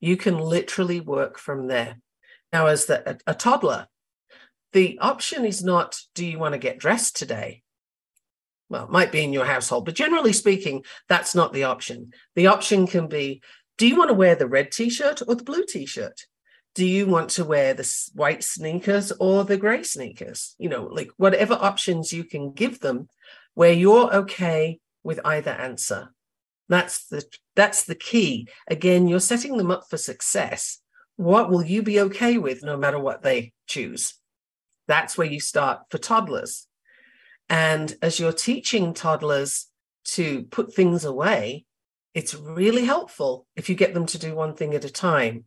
you 0.03 0.17
can 0.17 0.37
literally 0.37 0.99
work 0.99 1.39
from 1.39 1.67
there. 1.67 1.97
Now, 2.51 2.67
as 2.67 2.87
the, 2.87 3.09
a, 3.09 3.17
a 3.27 3.33
toddler, 3.33 3.87
the 4.73 4.99
option 4.99 5.45
is 5.45 5.63
not, 5.63 5.97
do 6.13 6.25
you 6.25 6.37
want 6.37 6.51
to 6.51 6.59
get 6.59 6.77
dressed 6.77 7.15
today? 7.15 7.63
Well, 8.67 8.83
it 8.83 8.89
might 8.89 9.13
be 9.13 9.23
in 9.23 9.31
your 9.31 9.45
household, 9.45 9.85
but 9.85 9.95
generally 9.95 10.33
speaking, 10.33 10.83
that's 11.07 11.33
not 11.35 11.53
the 11.53 11.63
option. 11.63 12.11
The 12.35 12.47
option 12.47 12.85
can 12.85 13.07
be, 13.07 13.41
do 13.77 13.87
you 13.87 13.95
want 13.95 14.09
to 14.09 14.13
wear 14.13 14.35
the 14.35 14.45
red 14.45 14.73
t 14.73 14.89
shirt 14.89 15.21
or 15.25 15.35
the 15.35 15.43
blue 15.45 15.63
t 15.65 15.85
shirt? 15.85 16.25
Do 16.75 16.85
you 16.85 17.07
want 17.07 17.29
to 17.31 17.45
wear 17.45 17.73
the 17.73 17.89
white 18.13 18.43
sneakers 18.43 19.13
or 19.21 19.45
the 19.45 19.55
gray 19.55 19.83
sneakers? 19.83 20.53
You 20.57 20.67
know, 20.67 20.83
like 20.83 21.11
whatever 21.15 21.53
options 21.53 22.11
you 22.11 22.25
can 22.25 22.51
give 22.51 22.81
them 22.81 23.07
where 23.53 23.71
you're 23.71 24.13
okay 24.15 24.81
with 25.01 25.21
either 25.23 25.51
answer. 25.51 26.09
That's 26.69 27.07
the 27.07 27.23
that's 27.55 27.83
the 27.83 27.95
key. 27.95 28.47
Again, 28.67 29.07
you're 29.07 29.19
setting 29.19 29.57
them 29.57 29.71
up 29.71 29.83
for 29.89 29.97
success. 29.97 30.79
What 31.15 31.49
will 31.49 31.63
you 31.63 31.83
be 31.83 31.99
okay 32.01 32.37
with 32.37 32.63
no 32.63 32.77
matter 32.77 32.99
what 32.99 33.21
they 33.21 33.53
choose? 33.67 34.15
That's 34.87 35.17
where 35.17 35.27
you 35.27 35.39
start 35.39 35.81
for 35.89 35.97
toddlers. 35.97 36.67
And 37.49 37.93
as 38.01 38.19
you're 38.19 38.33
teaching 38.33 38.93
toddlers 38.93 39.67
to 40.05 40.43
put 40.43 40.73
things 40.73 41.05
away, 41.05 41.65
it's 42.13 42.35
really 42.35 42.85
helpful 42.85 43.45
if 43.55 43.69
you 43.69 43.75
get 43.75 43.93
them 43.93 44.05
to 44.07 44.17
do 44.17 44.35
one 44.35 44.55
thing 44.55 44.73
at 44.73 44.85
a 44.85 44.91
time. 44.91 45.45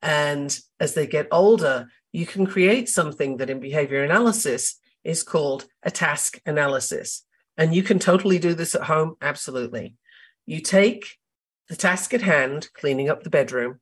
And 0.00 0.56
as 0.80 0.94
they 0.94 1.06
get 1.06 1.28
older, 1.30 1.86
you 2.10 2.26
can 2.26 2.46
create 2.46 2.88
something 2.88 3.36
that 3.38 3.50
in 3.50 3.60
behavior 3.60 4.02
analysis 4.02 4.78
is 5.04 5.22
called 5.22 5.66
a 5.82 5.90
task 5.90 6.40
analysis. 6.44 7.24
And 7.56 7.74
you 7.74 7.82
can 7.82 7.98
totally 7.98 8.38
do 8.38 8.54
this 8.54 8.74
at 8.74 8.82
home, 8.82 9.16
absolutely. 9.20 9.96
You 10.46 10.60
take 10.60 11.18
the 11.68 11.76
task 11.76 12.12
at 12.12 12.22
hand, 12.22 12.68
cleaning 12.74 13.08
up 13.08 13.22
the 13.22 13.30
bedroom, 13.30 13.80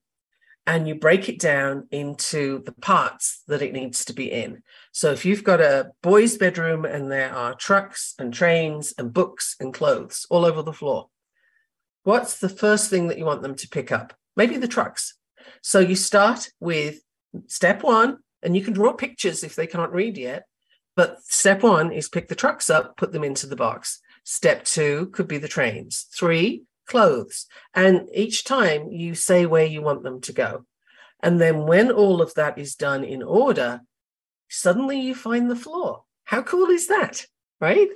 and 0.66 0.86
you 0.86 0.94
break 0.94 1.28
it 1.28 1.38
down 1.40 1.88
into 1.90 2.62
the 2.64 2.72
parts 2.72 3.42
that 3.48 3.62
it 3.62 3.72
needs 3.72 4.04
to 4.04 4.12
be 4.12 4.30
in. 4.30 4.62
So 4.92 5.10
if 5.10 5.24
you've 5.24 5.42
got 5.42 5.60
a 5.60 5.92
boy's 6.02 6.36
bedroom 6.36 6.84
and 6.84 7.10
there 7.10 7.34
are 7.34 7.54
trucks 7.54 8.14
and 8.18 8.32
trains 8.32 8.94
and 8.98 9.12
books 9.12 9.56
and 9.58 9.72
clothes 9.72 10.26
all 10.30 10.44
over 10.44 10.62
the 10.62 10.72
floor, 10.72 11.08
what's 12.04 12.38
the 12.38 12.48
first 12.48 12.90
thing 12.90 13.08
that 13.08 13.18
you 13.18 13.24
want 13.24 13.42
them 13.42 13.54
to 13.56 13.68
pick 13.68 13.90
up? 13.90 14.14
Maybe 14.36 14.58
the 14.58 14.68
trucks. 14.68 15.14
So 15.62 15.80
you 15.80 15.96
start 15.96 16.50
with 16.60 17.00
step 17.46 17.82
one, 17.82 18.18
and 18.42 18.56
you 18.56 18.62
can 18.62 18.74
draw 18.74 18.92
pictures 18.92 19.42
if 19.42 19.54
they 19.54 19.66
can't 19.66 19.92
read 19.92 20.16
yet. 20.16 20.44
But 20.96 21.22
step 21.22 21.62
one 21.62 21.92
is 21.92 22.08
pick 22.08 22.28
the 22.28 22.34
trucks 22.34 22.70
up, 22.70 22.96
put 22.96 23.12
them 23.12 23.24
into 23.24 23.46
the 23.46 23.56
box. 23.56 24.00
Step 24.24 24.64
two 24.64 25.06
could 25.08 25.28
be 25.28 25.38
the 25.38 25.48
trains. 25.48 26.06
Three, 26.14 26.64
clothes. 26.86 27.46
And 27.74 28.08
each 28.14 28.44
time 28.44 28.90
you 28.90 29.14
say 29.14 29.46
where 29.46 29.64
you 29.64 29.82
want 29.82 30.02
them 30.02 30.20
to 30.22 30.32
go. 30.32 30.64
And 31.22 31.40
then 31.40 31.66
when 31.66 31.90
all 31.90 32.22
of 32.22 32.34
that 32.34 32.58
is 32.58 32.74
done 32.74 33.04
in 33.04 33.22
order, 33.22 33.82
suddenly 34.48 35.00
you 35.00 35.14
find 35.14 35.50
the 35.50 35.56
floor. 35.56 36.04
How 36.24 36.42
cool 36.42 36.68
is 36.70 36.88
that? 36.88 37.26
Right? 37.60 37.88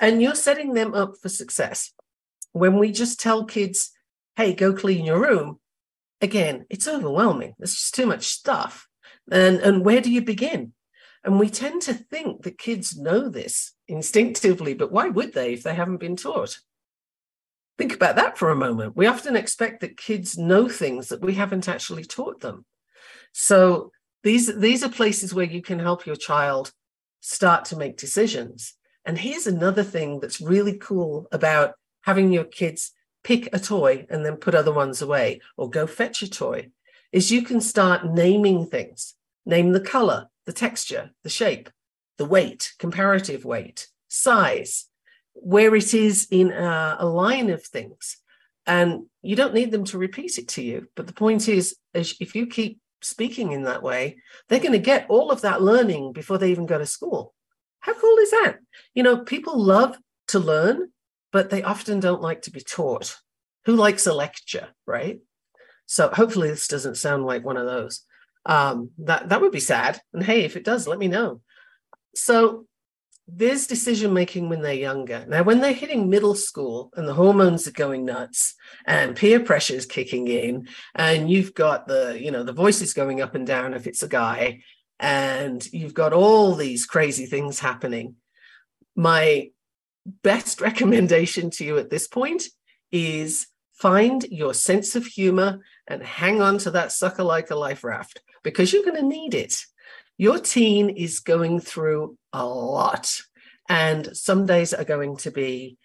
And 0.00 0.22
you're 0.22 0.34
setting 0.34 0.74
them 0.74 0.94
up 0.94 1.14
for 1.20 1.28
success. 1.28 1.92
When 2.52 2.78
we 2.78 2.92
just 2.92 3.20
tell 3.20 3.44
kids, 3.44 3.90
hey, 4.36 4.54
go 4.54 4.72
clean 4.72 5.04
your 5.04 5.20
room, 5.20 5.60
again, 6.20 6.66
it's 6.70 6.88
overwhelming. 6.88 7.54
There's 7.58 7.74
just 7.74 7.94
too 7.94 8.06
much 8.06 8.26
stuff. 8.26 8.88
And, 9.30 9.58
and 9.58 9.84
where 9.84 10.00
do 10.00 10.10
you 10.10 10.22
begin? 10.22 10.72
And 11.22 11.38
we 11.38 11.50
tend 11.50 11.82
to 11.82 11.94
think 11.94 12.42
that 12.42 12.58
kids 12.58 12.96
know 12.96 13.28
this 13.28 13.74
instinctively, 13.90 14.74
but 14.74 14.92
why 14.92 15.08
would 15.08 15.34
they 15.34 15.52
if 15.52 15.62
they 15.62 15.74
haven't 15.74 15.98
been 15.98 16.16
taught? 16.16 16.58
Think 17.76 17.94
about 17.94 18.16
that 18.16 18.38
for 18.38 18.50
a 18.50 18.56
moment. 18.56 18.96
We 18.96 19.06
often 19.06 19.36
expect 19.36 19.80
that 19.80 19.96
kids 19.96 20.38
know 20.38 20.68
things 20.68 21.08
that 21.08 21.22
we 21.22 21.34
haven't 21.34 21.68
actually 21.68 22.04
taught 22.04 22.40
them. 22.40 22.64
So 23.32 23.90
these, 24.22 24.54
these 24.54 24.84
are 24.84 24.90
places 24.90 25.34
where 25.34 25.46
you 25.46 25.62
can 25.62 25.78
help 25.78 26.06
your 26.06 26.16
child 26.16 26.72
start 27.20 27.64
to 27.66 27.76
make 27.76 27.96
decisions. 27.96 28.74
And 29.04 29.18
here's 29.18 29.46
another 29.46 29.82
thing 29.82 30.20
that's 30.20 30.40
really 30.40 30.76
cool 30.76 31.26
about 31.32 31.74
having 32.02 32.32
your 32.32 32.44
kids 32.44 32.92
pick 33.24 33.48
a 33.52 33.58
toy 33.58 34.06
and 34.10 34.24
then 34.24 34.36
put 34.36 34.54
other 34.54 34.72
ones 34.72 35.02
away 35.02 35.40
or 35.56 35.70
go 35.70 35.86
fetch 35.86 36.22
a 36.22 36.30
toy 36.30 36.68
is 37.12 37.30
you 37.30 37.42
can 37.42 37.60
start 37.60 38.06
naming 38.06 38.66
things. 38.66 39.14
Name 39.46 39.72
the 39.72 39.80
color, 39.80 40.28
the 40.46 40.52
texture, 40.52 41.10
the 41.22 41.30
shape, 41.30 41.70
the 42.20 42.26
weight, 42.26 42.74
comparative 42.78 43.46
weight, 43.46 43.88
size, 44.08 44.84
where 45.32 45.74
it 45.74 45.94
is 45.94 46.28
in 46.30 46.52
a, 46.52 46.98
a, 47.00 47.06
line 47.06 47.48
of 47.48 47.64
things. 47.64 48.18
And 48.66 49.06
you 49.22 49.36
don't 49.36 49.54
need 49.54 49.70
them 49.70 49.86
to 49.86 49.96
repeat 49.96 50.36
it 50.36 50.48
to 50.48 50.62
you. 50.62 50.86
But 50.94 51.06
the 51.06 51.14
point 51.14 51.48
is, 51.48 51.76
if 51.94 52.34
you 52.34 52.46
keep 52.46 52.78
speaking 53.00 53.52
in 53.52 53.62
that 53.62 53.82
way, 53.82 54.18
they're 54.48 54.60
going 54.60 54.72
to 54.72 54.78
get 54.78 55.06
all 55.08 55.30
of 55.30 55.40
that 55.40 55.62
learning 55.62 56.12
before 56.12 56.36
they 56.36 56.50
even 56.50 56.66
go 56.66 56.76
to 56.76 56.84
school. 56.84 57.32
How 57.80 57.94
cool 57.94 58.18
is 58.18 58.32
that? 58.32 58.58
You 58.92 59.02
know, 59.02 59.24
people 59.24 59.58
love 59.58 59.96
to 60.28 60.38
learn, 60.38 60.90
but 61.32 61.48
they 61.48 61.62
often 61.62 62.00
don't 62.00 62.20
like 62.20 62.42
to 62.42 62.50
be 62.50 62.60
taught. 62.60 63.16
Who 63.64 63.76
likes 63.76 64.06
a 64.06 64.12
lecture, 64.12 64.68
right? 64.86 65.20
So 65.86 66.10
hopefully 66.10 66.50
this 66.50 66.68
doesn't 66.68 66.98
sound 66.98 67.24
like 67.24 67.46
one 67.46 67.56
of 67.56 67.64
those. 67.64 68.04
Um, 68.44 68.90
that 68.98 69.30
that 69.30 69.40
would 69.40 69.52
be 69.52 69.60
sad. 69.60 70.02
And 70.12 70.22
hey, 70.22 70.44
if 70.44 70.56
it 70.56 70.64
does, 70.64 70.86
let 70.86 70.98
me 70.98 71.08
know. 71.08 71.40
So 72.14 72.66
there's 73.36 73.66
decision 73.66 74.12
making 74.12 74.48
when 74.48 74.62
they're 74.62 74.72
younger. 74.74 75.24
Now, 75.28 75.42
when 75.42 75.60
they're 75.60 75.72
hitting 75.72 76.08
middle 76.08 76.34
school 76.34 76.90
and 76.96 77.06
the 77.06 77.14
hormones 77.14 77.66
are 77.66 77.72
going 77.72 78.04
nuts 78.04 78.54
and 78.86 79.16
peer 79.16 79.40
pressure 79.40 79.74
is 79.74 79.86
kicking 79.86 80.28
in, 80.28 80.68
and 80.94 81.30
you've 81.30 81.54
got 81.54 81.86
the, 81.86 82.18
you 82.20 82.30
know, 82.30 82.42
the 82.42 82.52
voices 82.52 82.92
going 82.92 83.20
up 83.20 83.34
and 83.34 83.46
down 83.46 83.74
if 83.74 83.86
it's 83.86 84.02
a 84.02 84.08
guy, 84.08 84.60
and 84.98 85.66
you've 85.72 85.94
got 85.94 86.12
all 86.12 86.54
these 86.54 86.86
crazy 86.86 87.26
things 87.26 87.60
happening. 87.60 88.16
My 88.96 89.50
best 90.22 90.60
recommendation 90.60 91.50
to 91.50 91.64
you 91.64 91.78
at 91.78 91.90
this 91.90 92.08
point 92.08 92.44
is 92.90 93.46
find 93.72 94.24
your 94.24 94.52
sense 94.52 94.96
of 94.96 95.06
humor 95.06 95.60
and 95.86 96.02
hang 96.02 96.42
on 96.42 96.58
to 96.58 96.70
that 96.72 96.92
sucker 96.92 97.24
like 97.24 97.50
a 97.50 97.56
life 97.56 97.82
raft 97.82 98.20
because 98.42 98.72
you're 98.72 98.84
going 98.84 98.96
to 98.96 99.02
need 99.02 99.34
it 99.34 99.64
your 100.20 100.38
teen 100.38 100.90
is 100.90 101.20
going 101.20 101.60
through 101.60 102.14
a 102.34 102.44
lot. 102.44 103.10
And 103.70 104.14
some 104.14 104.44
days 104.44 104.74
are 104.74 104.84
going 104.84 105.16
to 105.18 105.30
be 105.30 105.78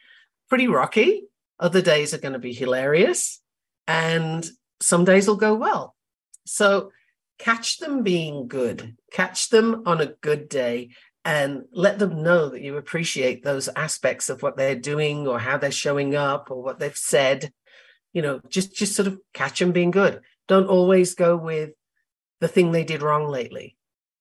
pretty 0.49 0.67
rocky, 0.67 1.23
other 1.57 1.81
days 1.81 2.13
are 2.13 2.17
going 2.17 2.33
to 2.33 2.39
be 2.39 2.53
hilarious, 2.53 3.39
and 3.87 4.45
some 4.81 5.05
days 5.05 5.29
will 5.29 5.37
go 5.37 5.55
well. 5.55 5.95
So 6.45 6.91
catch 7.39 7.77
them 7.77 8.03
being 8.03 8.49
good, 8.49 8.97
catch 9.09 9.47
them 9.47 9.83
on 9.85 10.01
a 10.01 10.13
good 10.19 10.49
day, 10.49 10.89
and 11.23 11.63
let 11.71 11.97
them 11.97 12.21
know 12.21 12.49
that 12.49 12.61
you 12.61 12.75
appreciate 12.75 13.41
those 13.41 13.69
aspects 13.69 14.29
of 14.29 14.41
what 14.41 14.57
they're 14.57 14.75
doing 14.75 15.29
or 15.29 15.39
how 15.39 15.57
they're 15.57 15.71
showing 15.71 16.13
up 16.13 16.51
or 16.51 16.61
what 16.61 16.77
they've 16.79 16.97
said. 16.97 17.53
You 18.11 18.21
know, 18.21 18.41
just 18.49 18.75
just 18.75 18.95
sort 18.95 19.07
of 19.07 19.17
catch 19.33 19.59
them 19.59 19.71
being 19.71 19.91
good. 19.91 20.19
Don't 20.49 20.67
always 20.67 21.15
go 21.15 21.37
with 21.37 21.69
the 22.41 22.49
thing 22.49 22.73
they 22.73 22.83
did 22.83 23.01
wrong 23.01 23.29
lately 23.29 23.74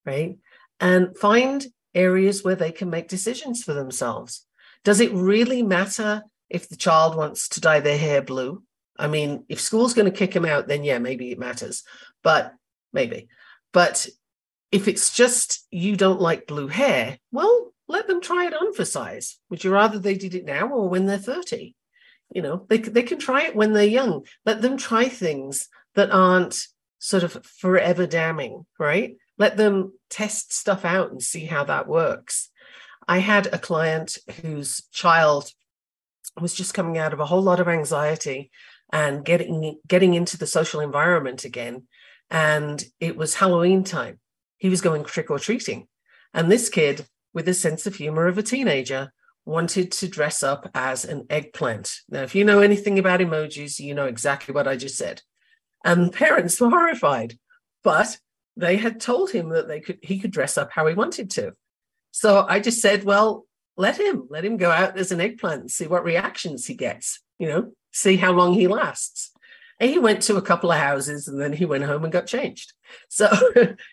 right? 0.04 0.38
And 0.80 1.16
find 1.16 1.64
areas 1.94 2.42
where 2.42 2.56
they 2.56 2.72
can 2.72 2.90
make 2.90 3.08
decisions 3.08 3.62
for 3.62 3.72
themselves. 3.72 4.46
Does 4.82 5.00
it 5.00 5.12
really 5.12 5.62
matter 5.62 6.24
if 6.50 6.68
the 6.68 6.76
child 6.76 7.16
wants 7.16 7.48
to 7.50 7.60
dye 7.60 7.80
their 7.80 7.98
hair 7.98 8.22
blue? 8.22 8.62
I 8.98 9.06
mean, 9.08 9.44
if 9.48 9.60
school's 9.60 9.94
going 9.94 10.10
to 10.10 10.16
kick 10.16 10.32
them 10.32 10.44
out, 10.44 10.68
then 10.68 10.84
yeah, 10.84 10.98
maybe 10.98 11.32
it 11.32 11.38
matters, 11.38 11.82
but 12.22 12.54
maybe. 12.92 13.28
But 13.72 14.06
if 14.70 14.88
it's 14.88 15.14
just 15.14 15.66
you 15.70 15.96
don't 15.96 16.20
like 16.20 16.46
blue 16.46 16.68
hair, 16.68 17.18
well, 17.32 17.72
let 17.88 18.06
them 18.06 18.20
try 18.20 18.46
it 18.46 18.54
on 18.54 18.72
for 18.74 18.84
size. 18.84 19.38
Would 19.50 19.64
you 19.64 19.72
rather 19.72 19.98
they 19.98 20.14
did 20.14 20.34
it 20.34 20.44
now 20.44 20.68
or 20.68 20.88
when 20.88 21.06
they're 21.06 21.18
30? 21.18 21.74
You 22.34 22.42
know, 22.42 22.66
they, 22.68 22.78
they 22.78 23.02
can 23.02 23.18
try 23.18 23.42
it 23.42 23.56
when 23.56 23.72
they're 23.72 23.84
young. 23.84 24.24
Let 24.44 24.62
them 24.62 24.76
try 24.76 25.08
things 25.08 25.68
that 25.94 26.10
aren't 26.10 26.66
sort 26.98 27.22
of 27.22 27.44
forever 27.44 28.06
damning, 28.06 28.64
right? 28.78 29.16
Let 29.38 29.56
them 29.56 29.92
test 30.10 30.52
stuff 30.52 30.84
out 30.84 31.10
and 31.10 31.22
see 31.22 31.44
how 31.46 31.64
that 31.64 31.88
works. 31.88 32.50
I 33.06 33.18
had 33.18 33.46
a 33.46 33.58
client 33.58 34.18
whose 34.42 34.82
child 34.92 35.50
was 36.40 36.54
just 36.54 36.74
coming 36.74 36.98
out 36.98 37.12
of 37.12 37.20
a 37.20 37.26
whole 37.26 37.42
lot 37.42 37.60
of 37.60 37.68
anxiety 37.68 38.50
and 38.92 39.24
getting 39.24 39.78
getting 39.86 40.14
into 40.14 40.36
the 40.36 40.46
social 40.46 40.80
environment 40.80 41.44
again 41.44 41.84
and 42.30 42.84
it 43.00 43.16
was 43.16 43.34
Halloween 43.34 43.84
time. 43.84 44.18
He 44.58 44.68
was 44.68 44.80
going 44.80 45.04
trick 45.04 45.30
or 45.30 45.38
treating. 45.38 45.86
And 46.32 46.50
this 46.50 46.68
kid, 46.68 47.06
with 47.32 47.44
the 47.46 47.54
sense 47.54 47.86
of 47.86 47.96
humor 47.96 48.26
of 48.26 48.38
a 48.38 48.42
teenager, 48.42 49.12
wanted 49.44 49.92
to 49.92 50.08
dress 50.08 50.42
up 50.42 50.70
as 50.74 51.04
an 51.04 51.26
eggplant. 51.28 52.00
Now, 52.08 52.22
if 52.22 52.34
you 52.34 52.44
know 52.44 52.60
anything 52.60 52.98
about 52.98 53.20
emojis, 53.20 53.78
you 53.78 53.94
know 53.94 54.06
exactly 54.06 54.54
what 54.54 54.66
I 54.66 54.76
just 54.76 54.96
said. 54.96 55.22
And 55.84 56.12
parents 56.12 56.60
were 56.60 56.70
horrified, 56.70 57.38
but 57.82 58.18
they 58.56 58.76
had 58.76 59.00
told 59.00 59.30
him 59.30 59.50
that 59.50 59.68
they 59.68 59.80
could 59.80 59.98
he 60.02 60.18
could 60.18 60.30
dress 60.30 60.56
up 60.56 60.70
how 60.72 60.86
he 60.86 60.94
wanted 60.94 61.30
to. 61.30 61.52
So 62.10 62.46
I 62.48 62.60
just 62.60 62.80
said, 62.80 63.04
well, 63.04 63.44
let 63.76 63.98
him, 63.98 64.26
let 64.30 64.44
him 64.44 64.56
go 64.56 64.70
out 64.70 64.96
as 64.96 65.10
an 65.10 65.20
eggplant 65.20 65.62
and 65.62 65.70
see 65.70 65.86
what 65.86 66.04
reactions 66.04 66.66
he 66.66 66.74
gets, 66.74 67.20
you 67.38 67.48
know, 67.48 67.72
see 67.92 68.16
how 68.16 68.32
long 68.32 68.54
he 68.54 68.68
lasts. 68.68 69.32
And 69.80 69.90
he 69.90 69.98
went 69.98 70.22
to 70.22 70.36
a 70.36 70.42
couple 70.42 70.70
of 70.70 70.78
houses 70.78 71.26
and 71.26 71.40
then 71.40 71.52
he 71.52 71.64
went 71.64 71.84
home 71.84 72.04
and 72.04 72.12
got 72.12 72.26
changed. 72.26 72.72
So, 73.08 73.28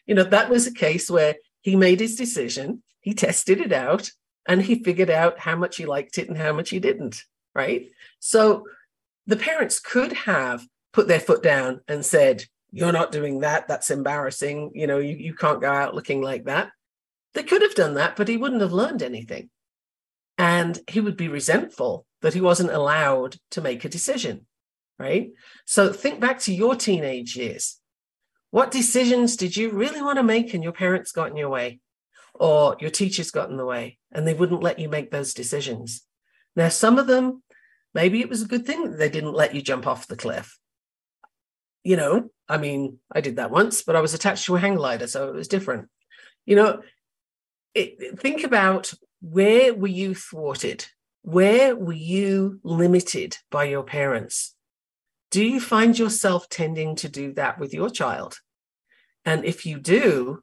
you 0.05 0.14
know, 0.14 0.26
that 0.26 0.49
was 0.49 0.68
a 0.68 0.74
case 0.74 1.09
where 1.09 1.36
he 1.62 1.76
made 1.76 1.99
his 1.99 2.16
decision, 2.16 2.84
he 2.99 3.14
tested 3.16 3.59
it 3.59 3.72
out, 3.72 4.12
and 4.47 4.62
he 4.62 4.84
figured 4.84 5.09
out 5.09 5.39
how 5.39 5.55
much 5.55 5.78
he 5.78 5.86
liked 5.86 6.20
it 6.20 6.28
and 6.28 6.38
how 6.38 6.53
much 6.53 6.70
he 6.70 6.80
didn't, 6.80 7.24
right? 7.55 7.89
So 8.20 8.68
the 9.26 9.38
parents 9.38 9.80
could 9.80 10.14
have 10.14 10.68
put 10.93 11.07
their 11.07 11.20
foot 11.20 11.41
down 11.41 11.82
and 11.88 12.05
said, 12.05 12.45
You're 12.72 12.91
not 12.91 13.11
doing 13.11 13.41
that. 13.41 13.67
That's 13.67 13.91
embarrassing. 13.91 14.72
You 14.74 14.88
know, 14.88 14.99
you, 14.99 15.15
you 15.15 15.34
can't 15.34 15.61
go 15.61 15.72
out 15.72 15.95
looking 15.95 16.22
like 16.22 16.45
that. 16.45 16.72
They 17.34 17.43
could 17.43 17.61
have 17.61 17.76
done 17.76 17.95
that, 17.95 18.15
but 18.15 18.28
he 18.28 18.38
wouldn't 18.38 18.61
have 18.61 18.74
learned 18.74 19.01
anything. 19.01 19.49
And 20.38 20.80
he 20.88 20.99
would 20.99 21.17
be 21.17 21.28
resentful 21.28 22.05
that 22.22 22.34
he 22.34 22.41
wasn't 22.41 22.72
allowed 22.72 23.38
to 23.51 23.61
make 23.61 23.84
a 23.84 23.89
decision, 23.89 24.45
right? 24.97 25.32
So 25.65 25.91
think 25.91 26.19
back 26.19 26.39
to 26.39 26.53
your 26.53 26.76
teenage 26.76 27.36
years. 27.36 27.80
What 28.49 28.72
decisions 28.72 29.36
did 29.38 29.55
you 29.55 29.72
really 29.72 30.01
want 30.01 30.17
to 30.17 30.24
make 30.24 30.53
and 30.53 30.63
your 30.63 30.74
parents 30.74 31.11
got 31.11 31.30
in 31.30 31.38
your 31.38 31.49
way? 31.49 31.80
Or 32.34 32.76
your 32.80 32.89
teachers 32.89 33.32
got 33.32 33.49
in 33.49 33.57
the 33.57 33.65
way 33.65 33.97
and 34.11 34.28
they 34.28 34.34
wouldn't 34.34 34.63
let 34.63 34.80
you 34.80 34.89
make 34.89 35.11
those 35.11 35.34
decisions? 35.34 36.05
Now, 36.55 36.69
some 36.69 36.97
of 36.97 37.07
them, 37.07 37.43
maybe 37.93 38.19
it 38.19 38.30
was 38.30 38.41
a 38.41 38.47
good 38.47 38.65
thing 38.65 38.91
that 38.91 38.97
they 38.97 39.09
didn't 39.09 39.34
let 39.34 39.53
you 39.55 39.61
jump 39.61 39.88
off 39.88 40.07
the 40.07 40.15
cliff. 40.15 40.57
You 41.84 41.98
know, 41.98 42.30
I 42.48 42.58
mean, 42.58 43.00
I 43.12 43.22
did 43.22 43.38
that 43.38 43.52
once, 43.52 43.82
but 43.82 43.96
I 43.96 44.02
was 44.02 44.14
attached 44.14 44.46
to 44.46 44.56
a 44.56 44.60
hang 44.60 44.76
glider, 44.76 45.08
so 45.08 45.30
it 45.30 45.36
was 45.36 45.48
different. 45.48 45.90
You 46.46 46.56
know, 46.56 46.82
it, 47.74 48.20
think 48.20 48.44
about 48.44 48.94
where 49.22 49.74
were 49.74 49.88
you 49.88 50.14
thwarted? 50.14 50.86
Where 51.24 51.76
were 51.76 51.94
you 51.94 52.60
limited 52.64 53.38
by 53.50 53.66
your 53.66 53.84
parents? 53.84 54.56
Do 55.30 55.44
you 55.44 55.60
find 55.60 55.98
yourself 55.98 56.50
tending 56.50 56.96
to 56.98 57.10
do 57.10 57.34
that 57.34 57.60
with 57.60 57.74
your 57.74 57.90
child? 57.90 58.38
And 59.24 59.46
if 59.46 59.66
you 59.66 59.80
do, 59.80 60.42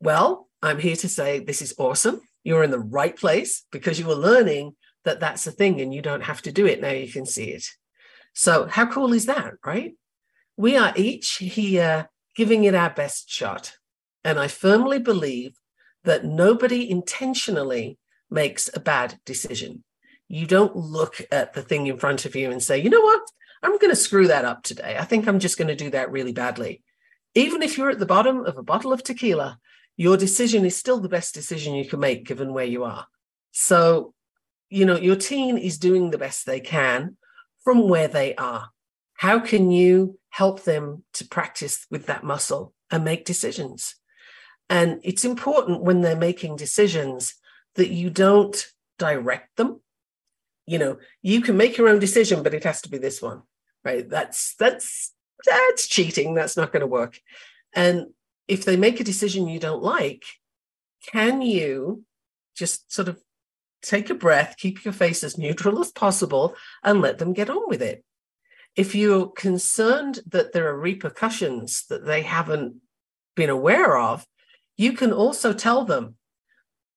well, 0.00 0.48
I'm 0.60 0.78
here 0.78 0.96
to 0.96 1.08
say 1.08 1.38
this 1.38 1.62
is 1.62 1.74
awesome. 1.78 2.20
You're 2.44 2.64
in 2.64 2.70
the 2.70 2.78
right 2.78 3.16
place 3.16 3.64
because 3.70 3.98
you 3.98 4.06
were 4.06 4.14
learning 4.14 4.76
that 5.04 5.20
that's 5.20 5.46
a 5.46 5.52
thing 5.52 5.80
and 5.80 5.94
you 5.94 6.02
don't 6.02 6.24
have 6.24 6.42
to 6.42 6.52
do 6.52 6.66
it. 6.66 6.80
Now 6.80 6.90
you 6.90 7.10
can 7.10 7.26
see 7.26 7.50
it. 7.50 7.64
So, 8.34 8.66
how 8.66 8.86
cool 8.86 9.12
is 9.12 9.26
that, 9.26 9.54
right? 9.64 9.94
We 10.56 10.76
are 10.76 10.92
each 10.96 11.36
here 11.36 12.08
giving 12.34 12.64
it 12.64 12.74
our 12.74 12.90
best 12.90 13.30
shot. 13.30 13.76
And 14.24 14.38
I 14.38 14.48
firmly 14.48 14.98
believe 14.98 15.56
that 16.04 16.24
nobody 16.24 16.90
intentionally 16.90 17.98
makes 18.30 18.70
a 18.74 18.80
bad 18.80 19.18
decision. 19.24 19.84
You 20.28 20.46
don't 20.46 20.74
look 20.76 21.20
at 21.30 21.52
the 21.52 21.62
thing 21.62 21.86
in 21.86 21.98
front 21.98 22.24
of 22.24 22.34
you 22.34 22.50
and 22.50 22.62
say, 22.62 22.78
you 22.78 22.90
know 22.90 23.00
what? 23.00 23.22
I'm 23.62 23.78
going 23.78 23.90
to 23.90 23.96
screw 23.96 24.26
that 24.28 24.44
up 24.44 24.62
today. 24.62 24.96
I 24.98 25.04
think 25.04 25.26
I'm 25.28 25.38
just 25.38 25.58
going 25.58 25.68
to 25.68 25.76
do 25.76 25.90
that 25.90 26.10
really 26.10 26.32
badly. 26.32 26.82
Even 27.34 27.62
if 27.62 27.78
you're 27.78 27.90
at 27.90 27.98
the 27.98 28.06
bottom 28.06 28.44
of 28.44 28.58
a 28.58 28.62
bottle 28.62 28.92
of 28.92 29.02
tequila, 29.02 29.58
your 29.96 30.16
decision 30.16 30.64
is 30.64 30.76
still 30.76 30.98
the 30.98 31.08
best 31.08 31.34
decision 31.34 31.74
you 31.74 31.88
can 31.88 32.00
make 32.00 32.26
given 32.26 32.52
where 32.52 32.64
you 32.64 32.84
are. 32.84 33.06
So, 33.52 34.14
you 34.68 34.84
know, 34.84 34.96
your 34.96 35.16
teen 35.16 35.58
is 35.58 35.78
doing 35.78 36.10
the 36.10 36.18
best 36.18 36.46
they 36.46 36.60
can 36.60 37.16
from 37.62 37.88
where 37.88 38.08
they 38.08 38.34
are. 38.34 38.70
How 39.22 39.38
can 39.38 39.70
you 39.70 40.18
help 40.30 40.64
them 40.64 41.04
to 41.12 41.24
practice 41.24 41.86
with 41.92 42.06
that 42.06 42.24
muscle 42.24 42.74
and 42.90 43.04
make 43.04 43.24
decisions? 43.24 43.94
And 44.68 45.00
it's 45.04 45.24
important 45.24 45.84
when 45.84 46.00
they're 46.00 46.16
making 46.16 46.56
decisions 46.56 47.36
that 47.76 47.90
you 47.90 48.10
don't 48.10 48.66
direct 48.98 49.56
them. 49.56 49.80
You 50.66 50.80
know, 50.80 50.98
you 51.22 51.40
can 51.40 51.56
make 51.56 51.78
your 51.78 51.88
own 51.88 52.00
decision, 52.00 52.42
but 52.42 52.52
it 52.52 52.64
has 52.64 52.82
to 52.82 52.88
be 52.88 52.98
this 52.98 53.22
one, 53.22 53.42
right? 53.84 54.10
That's 54.10 54.56
that's 54.56 55.14
that's 55.44 55.86
cheating. 55.86 56.34
That's 56.34 56.56
not 56.56 56.72
going 56.72 56.80
to 56.80 56.88
work. 56.88 57.20
And 57.72 58.06
if 58.48 58.64
they 58.64 58.76
make 58.76 58.98
a 58.98 59.04
decision 59.04 59.46
you 59.46 59.60
don't 59.60 59.84
like, 59.84 60.24
can 61.06 61.42
you 61.42 62.02
just 62.56 62.92
sort 62.92 63.06
of 63.06 63.22
take 63.82 64.10
a 64.10 64.14
breath, 64.14 64.56
keep 64.58 64.84
your 64.84 64.92
face 64.92 65.22
as 65.22 65.38
neutral 65.38 65.78
as 65.78 65.92
possible, 65.92 66.56
and 66.82 67.00
let 67.00 67.18
them 67.18 67.34
get 67.34 67.50
on 67.50 67.68
with 67.68 67.82
it? 67.82 68.04
If 68.76 68.94
you're 68.94 69.28
concerned 69.28 70.20
that 70.26 70.52
there 70.52 70.68
are 70.68 70.78
repercussions 70.78 71.84
that 71.90 72.06
they 72.06 72.22
haven't 72.22 72.76
been 73.36 73.50
aware 73.50 73.98
of, 73.98 74.26
you 74.76 74.92
can 74.92 75.12
also 75.12 75.52
tell 75.52 75.84
them 75.84 76.16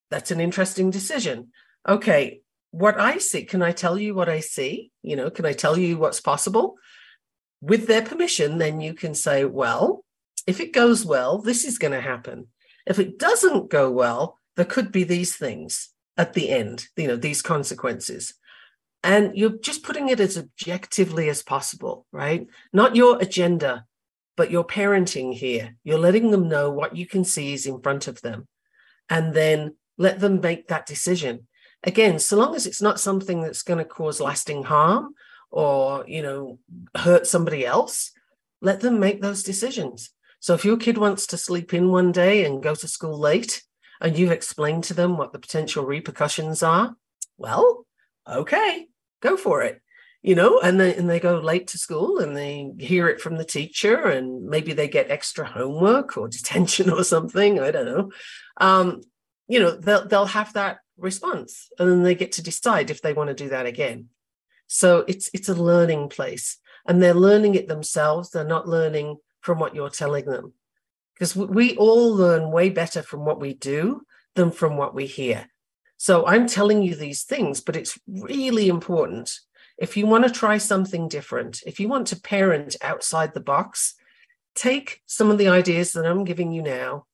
that's 0.10 0.32
an 0.32 0.40
interesting 0.40 0.90
decision. 0.90 1.50
Okay, 1.88 2.42
what 2.72 3.00
I 3.00 3.18
see, 3.18 3.44
can 3.44 3.62
I 3.62 3.72
tell 3.72 3.98
you 3.98 4.14
what 4.16 4.30
I 4.30 4.40
see? 4.40 4.92
You 5.02 5.16
know, 5.16 5.30
can 5.30 5.46
I 5.46 5.54
tell 5.54 5.78
you 5.78 5.98
what's 5.98 6.22
possible? 6.22 6.76
With 7.62 7.88
their 7.88 8.02
permission, 8.02 8.58
then 8.58 8.82
you 8.82 8.94
can 8.94 9.14
say, 9.14 9.46
well, 9.46 10.04
if 10.48 10.60
it 10.60 10.74
goes 10.74 11.06
well, 11.06 11.40
this 11.40 11.66
is 11.66 11.78
going 11.78 11.94
to 11.94 12.02
happen. 12.02 12.48
If 12.86 13.00
it 13.00 13.18
doesn't 13.18 13.70
go 13.70 13.90
well, 13.92 14.38
there 14.56 14.66
could 14.66 14.92
be 14.92 15.04
these 15.04 15.36
things 15.36 15.90
at 16.18 16.34
the 16.34 16.50
end, 16.50 16.88
you 16.96 17.08
know, 17.08 17.16
these 17.16 17.42
consequences. 17.42 18.34
And 19.06 19.38
you're 19.38 19.60
just 19.60 19.84
putting 19.84 20.10
it 20.10 20.20
as 20.20 20.36
objectively 20.36 21.30
as 21.30 21.44
possible, 21.44 22.08
right? 22.12 22.48
Not 22.74 22.96
your 22.96 23.22
agenda, 23.22 23.86
but 24.36 24.50
your 24.50 24.66
parenting 24.66 25.32
here. 25.32 25.76
You're 25.84 26.00
letting 26.00 26.32
them 26.32 26.50
know 26.50 26.72
what 26.72 26.96
you 26.96 27.06
can 27.06 27.24
see 27.24 27.54
is 27.54 27.68
in 27.68 27.84
front 27.84 28.08
of 28.08 28.24
them. 28.24 28.48
And 29.08 29.36
then 29.36 29.76
let 30.00 30.20
them 30.22 30.42
make 30.42 30.70
that 30.70 30.88
decision. 30.88 31.46
Again, 31.84 32.18
so 32.18 32.36
long 32.36 32.56
as 32.56 32.66
it's 32.66 32.82
not 32.82 33.00
something 33.00 33.44
that's 33.44 33.62
going 33.62 33.78
to 33.78 33.86
cause 33.86 34.20
lasting 34.20 34.64
harm 34.64 35.14
or, 35.52 36.04
you 36.08 36.24
know, 36.24 36.58
hurt 36.96 37.28
somebody 37.28 37.64
else, 37.64 38.12
let 38.60 38.80
them 38.80 39.00
make 39.00 39.22
those 39.22 39.44
decisions. 39.44 40.10
So 40.40 40.56
if 40.56 40.66
your 40.66 40.78
kid 40.78 40.98
wants 40.98 41.28
to 41.28 41.38
sleep 41.38 41.76
in 41.76 41.92
one 41.92 42.12
day 42.12 42.44
and 42.44 42.64
go 42.64 42.74
to 42.74 42.88
school 42.88 43.20
late, 43.20 43.62
and 44.02 44.18
you've 44.18 44.32
explained 44.32 44.86
to 44.86 44.96
them 44.96 45.16
what 45.16 45.32
the 45.32 45.38
potential 45.38 45.86
repercussions 45.86 46.64
are, 46.64 46.96
well, 47.38 47.86
okay, 48.28 48.88
go 49.22 49.38
for 49.38 49.62
it. 49.62 49.82
You 50.22 50.34
know, 50.34 50.60
and 50.60 50.80
then 50.80 50.98
and 50.98 51.08
they 51.08 51.20
go 51.20 51.38
late 51.38 51.68
to 51.68 51.78
school 51.78 52.18
and 52.18 52.36
they 52.36 52.72
hear 52.80 53.08
it 53.08 53.22
from 53.22 53.38
the 53.38 53.46
teacher, 53.46 54.08
and 54.08 54.46
maybe 54.46 54.74
they 54.74 54.88
get 54.88 55.12
extra 55.12 55.46
homework 55.46 56.18
or 56.18 56.28
detention 56.30 56.90
or 56.90 57.04
something. 57.04 57.60
I 57.60 57.70
don't 57.70 57.86
know. 57.86 58.12
Um, 58.58 59.02
you 59.48 59.60
know 59.60 59.72
they'll 59.72 60.08
they'll 60.08 60.26
have 60.26 60.54
that 60.54 60.80
response 60.98 61.70
and 61.78 61.90
then 61.90 62.04
they 62.04 62.16
get 62.16 62.34
to 62.34 62.44
decide 62.44 62.90
if 62.90 63.02
they 63.02 63.14
want 63.14 63.28
to 63.28 63.34
do 63.34 63.50
that 63.50 63.66
again 63.66 64.08
so 64.68 65.04
it's 65.08 65.30
it's 65.34 65.50
a 65.50 65.54
learning 65.54 66.10
place 66.10 66.58
and 66.86 67.02
they're 67.02 67.14
learning 67.14 67.56
it 67.56 67.68
themselves 67.68 68.30
they're 68.30 68.44
not 68.44 68.68
learning 68.68 69.18
from 69.42 69.60
what 69.60 69.76
you're 69.76 69.90
telling 69.90 70.26
them 70.26 70.54
because 71.14 71.36
we 71.36 71.76
all 71.76 72.14
learn 72.14 72.52
way 72.52 72.70
better 72.70 73.02
from 73.02 73.26
what 73.26 73.40
we 73.40 73.54
do 73.54 74.02
than 74.36 74.52
from 74.52 74.78
what 74.78 74.96
we 74.96 75.06
hear 75.06 75.48
so 75.98 76.26
i'm 76.26 76.48
telling 76.48 76.82
you 76.82 76.96
these 76.96 77.24
things 77.24 77.62
but 77.62 77.76
it's 77.76 77.98
really 78.08 78.68
important 78.68 79.40
if 79.78 79.98
you 79.98 80.06
want 80.06 80.24
to 80.26 80.30
try 80.30 80.58
something 80.58 81.08
different 81.08 81.62
if 81.66 81.80
you 81.80 81.88
want 81.88 82.08
to 82.08 82.20
parent 82.20 82.76
outside 82.82 83.34
the 83.34 83.40
box 83.40 83.96
take 84.56 85.02
some 85.06 85.30
of 85.30 85.38
the 85.38 85.48
ideas 85.48 85.92
that 85.92 86.06
i'm 86.06 86.24
giving 86.24 86.52
you 86.52 86.62
now 86.62 87.06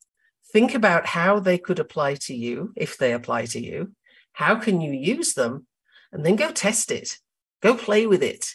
think 0.51 0.75
about 0.75 1.05
how 1.05 1.39
they 1.39 1.57
could 1.57 1.79
apply 1.79 2.15
to 2.15 2.35
you 2.35 2.73
if 2.75 2.97
they 2.97 3.13
apply 3.13 3.45
to 3.45 3.59
you. 3.59 3.93
How 4.33 4.55
can 4.55 4.81
you 4.81 4.91
use 4.91 5.33
them? 5.33 5.67
And 6.11 6.25
then 6.25 6.35
go 6.35 6.51
test 6.51 6.91
it, 6.91 7.17
go 7.61 7.75
play 7.75 8.05
with 8.05 8.21
it, 8.21 8.53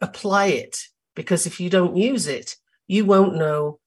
apply 0.00 0.46
it. 0.46 0.78
Because 1.14 1.46
if 1.46 1.60
you 1.60 1.70
don't 1.70 1.96
use 1.96 2.26
it, 2.26 2.56
you 2.86 3.04
won't 3.04 3.36
know 3.36 3.78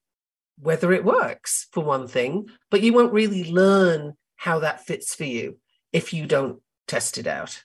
whether 0.60 0.92
it 0.92 1.06
works, 1.06 1.68
for 1.72 1.84
one 1.84 2.08
thing, 2.08 2.48
but 2.72 2.82
you 2.82 2.94
won't 2.94 3.14
really 3.14 3.52
learn 3.52 4.16
how 4.36 4.60
that 4.60 4.86
fits 4.86 5.14
for 5.14 5.24
you 5.24 5.58
if 5.92 6.14
you 6.14 6.26
don't 6.26 6.62
test 6.88 7.18
it 7.18 7.28
out. 7.28 7.64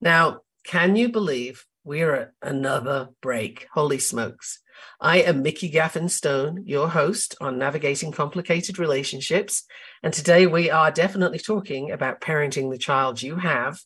Now, 0.00 0.40
can 0.64 0.96
you 0.96 1.10
believe 1.10 1.66
we're 1.84 2.14
at 2.14 2.32
another 2.42 3.10
break? 3.20 3.66
Holy 3.72 3.98
smokes. 3.98 4.60
I 5.00 5.18
am 5.18 5.42
Mikki 5.42 5.70
Gaffen 5.70 6.10
Stone, 6.10 6.64
your 6.66 6.88
host 6.88 7.34
on 7.40 7.58
Navigating 7.58 8.12
Complicated 8.12 8.78
Relationships. 8.78 9.64
And 10.02 10.12
today 10.12 10.46
we 10.46 10.70
are 10.70 10.90
definitely 10.90 11.38
talking 11.38 11.90
about 11.90 12.20
parenting 12.20 12.70
the 12.70 12.78
child 12.78 13.22
you 13.22 13.36
have 13.36 13.80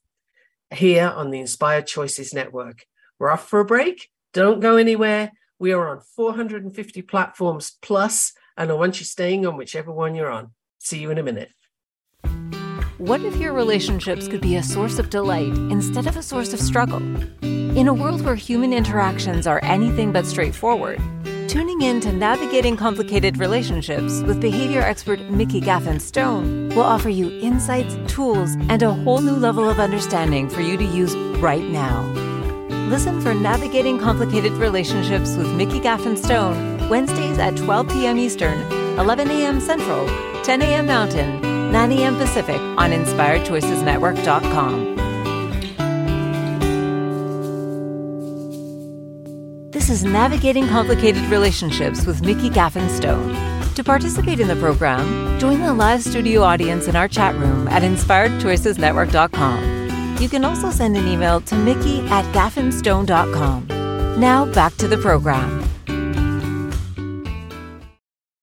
here 0.72 1.08
on 1.08 1.30
the 1.30 1.40
Inspired 1.40 1.86
Choices 1.86 2.34
Network. 2.34 2.84
We're 3.18 3.30
off 3.30 3.48
for 3.48 3.60
a 3.60 3.64
break. 3.64 4.08
Don't 4.32 4.60
go 4.60 4.76
anywhere. 4.76 5.32
We 5.58 5.72
are 5.72 5.88
on 5.88 6.00
450 6.16 7.02
platforms 7.02 7.76
plus, 7.80 8.32
and 8.56 8.70
I 8.70 8.74
want 8.74 8.98
you 8.98 9.06
staying 9.06 9.46
on 9.46 9.56
whichever 9.56 9.92
one 9.92 10.14
you're 10.14 10.30
on. 10.30 10.50
See 10.78 10.98
you 10.98 11.10
in 11.10 11.18
a 11.18 11.22
minute. 11.22 11.50
What 13.04 13.20
if 13.20 13.36
your 13.36 13.52
relationships 13.52 14.28
could 14.28 14.40
be 14.40 14.56
a 14.56 14.62
source 14.62 14.98
of 14.98 15.10
delight 15.10 15.52
instead 15.70 16.06
of 16.06 16.16
a 16.16 16.22
source 16.22 16.54
of 16.54 16.58
struggle? 16.58 17.02
In 17.42 17.86
a 17.86 17.92
world 17.92 18.22
where 18.22 18.34
human 18.34 18.72
interactions 18.72 19.46
are 19.46 19.62
anything 19.62 20.10
but 20.10 20.24
straightforward, 20.24 20.98
tuning 21.46 21.82
in 21.82 22.00
to 22.00 22.10
Navigating 22.14 22.78
Complicated 22.78 23.36
Relationships 23.36 24.22
with 24.22 24.40
behavior 24.40 24.80
expert 24.80 25.20
Mikki 25.20 25.60
Gaffen 25.60 26.00
Stone 26.00 26.70
will 26.70 26.80
offer 26.80 27.10
you 27.10 27.28
insights, 27.42 27.94
tools, 28.10 28.54
and 28.70 28.82
a 28.82 28.94
whole 28.94 29.20
new 29.20 29.36
level 29.36 29.68
of 29.68 29.80
understanding 29.80 30.48
for 30.48 30.62
you 30.62 30.78
to 30.78 30.84
use 30.84 31.14
right 31.42 31.64
now. 31.64 32.00
Listen 32.88 33.20
for 33.20 33.34
Navigating 33.34 33.98
Complicated 33.98 34.52
Relationships 34.52 35.36
with 35.36 35.54
Mikki 35.54 35.78
Gaffen 35.78 36.16
Stone, 36.16 36.88
Wednesdays 36.88 37.38
at 37.38 37.54
12 37.58 37.86
p.m. 37.90 38.18
Eastern, 38.18 38.58
11 38.98 39.30
a.m. 39.30 39.60
Central, 39.60 40.06
10 40.42 40.62
a.m. 40.62 40.86
Mountain, 40.86 41.53
9 41.74 41.90
a.m. 41.90 42.16
Pacific 42.16 42.60
on 42.78 42.92
InspiredChoicesNetwork.com. 42.92 44.94
This 49.72 49.90
is 49.90 50.04
Navigating 50.04 50.68
Complicated 50.68 51.24
Relationships 51.24 52.06
with 52.06 52.22
Mikki 52.22 52.48
Gaffen 52.48 52.88
Stone. 52.88 53.34
To 53.74 53.82
participate 53.82 54.38
in 54.38 54.46
the 54.46 54.54
program, 54.54 55.36
join 55.40 55.62
the 55.62 55.74
live 55.74 56.00
studio 56.00 56.42
audience 56.42 56.86
in 56.86 56.94
our 56.94 57.08
chat 57.08 57.34
room 57.34 57.66
at 57.66 57.82
InspiredChoicesNetwork.com. 57.82 60.18
You 60.22 60.28
can 60.28 60.44
also 60.44 60.70
send 60.70 60.96
an 60.96 61.08
email 61.08 61.40
to 61.40 61.56
Mikki 61.56 62.06
at 62.06 62.24
gaffenstone.com. 62.32 63.66
Now 64.20 64.46
back 64.52 64.76
to 64.76 64.86
the 64.86 64.98
program. 64.98 65.68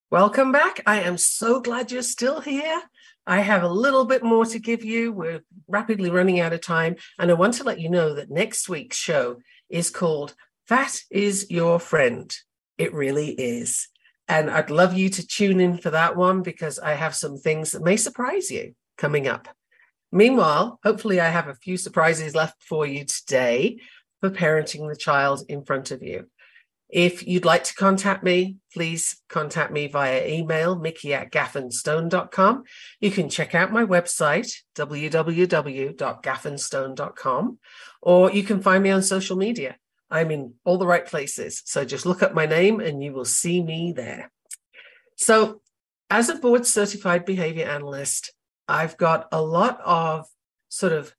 Welcome 0.10 0.52
back. 0.52 0.82
I 0.86 1.00
am 1.00 1.18
so 1.18 1.62
glad 1.62 1.94
you're 1.94 2.02
still 2.02 2.42
here. 2.42 2.82
I 3.28 3.42
have 3.42 3.64
a 3.64 3.70
little 3.70 4.06
bit 4.06 4.24
more 4.24 4.46
to 4.46 4.60
give 4.60 4.84
you. 4.84 5.12
We're 5.14 5.44
rapidly 5.68 6.10
running 6.10 6.40
out 6.40 6.54
of 6.54 6.62
time. 6.62 6.96
And 7.20 7.30
I 7.30 7.36
want 7.36 7.54
to 7.56 7.64
let 7.64 7.80
you 7.80 7.90
know 7.90 8.16
that 8.16 8.32
next 8.32 8.68
week's 8.68 8.98
show 8.98 9.38
is 9.70 9.90
called 9.90 10.34
That 10.70 10.98
Is 11.12 11.50
Your 11.50 11.80
Friend. 11.80 12.36
It 12.78 12.94
really 12.94 13.30
is. 13.30 13.88
And 14.28 14.50
I'd 14.50 14.70
love 14.70 14.94
you 14.94 15.10
to 15.10 15.28
tune 15.28 15.60
in 15.60 15.78
for 15.78 15.92
that 15.92 16.16
one 16.16 16.42
because 16.42 16.80
I 16.80 16.94
have 16.94 17.16
some 17.16 17.38
things 17.38 17.72
that 17.72 17.84
may 17.84 17.98
surprise 17.98 18.50
you 18.50 18.74
coming 18.98 19.28
up. 19.28 19.48
Meanwhile, 20.12 20.80
hopefully, 20.84 21.22
I 21.22 21.30
have 21.30 21.48
a 21.48 21.56
few 21.56 21.78
surprises 21.78 22.34
left 22.34 22.64
for 22.64 22.86
you 22.86 23.06
today 23.06 23.80
for 24.20 24.30
parenting 24.30 24.90
the 24.90 24.96
child 24.96 25.44
in 25.48 25.64
front 25.64 25.92
of 25.92 26.02
you. 26.02 26.28
If 26.92 27.26
you'd 27.26 27.46
like 27.46 27.64
to 27.66 27.74
contact 27.74 28.22
me, 28.22 28.58
please 28.74 29.22
contact 29.30 29.72
me 29.72 29.88
via 29.88 30.28
email, 30.28 30.78
mikki 30.78 31.14
at 31.14 31.32
gaffenstone.com. 31.32 32.64
You 33.00 33.12
can 33.12 33.30
check 33.30 33.56
out 33.56 33.72
my 33.72 33.86
website, 33.86 34.54
www.gaffenstone.com, 34.76 37.60
or 38.02 38.32
you 38.32 38.44
can 38.44 38.62
find 38.62 38.84
me 38.84 38.90
on 38.90 39.04
social 39.04 39.38
media. 39.38 39.78
I'm 40.10 40.32
in 40.32 40.56
all 40.66 40.78
the 40.78 40.86
right 40.86 41.06
places. 41.06 41.64
So 41.66 41.86
just 41.86 42.06
look 42.06 42.22
up 42.22 42.34
my 42.34 42.46
name 42.46 42.82
and 42.82 43.02
you 43.02 43.14
will 43.14 43.24
see 43.24 43.64
me 43.64 43.94
there. 43.94 44.30
So, 45.16 45.62
as 46.10 46.28
a 46.28 46.36
board 46.36 46.66
certified 46.66 47.24
behavior 47.24 47.66
analyst, 47.66 48.34
I've 48.68 48.98
got 48.98 49.30
a 49.32 49.42
lot 49.42 49.80
of 49.86 50.26
sort 50.68 50.92
of 50.92 51.16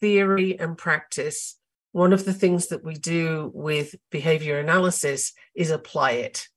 theory 0.00 0.58
and 0.58 0.76
practice 0.76 1.60
one 1.92 2.12
of 2.12 2.24
the 2.24 2.34
things 2.34 2.68
that 2.68 2.84
we 2.84 2.94
do 2.94 3.50
with 3.54 3.94
behavior 4.10 4.58
analysis 4.58 5.32
is 5.54 5.70
apply 5.70 6.12
it. 6.12 6.48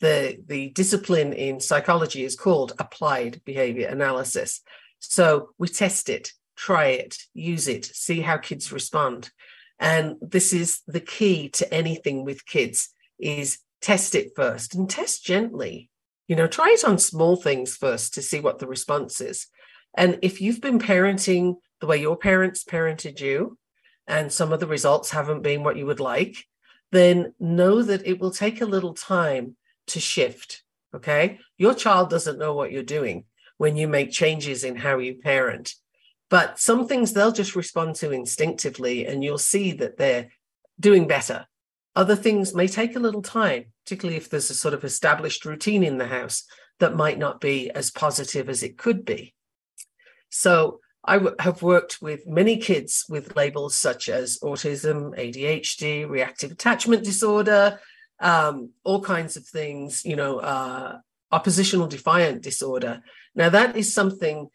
The, 0.00 0.38
the 0.46 0.70
discipline 0.70 1.32
in 1.32 1.60
psychology 1.60 2.24
is 2.24 2.36
called 2.36 2.72
applied 2.78 3.42
behavior 3.44 3.88
analysis. 3.88 4.62
So 4.98 5.50
we 5.58 5.68
test 5.68 6.08
it, 6.08 6.32
try 6.56 6.86
it, 6.86 7.16
use 7.34 7.68
it, 7.68 7.84
see 7.84 8.20
how 8.20 8.38
kids 8.38 8.72
respond. 8.72 9.30
And 9.78 10.16
this 10.20 10.52
is 10.52 10.80
the 10.86 11.00
key 11.00 11.48
to 11.50 11.72
anything 11.72 12.24
with 12.24 12.46
kids 12.46 12.88
is 13.18 13.58
test 13.80 14.14
it 14.14 14.32
first 14.34 14.74
and 14.74 14.88
test 14.88 15.24
gently. 15.24 15.90
You 16.26 16.36
know, 16.36 16.46
try 16.46 16.74
it 16.76 16.84
on 16.84 16.98
small 16.98 17.36
things 17.36 17.76
first 17.76 18.14
to 18.14 18.22
see 18.22 18.40
what 18.40 18.58
the 18.58 18.66
response 18.66 19.20
is. 19.20 19.46
And 19.96 20.18
if 20.22 20.40
you've 20.40 20.60
been 20.60 20.78
parenting 20.78 21.56
the 21.80 21.86
way 21.86 21.98
your 21.98 22.16
parents 22.16 22.64
parented 22.64 23.20
you, 23.20 23.56
and 24.08 24.32
some 24.32 24.52
of 24.52 24.58
the 24.58 24.66
results 24.66 25.10
haven't 25.10 25.42
been 25.42 25.62
what 25.62 25.76
you 25.76 25.86
would 25.86 26.00
like, 26.00 26.44
then 26.90 27.34
know 27.38 27.82
that 27.82 28.06
it 28.06 28.18
will 28.18 28.30
take 28.30 28.60
a 28.60 28.66
little 28.66 28.94
time 28.94 29.56
to 29.88 30.00
shift. 30.00 30.62
Okay. 30.94 31.38
Your 31.58 31.74
child 31.74 32.08
doesn't 32.08 32.38
know 32.38 32.54
what 32.54 32.72
you're 32.72 32.82
doing 32.82 33.26
when 33.58 33.76
you 33.76 33.86
make 33.86 34.10
changes 34.10 34.64
in 34.64 34.74
how 34.74 34.98
you 34.98 35.16
parent. 35.16 35.74
But 36.30 36.58
some 36.58 36.88
things 36.88 37.12
they'll 37.12 37.32
just 37.32 37.56
respond 37.56 37.96
to 37.96 38.10
instinctively, 38.10 39.06
and 39.06 39.22
you'll 39.22 39.38
see 39.38 39.72
that 39.72 39.96
they're 39.96 40.30
doing 40.80 41.06
better. 41.06 41.46
Other 41.96 42.16
things 42.16 42.54
may 42.54 42.68
take 42.68 42.96
a 42.96 43.00
little 43.00 43.22
time, 43.22 43.66
particularly 43.84 44.16
if 44.16 44.30
there's 44.30 44.50
a 44.50 44.54
sort 44.54 44.74
of 44.74 44.84
established 44.84 45.44
routine 45.44 45.82
in 45.82 45.98
the 45.98 46.06
house 46.06 46.44
that 46.80 46.96
might 46.96 47.18
not 47.18 47.40
be 47.40 47.70
as 47.70 47.90
positive 47.90 48.48
as 48.48 48.62
it 48.62 48.78
could 48.78 49.04
be. 49.04 49.34
So 50.30 50.80
I 51.08 51.14
w- 51.14 51.36
have 51.40 51.62
worked 51.62 52.02
with 52.02 52.26
many 52.26 52.58
kids 52.58 53.06
with 53.08 53.34
labels 53.34 53.74
such 53.74 54.10
as 54.10 54.38
autism, 54.40 55.18
ADHD, 55.18 56.08
reactive 56.08 56.52
attachment 56.52 57.02
disorder, 57.02 57.80
um, 58.20 58.70
all 58.84 59.00
kinds 59.00 59.36
of 59.36 59.46
things, 59.46 60.04
you 60.04 60.16
know, 60.16 60.38
uh, 60.38 60.98
oppositional 61.32 61.86
defiant 61.86 62.42
disorder. 62.42 63.02
Now 63.34 63.48
that 63.48 63.76
is 63.76 63.92
something. 63.92 64.48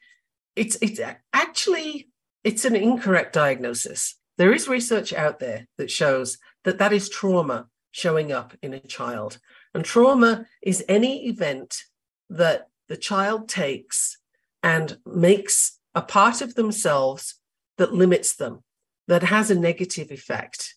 It's 0.56 0.78
it's 0.82 1.00
actually 1.34 2.10
it's 2.44 2.66
an 2.66 2.76
incorrect 2.76 3.34
diagnosis. 3.34 4.16
There 4.38 4.54
is 4.54 4.68
research 4.68 5.12
out 5.12 5.40
there 5.40 5.68
that 5.78 5.90
shows 5.90 6.38
that 6.66 6.78
that 6.78 6.94
is 6.94 7.10
trauma 7.10 7.68
showing 7.92 8.32
up 8.32 8.54
in 8.62 8.74
a 8.74 8.80
child, 8.80 9.40
and 9.74 9.84
trauma 9.84 10.46
is 10.62 10.86
any 10.88 11.28
event 11.28 11.84
that 12.30 12.68
the 12.90 12.98
child 12.98 13.50
takes 13.50 14.18
and 14.62 14.98
makes 15.06 15.80
a 15.96 16.02
part 16.02 16.42
of 16.42 16.56
themselves 16.56 17.36
that 17.78 17.94
limits 17.94 18.36
them, 18.36 18.64
that 19.08 19.24
has 19.24 19.52
a 19.52 19.60
negative 19.60 20.12
effect. 20.12 20.76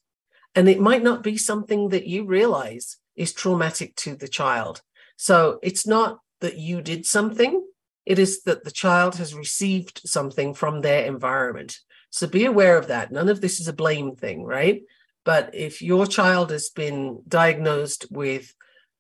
And 0.55 0.69
it 0.69 0.81
might 0.81 1.03
not 1.03 1.23
be 1.23 1.37
something 1.37 1.91
that 1.91 2.07
you 2.07 2.25
realize 2.25 2.97
is 3.15 3.33
traumatic 3.33 3.95
to 3.97 4.15
the 4.15 4.29
child. 4.29 4.83
So 5.17 5.59
it's 5.63 5.87
not 5.87 6.21
that 6.41 6.59
you 6.59 6.83
did 6.83 7.07
something, 7.07 7.63
it 8.05 8.19
is 8.19 8.43
that 8.43 8.65
the 8.65 8.71
child 8.71 9.17
has 9.17 9.35
received 9.35 10.01
something 10.05 10.55
from 10.55 10.81
their 10.81 11.05
environment. 11.05 11.79
So 12.11 12.27
be 12.27 12.45
aware 12.45 12.79
of 12.79 12.87
that. 12.87 13.11
None 13.11 13.29
of 13.29 13.41
this 13.41 13.59
is 13.59 13.69
a 13.69 13.73
blame 13.73 14.15
thing, 14.15 14.45
right? 14.45 14.83
But 15.25 15.55
if 15.55 15.83
your 15.83 16.07
child 16.07 16.53
has 16.53 16.71
been 16.71 17.23
diagnosed 17.27 18.07
with 18.11 18.55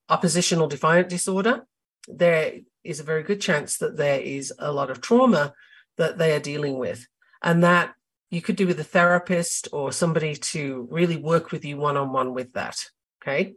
oppositional 0.09 0.67
defiant 0.67 1.09
disorder, 1.09 1.67
there 2.09 2.55
is 2.83 2.99
a 2.99 3.05
very 3.05 3.23
good 3.23 3.41
chance 3.41 3.79
that 3.79 3.97
there 3.97 4.21
is 4.21 4.53
a 4.59 4.73
lot 4.73 4.91
of 4.91 5.01
trauma 5.01 5.55
that 5.97 6.19
they 6.19 6.35
are 6.35 6.41
dealing 6.41 6.79
with. 6.79 7.07
And 7.43 7.63
that 7.65 7.95
you 8.31 8.43
could 8.43 8.57
do 8.57 8.67
with 8.67 8.81
a 8.81 8.85
therapist 8.85 9.69
or 9.73 9.93
somebody 9.93 10.35
to 10.35 10.89
really 10.91 11.17
work 11.17 11.53
with 11.53 11.65
you 11.65 11.77
one 11.77 11.97
on 11.97 12.13
one 12.13 12.35
with 12.35 12.53
that. 12.55 12.77
Okay. 13.23 13.55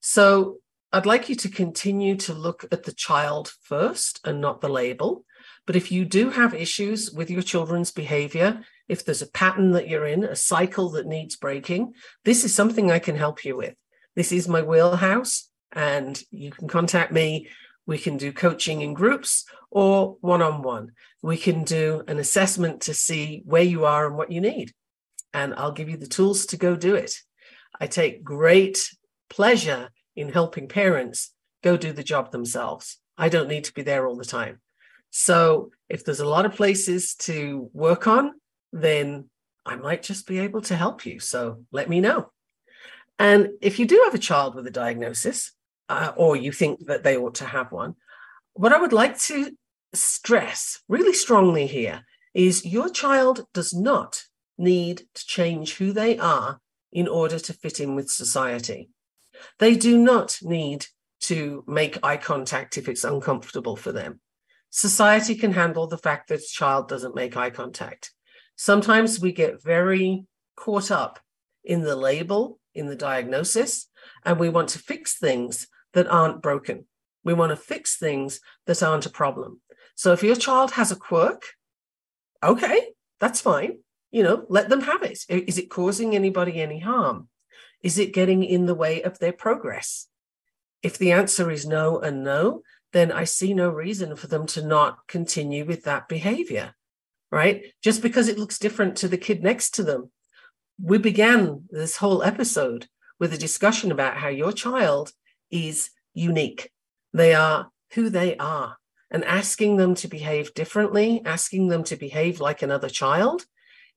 So 0.00 0.58
I'd 0.92 1.06
like 1.06 1.28
you 1.28 1.34
to 1.36 1.48
continue 1.48 2.16
to 2.16 2.34
look 2.34 2.64
at 2.72 2.84
the 2.84 2.92
child 2.92 3.52
first 3.62 4.20
and 4.24 4.40
not 4.40 4.60
the 4.60 4.68
label. 4.68 5.24
But 5.66 5.76
if 5.76 5.92
you 5.92 6.04
do 6.04 6.30
have 6.30 6.54
issues 6.54 7.12
with 7.12 7.30
your 7.30 7.42
children's 7.42 7.92
behavior, 7.92 8.64
if 8.88 9.04
there's 9.04 9.22
a 9.22 9.30
pattern 9.30 9.72
that 9.72 9.88
you're 9.88 10.06
in, 10.06 10.24
a 10.24 10.34
cycle 10.34 10.90
that 10.90 11.06
needs 11.06 11.36
breaking, 11.36 11.94
this 12.24 12.44
is 12.44 12.54
something 12.54 12.90
I 12.90 12.98
can 12.98 13.14
help 13.14 13.44
you 13.44 13.56
with. 13.56 13.74
This 14.16 14.32
is 14.32 14.48
my 14.48 14.62
wheelhouse, 14.62 15.48
and 15.70 16.20
you 16.32 16.50
can 16.50 16.66
contact 16.66 17.12
me 17.12 17.48
we 17.86 17.98
can 17.98 18.16
do 18.16 18.32
coaching 18.32 18.82
in 18.82 18.94
groups 18.94 19.44
or 19.70 20.16
one 20.20 20.42
on 20.42 20.62
one. 20.62 20.92
We 21.22 21.36
can 21.36 21.64
do 21.64 22.02
an 22.08 22.18
assessment 22.18 22.82
to 22.82 22.94
see 22.94 23.42
where 23.44 23.62
you 23.62 23.84
are 23.84 24.06
and 24.06 24.16
what 24.16 24.32
you 24.32 24.40
need. 24.40 24.72
And 25.32 25.54
I'll 25.54 25.72
give 25.72 25.88
you 25.88 25.96
the 25.96 26.06
tools 26.06 26.46
to 26.46 26.56
go 26.56 26.76
do 26.76 26.94
it. 26.94 27.14
I 27.80 27.86
take 27.86 28.24
great 28.24 28.90
pleasure 29.28 29.90
in 30.16 30.32
helping 30.32 30.68
parents 30.68 31.32
go 31.62 31.76
do 31.76 31.92
the 31.92 32.02
job 32.02 32.30
themselves. 32.30 32.98
I 33.16 33.28
don't 33.28 33.48
need 33.48 33.64
to 33.64 33.74
be 33.74 33.82
there 33.82 34.06
all 34.06 34.16
the 34.16 34.24
time. 34.24 34.60
So 35.10 35.70
if 35.88 36.04
there's 36.04 36.20
a 36.20 36.28
lot 36.28 36.46
of 36.46 36.54
places 36.54 37.14
to 37.16 37.70
work 37.72 38.06
on, 38.06 38.32
then 38.72 39.28
I 39.66 39.76
might 39.76 40.02
just 40.02 40.26
be 40.26 40.38
able 40.38 40.62
to 40.62 40.76
help 40.76 41.04
you. 41.04 41.20
So 41.20 41.64
let 41.72 41.88
me 41.88 42.00
know. 42.00 42.30
And 43.18 43.50
if 43.60 43.78
you 43.78 43.86
do 43.86 44.02
have 44.04 44.14
a 44.14 44.18
child 44.18 44.54
with 44.54 44.66
a 44.66 44.70
diagnosis, 44.70 45.52
uh, 45.90 46.12
or 46.16 46.36
you 46.36 46.52
think 46.52 46.86
that 46.86 47.02
they 47.02 47.16
ought 47.16 47.34
to 47.34 47.44
have 47.44 47.72
one. 47.72 47.96
What 48.54 48.72
I 48.72 48.80
would 48.80 48.92
like 48.92 49.18
to 49.22 49.50
stress 49.92 50.80
really 50.88 51.12
strongly 51.12 51.66
here 51.66 52.02
is 52.32 52.64
your 52.64 52.88
child 52.88 53.44
does 53.52 53.74
not 53.74 54.22
need 54.56 55.02
to 55.14 55.26
change 55.26 55.74
who 55.74 55.92
they 55.92 56.16
are 56.16 56.60
in 56.92 57.08
order 57.08 57.40
to 57.40 57.52
fit 57.52 57.80
in 57.80 57.96
with 57.96 58.08
society. 58.08 58.88
They 59.58 59.74
do 59.74 59.98
not 59.98 60.38
need 60.42 60.86
to 61.22 61.64
make 61.66 61.98
eye 62.04 62.16
contact 62.16 62.78
if 62.78 62.88
it's 62.88 63.04
uncomfortable 63.04 63.76
for 63.76 63.90
them. 63.90 64.20
Society 64.70 65.34
can 65.34 65.52
handle 65.52 65.88
the 65.88 65.98
fact 65.98 66.28
that 66.28 66.40
a 66.40 66.52
child 66.52 66.88
doesn't 66.88 67.16
make 67.16 67.36
eye 67.36 67.50
contact. 67.50 68.12
Sometimes 68.54 69.20
we 69.20 69.32
get 69.32 69.62
very 69.62 70.24
caught 70.56 70.92
up 70.92 71.18
in 71.64 71.82
the 71.82 71.96
label, 71.96 72.60
in 72.74 72.86
the 72.86 72.96
diagnosis, 72.96 73.88
and 74.24 74.38
we 74.38 74.48
want 74.48 74.68
to 74.70 74.78
fix 74.78 75.18
things 75.18 75.66
that 75.94 76.08
aren't 76.08 76.42
broken. 76.42 76.86
We 77.24 77.34
want 77.34 77.50
to 77.50 77.56
fix 77.56 77.96
things 77.96 78.40
that 78.66 78.82
aren't 78.82 79.06
a 79.06 79.10
problem. 79.10 79.60
So 79.94 80.12
if 80.12 80.22
your 80.22 80.36
child 80.36 80.72
has 80.72 80.90
a 80.90 80.96
quirk, 80.96 81.44
okay, 82.42 82.88
that's 83.18 83.40
fine. 83.40 83.78
You 84.10 84.22
know, 84.22 84.46
let 84.48 84.68
them 84.68 84.80
have 84.82 85.02
it. 85.02 85.24
Is 85.28 85.58
it 85.58 85.70
causing 85.70 86.14
anybody 86.14 86.60
any 86.60 86.80
harm? 86.80 87.28
Is 87.82 87.98
it 87.98 88.14
getting 88.14 88.42
in 88.44 88.66
the 88.66 88.74
way 88.74 89.02
of 89.02 89.18
their 89.18 89.32
progress? 89.32 90.06
If 90.82 90.98
the 90.98 91.12
answer 91.12 91.50
is 91.50 91.66
no 91.66 91.98
and 91.98 92.24
no, 92.24 92.62
then 92.92 93.12
I 93.12 93.24
see 93.24 93.54
no 93.54 93.68
reason 93.68 94.16
for 94.16 94.26
them 94.26 94.46
to 94.48 94.62
not 94.62 95.06
continue 95.06 95.64
with 95.64 95.84
that 95.84 96.08
behavior, 96.08 96.74
right? 97.30 97.64
Just 97.82 98.02
because 98.02 98.28
it 98.28 98.38
looks 98.38 98.58
different 98.58 98.96
to 98.96 99.08
the 99.08 99.18
kid 99.18 99.42
next 99.42 99.74
to 99.74 99.82
them. 99.82 100.10
We 100.82 100.98
began 100.98 101.64
this 101.70 101.98
whole 101.98 102.22
episode 102.22 102.88
with 103.18 103.32
a 103.32 103.38
discussion 103.38 103.92
about 103.92 104.16
how 104.16 104.28
your 104.28 104.52
child 104.52 105.12
is 105.50 105.90
unique. 106.14 106.70
They 107.12 107.34
are 107.34 107.70
who 107.94 108.08
they 108.10 108.36
are. 108.36 108.76
And 109.10 109.24
asking 109.24 109.76
them 109.76 109.96
to 109.96 110.08
behave 110.08 110.54
differently, 110.54 111.20
asking 111.24 111.68
them 111.68 111.82
to 111.84 111.96
behave 111.96 112.40
like 112.40 112.62
another 112.62 112.88
child 112.88 113.44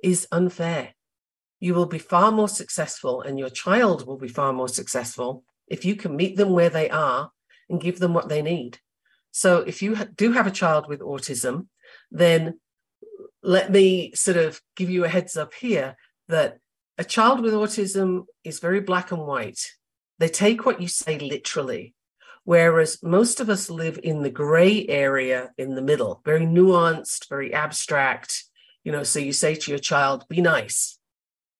is 0.01 0.27
unfair. 0.31 0.95
You 1.59 1.75
will 1.75 1.85
be 1.85 1.99
far 1.99 2.31
more 2.31 2.49
successful, 2.49 3.21
and 3.21 3.37
your 3.37 3.49
child 3.49 4.07
will 4.07 4.17
be 4.17 4.27
far 4.27 4.51
more 4.53 4.67
successful 4.67 5.43
if 5.67 5.85
you 5.85 5.95
can 5.95 6.15
meet 6.15 6.35
them 6.35 6.49
where 6.49 6.69
they 6.69 6.89
are 6.89 7.31
and 7.69 7.79
give 7.79 7.99
them 7.99 8.13
what 8.13 8.27
they 8.27 8.41
need. 8.41 8.79
So, 9.31 9.59
if 9.59 9.81
you 9.81 9.95
do 10.15 10.31
have 10.31 10.47
a 10.47 10.51
child 10.51 10.87
with 10.87 10.99
autism, 10.99 11.67
then 12.11 12.59
let 13.41 13.71
me 13.71 14.13
sort 14.13 14.37
of 14.37 14.61
give 14.75 14.89
you 14.89 15.05
a 15.05 15.09
heads 15.09 15.37
up 15.37 15.53
here 15.53 15.95
that 16.27 16.57
a 16.97 17.03
child 17.03 17.41
with 17.41 17.53
autism 17.53 18.25
is 18.43 18.59
very 18.59 18.81
black 18.81 19.11
and 19.11 19.25
white. 19.25 19.71
They 20.19 20.29
take 20.29 20.65
what 20.65 20.81
you 20.81 20.87
say 20.87 21.17
literally, 21.19 21.93
whereas 22.43 23.01
most 23.03 23.39
of 23.39 23.49
us 23.49 23.69
live 23.69 23.99
in 24.03 24.21
the 24.21 24.29
gray 24.29 24.87
area 24.87 25.51
in 25.57 25.75
the 25.75 25.81
middle, 25.81 26.21
very 26.23 26.45
nuanced, 26.45 27.29
very 27.29 27.53
abstract. 27.53 28.43
You 28.83 28.91
know, 28.91 29.03
so 29.03 29.19
you 29.19 29.33
say 29.33 29.55
to 29.55 29.71
your 29.71 29.79
child, 29.79 30.25
be 30.29 30.41
nice. 30.41 30.99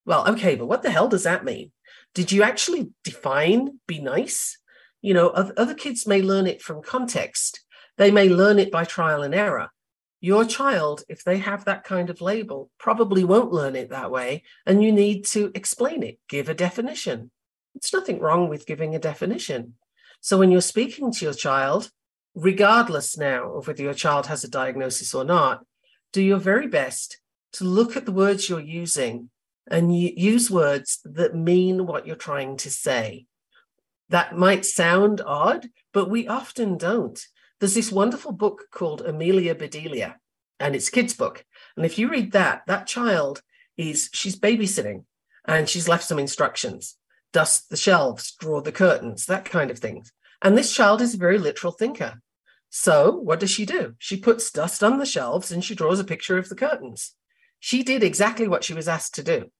Well, 0.06 0.30
okay, 0.30 0.56
but 0.56 0.68
what 0.68 0.84
the 0.84 0.91
hell 0.91 1.08
does 1.08 1.24
that 1.24 1.45
mean? 1.45 1.72
Did 2.14 2.32
you 2.32 2.43
actually 2.43 2.91
define 3.04 3.80
be 3.88 3.99
nice? 3.99 4.58
You 5.01 5.14
know, 5.14 5.30
other 5.30 5.74
kids 5.74 6.06
may 6.06 6.22
learn 6.22 6.47
it 6.47 6.62
from 6.62 6.82
context. 6.82 7.62
They 7.97 8.12
may 8.12 8.30
learn 8.30 8.60
it 8.60 8.72
by 8.72 8.86
trial 8.86 9.24
and 9.24 9.34
error. 9.34 9.70
Your 10.22 10.45
child, 10.45 11.04
if 11.10 11.24
they 11.24 11.38
have 11.39 11.66
that 11.66 11.84
kind 11.84 12.10
of 12.10 12.22
label, 12.22 12.70
probably 12.78 13.24
won't 13.24 13.51
learn 13.51 13.76
it 13.76 13.89
that 13.89 14.12
way. 14.12 14.43
And 14.66 14.82
you 14.82 14.91
need 14.91 15.26
to 15.28 15.51
explain 15.54 16.04
it, 16.04 16.20
give 16.30 16.47
a 16.47 16.54
definition. 16.54 17.32
It's 17.76 17.93
nothing 17.93 18.19
wrong 18.19 18.49
with 18.49 18.65
giving 18.65 18.95
a 18.95 18.99
definition. 18.99 19.76
So 20.21 20.38
when 20.38 20.51
you're 20.51 20.61
speaking 20.61 21.11
to 21.11 21.26
your 21.26 21.34
child, 21.34 21.91
regardless 22.36 23.17
now 23.17 23.51
of 23.53 23.67
whether 23.67 23.84
your 23.84 23.93
child 23.93 24.28
has 24.28 24.43
a 24.43 24.49
diagnosis 24.49 25.13
or 25.13 25.24
not, 25.24 25.65
do 26.11 26.21
your 26.21 26.38
very 26.38 26.67
best 26.67 27.19
to 27.53 27.63
look 27.63 27.95
at 27.97 28.05
the 28.05 28.11
words 28.11 28.49
you're 28.49 28.59
using 28.59 29.30
and 29.69 29.95
use 29.95 30.49
words 30.51 30.99
that 31.05 31.36
mean 31.36 31.86
what 31.86 32.05
you're 32.05 32.15
trying 32.15 32.57
to 32.57 32.69
say. 32.69 33.26
That 34.09 34.38
might 34.38 34.65
sound 34.65 35.21
odd, 35.26 35.69
but 35.93 36.09
we 36.09 36.28
often 36.28 36.78
don't. 36.78 37.19
There's 37.59 37.76
this 37.76 37.91
wonderful 37.91 38.34
book 38.34 38.65
called 38.71 39.01
Amelia 39.01 39.55
Bedelia, 39.55 40.17
and 40.59 40.76
it's 40.76 40.89
kid's 40.89 41.13
book. 41.13 41.45
And 41.78 41.86
if 41.86 41.97
you 41.97 42.09
read 42.09 42.34
that, 42.34 42.63
that 42.67 42.88
child 42.88 43.41
is 43.78 44.09
she's 44.13 44.38
babysitting 44.38 45.05
and 45.45 45.67
she's 45.67 45.88
left 45.88 46.03
some 46.03 46.19
instructions 46.19 46.97
dust 47.34 47.69
the 47.69 47.77
shelves, 47.77 48.34
draw 48.39 48.61
the 48.61 48.71
curtains, 48.71 49.25
that 49.25 49.43
kind 49.43 49.69
of 49.69 49.79
thing. 49.79 50.05
And 50.41 50.57
this 50.57 50.73
child 50.73 51.01
is 51.01 51.13
a 51.13 51.17
very 51.17 51.38
literal 51.38 51.73
thinker. 51.73 52.21
So 52.69 53.11
what 53.11 53.39
does 53.39 53.51
she 53.51 53.65
do? 53.65 53.95
She 53.99 54.17
puts 54.17 54.51
dust 54.51 54.84
on 54.84 54.97
the 54.97 55.05
shelves 55.05 55.51
and 55.51 55.63
she 55.63 55.75
draws 55.75 55.99
a 55.99 56.05
picture 56.05 56.38
of 56.38 56.49
the 56.49 56.55
curtains. 56.55 57.13
She 57.59 57.84
did 57.84 58.03
exactly 58.03 58.47
what 58.47 58.63
she 58.63 58.73
was 58.73 58.88
asked 58.88 59.15
to 59.15 59.23
do. 59.23 59.51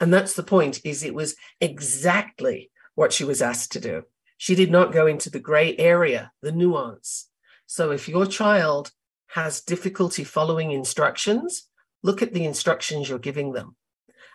And 0.00 0.12
that's 0.12 0.34
the 0.34 0.42
point 0.42 0.80
is 0.84 1.02
it 1.02 1.14
was 1.14 1.36
exactly 1.60 2.70
what 2.94 3.12
she 3.12 3.24
was 3.24 3.40
asked 3.40 3.72
to 3.72 3.80
do. 3.80 4.02
She 4.36 4.54
did 4.54 4.70
not 4.70 4.92
go 4.92 5.06
into 5.06 5.30
the 5.30 5.40
gray 5.40 5.76
area, 5.76 6.32
the 6.42 6.52
nuance. 6.52 7.28
So 7.66 7.92
if 7.92 8.08
your 8.08 8.26
child 8.26 8.90
has 9.28 9.60
difficulty 9.60 10.24
following 10.24 10.72
instructions, 10.72 11.68
look 12.02 12.20
at 12.20 12.34
the 12.34 12.44
instructions 12.44 13.08
you're 13.08 13.18
giving 13.18 13.52
them. 13.52 13.76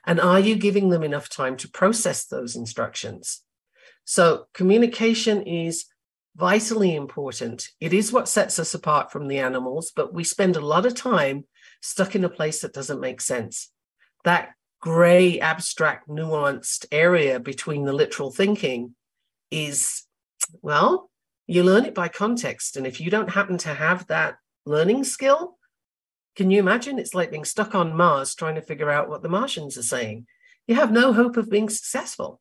And 0.06 0.20
are 0.20 0.40
you 0.40 0.56
giving 0.56 0.90
them 0.90 1.04
enough 1.04 1.30
time 1.30 1.58
to 1.58 1.70
process 1.70 2.26
those 2.26 2.56
instructions? 2.56 3.44
So 4.04 4.48
communication 4.54 5.44
is 5.44 5.86
vitally 6.36 6.96
important. 6.96 7.70
It 7.80 7.94
is 7.94 8.12
what 8.12 8.28
sets 8.28 8.58
us 8.58 8.74
apart 8.74 9.12
from 9.12 9.28
the 9.28 9.40
animals, 9.40 9.92
but 9.96 10.14
we 10.14 10.24
spend 10.24 10.56
a 10.56 10.66
lot 10.66 10.86
of 10.86 10.96
time 10.96 11.46
stuck 11.82 12.16
in 12.16 12.24
a 12.24 12.30
place 12.30 12.62
that 12.62 12.74
doesn't 12.74 13.00
make 13.00 13.22
sense. 13.22 13.72
That 14.24 14.50
gray, 14.80 15.40
abstract, 15.40 16.10
nuanced 16.10 16.86
area 16.92 17.40
between 17.40 17.86
the 17.86 17.94
literal 17.94 18.32
thinking 18.32 18.96
is, 19.52 20.04
well, 20.62 21.12
you 21.48 21.64
learn 21.64 21.86
it 21.86 21.94
by 21.94 22.08
context. 22.08 22.78
And 22.78 22.88
if 22.88 23.00
you 23.00 23.12
don't 23.12 23.30
happen 23.30 23.58
to 23.60 23.74
have 23.74 24.08
that 24.08 24.36
learning 24.66 25.04
skill, 25.04 25.58
can 26.36 26.50
you 26.50 26.60
imagine? 26.60 26.98
It's 26.98 27.14
like 27.14 27.32
being 27.32 27.46
stuck 27.46 27.76
on 27.76 27.96
Mars 27.96 28.36
trying 28.36 28.56
to 28.56 28.62
figure 28.62 28.90
out 28.90 29.10
what 29.10 29.22
the 29.22 29.30
Martians 29.30 29.78
are 29.78 29.84
saying. 29.84 30.28
You 30.68 30.76
have 30.76 30.92
no 30.92 31.14
hope 31.14 31.38
of 31.38 31.50
being 31.50 31.70
successful. 31.70 32.40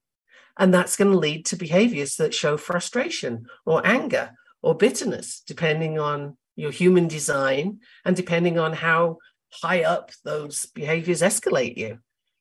And 0.59 0.72
that's 0.72 0.97
going 0.97 1.11
to 1.11 1.18
lead 1.18 1.47
to 1.47 1.57
behaviors 1.57 2.16
that 2.16 2.34
show 2.34 2.57
frustration 2.57 3.47
or 3.64 3.86
anger 3.86 4.32
or 4.62 4.74
bitterness, 4.74 5.43
depending 5.47 5.99
on 5.99 6.36
your 6.55 6.70
human 6.70 7.09
design 7.09 7.80
and 8.05 8.14
depending 8.14 8.59
on 8.59 8.74
how 8.74 9.18
high 9.62 9.82
up 9.82 10.11
those 10.24 10.66
behaviors 10.66 11.22
escalate 11.22 11.76
you. 11.76 11.99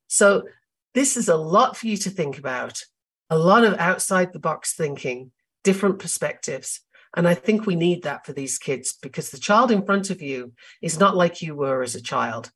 So, 0.08 0.44
this 0.96 1.18
is 1.18 1.30
a 1.30 1.38
lot 1.38 1.78
for 1.78 1.88
you 1.88 1.98
to 1.98 2.10
think 2.10 2.40
about, 2.40 2.82
a 3.30 3.38
lot 3.38 3.64
of 3.64 3.76
outside 3.76 4.34
the 4.34 4.40
box 4.40 4.74
thinking, 4.74 5.32
different 5.64 6.00
perspectives. 6.00 6.82
And 7.16 7.28
I 7.28 7.34
think 7.34 7.66
we 7.66 7.76
need 7.76 8.04
that 8.04 8.26
for 8.26 8.34
these 8.34 8.60
kids 8.60 8.96
because 9.02 9.30
the 9.30 9.40
child 9.40 9.72
in 9.72 9.86
front 9.86 10.10
of 10.10 10.22
you 10.22 10.54
is 10.82 11.00
not 11.00 11.16
like 11.16 11.42
you 11.42 11.56
were 11.56 11.82
as 11.82 11.96
a 11.96 12.02
child. 12.02 12.52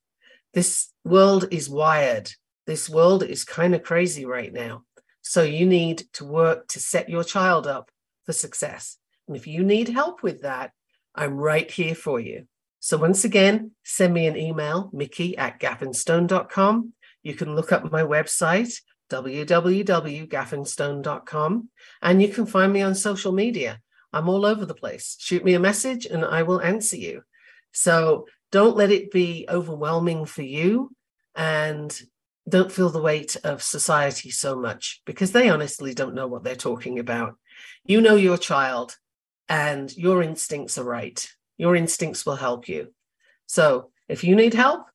This 0.53 0.89
world 1.03 1.47
is 1.51 1.69
wired. 1.69 2.31
This 2.67 2.89
world 2.89 3.23
is 3.23 3.43
kind 3.43 3.73
of 3.73 3.83
crazy 3.83 4.25
right 4.25 4.53
now. 4.53 4.83
So 5.21 5.41
you 5.41 5.65
need 5.65 6.03
to 6.13 6.25
work 6.25 6.67
to 6.69 6.79
set 6.79 7.09
your 7.09 7.23
child 7.23 7.65
up 7.65 7.89
for 8.25 8.33
success. 8.33 8.97
And 9.27 9.35
if 9.35 9.47
you 9.47 9.63
need 9.63 9.89
help 9.89 10.21
with 10.21 10.41
that, 10.41 10.71
I'm 11.15 11.37
right 11.37 11.69
here 11.69 11.95
for 11.95 12.19
you. 12.19 12.47
So 12.79 12.97
once 12.97 13.23
again, 13.23 13.71
send 13.83 14.13
me 14.13 14.27
an 14.27 14.35
email, 14.35 14.89
mikki 14.91 15.37
at 15.37 15.59
gaffenstone.com. 15.59 16.93
You 17.23 17.33
can 17.33 17.55
look 17.55 17.71
up 17.71 17.89
my 17.91 18.03
website, 18.03 18.75
www.gaffenstone.com, 19.09 21.69
and 22.01 22.21
you 22.21 22.27
can 22.27 22.45
find 22.45 22.73
me 22.73 22.81
on 22.81 22.95
social 22.95 23.31
media. 23.31 23.79
I'm 24.14 24.30
all 24.30 24.45
over 24.45 24.66
the 24.66 24.76
place. 24.76 25.18
Shoot 25.20 25.43
me 25.43 25.55
a 25.55 25.59
message 25.59 26.05
and 26.05 26.24
I 26.24 26.43
will 26.43 26.61
answer 26.61 26.95
you. 26.95 27.24
So 27.72 28.28
don't 28.51 28.78
let 28.78 28.91
it 28.91 29.11
be 29.11 29.47
overwhelming 29.49 30.26
for 30.26 30.43
you 30.43 30.91
and 31.36 31.99
don't 32.47 32.72
feel 32.72 32.89
the 32.89 33.01
weight 33.01 33.36
of 33.43 33.64
society 33.64 34.30
so 34.30 34.55
much 34.55 35.01
because 35.05 35.32
they 35.32 35.49
honestly 35.49 35.93
don't 35.93 36.14
know 36.14 36.28
what 36.28 36.43
they're 36.43 36.55
talking 36.55 36.99
about. 36.99 37.36
You 37.86 38.01
know 38.01 38.16
your 38.16 38.38
child 38.38 38.95
and 39.49 39.95
your 39.97 40.22
instincts 40.22 40.78
are 40.78 40.84
right. 40.84 41.28
Your 41.57 41.76
instincts 41.76 42.26
will 42.26 42.36
help 42.36 42.68
you. 42.68 42.93
So 43.47 43.91
if 44.07 44.24
you 44.24 44.36
need 44.36 44.53
help, 44.53 44.86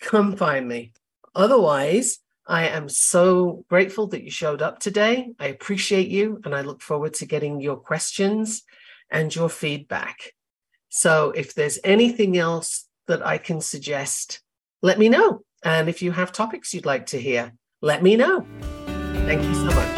come 0.00 0.36
find 0.36 0.66
me. 0.66 0.92
Otherwise, 1.34 2.18
I 2.46 2.68
am 2.68 2.88
so 2.88 3.64
grateful 3.68 4.08
that 4.08 4.24
you 4.24 4.30
showed 4.30 4.62
up 4.62 4.80
today. 4.80 5.32
I 5.38 5.46
appreciate 5.46 6.08
you 6.08 6.40
and 6.44 6.54
I 6.54 6.62
look 6.62 6.82
forward 6.82 7.14
to 7.14 7.26
getting 7.26 7.60
your 7.60 7.76
questions 7.76 8.64
and 9.10 9.34
your 9.34 9.48
feedback. 9.48 10.32
So 10.88 11.30
if 11.30 11.54
there's 11.54 11.78
anything 11.84 12.36
else 12.36 12.88
that 13.06 13.24
I 13.24 13.38
can 13.38 13.60
suggest, 13.60 14.40
let 14.82 14.98
me 14.98 15.08
know. 15.08 15.42
And 15.64 15.88
if 15.88 16.02
you 16.02 16.10
have 16.10 16.32
topics 16.32 16.74
you'd 16.74 16.86
like 16.86 17.06
to 17.06 17.20
hear, 17.20 17.52
let 17.80 18.02
me 18.02 18.16
know. 18.16 18.44
Thank 19.26 19.42
you 19.44 19.54
so 19.54 19.66
much. 19.66 19.96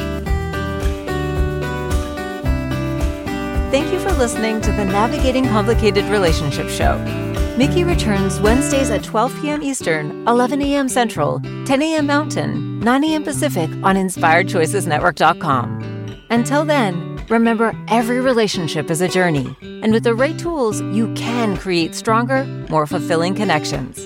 Thank 3.70 3.90
you 3.92 3.98
for 3.98 4.12
listening 4.12 4.60
to 4.60 4.70
the 4.72 4.84
Navigating 4.84 5.46
Complicated 5.48 6.04
Relationship 6.04 6.68
Show. 6.68 7.23
Mikki 7.56 7.84
returns 7.84 8.40
Wednesdays 8.40 8.90
at 8.90 9.04
12 9.04 9.40
p.m. 9.40 9.62
Eastern, 9.62 10.26
11 10.26 10.60
a.m. 10.62 10.88
Central, 10.88 11.38
10 11.66 11.82
a.m. 11.82 12.04
Mountain, 12.06 12.80
9 12.80 13.04
a.m. 13.04 13.22
Pacific 13.22 13.70
on 13.84 13.94
InspiredChoicesNetwork.com. 13.94 16.16
Until 16.30 16.64
then, 16.64 17.16
remember 17.28 17.72
every 17.86 18.20
relationship 18.20 18.90
is 18.90 19.00
a 19.00 19.06
journey, 19.08 19.56
and 19.62 19.92
with 19.92 20.02
the 20.02 20.16
right 20.16 20.36
tools, 20.36 20.80
you 20.80 21.14
can 21.14 21.56
create 21.56 21.94
stronger, 21.94 22.44
more 22.68 22.88
fulfilling 22.88 23.36
connections. 23.36 24.04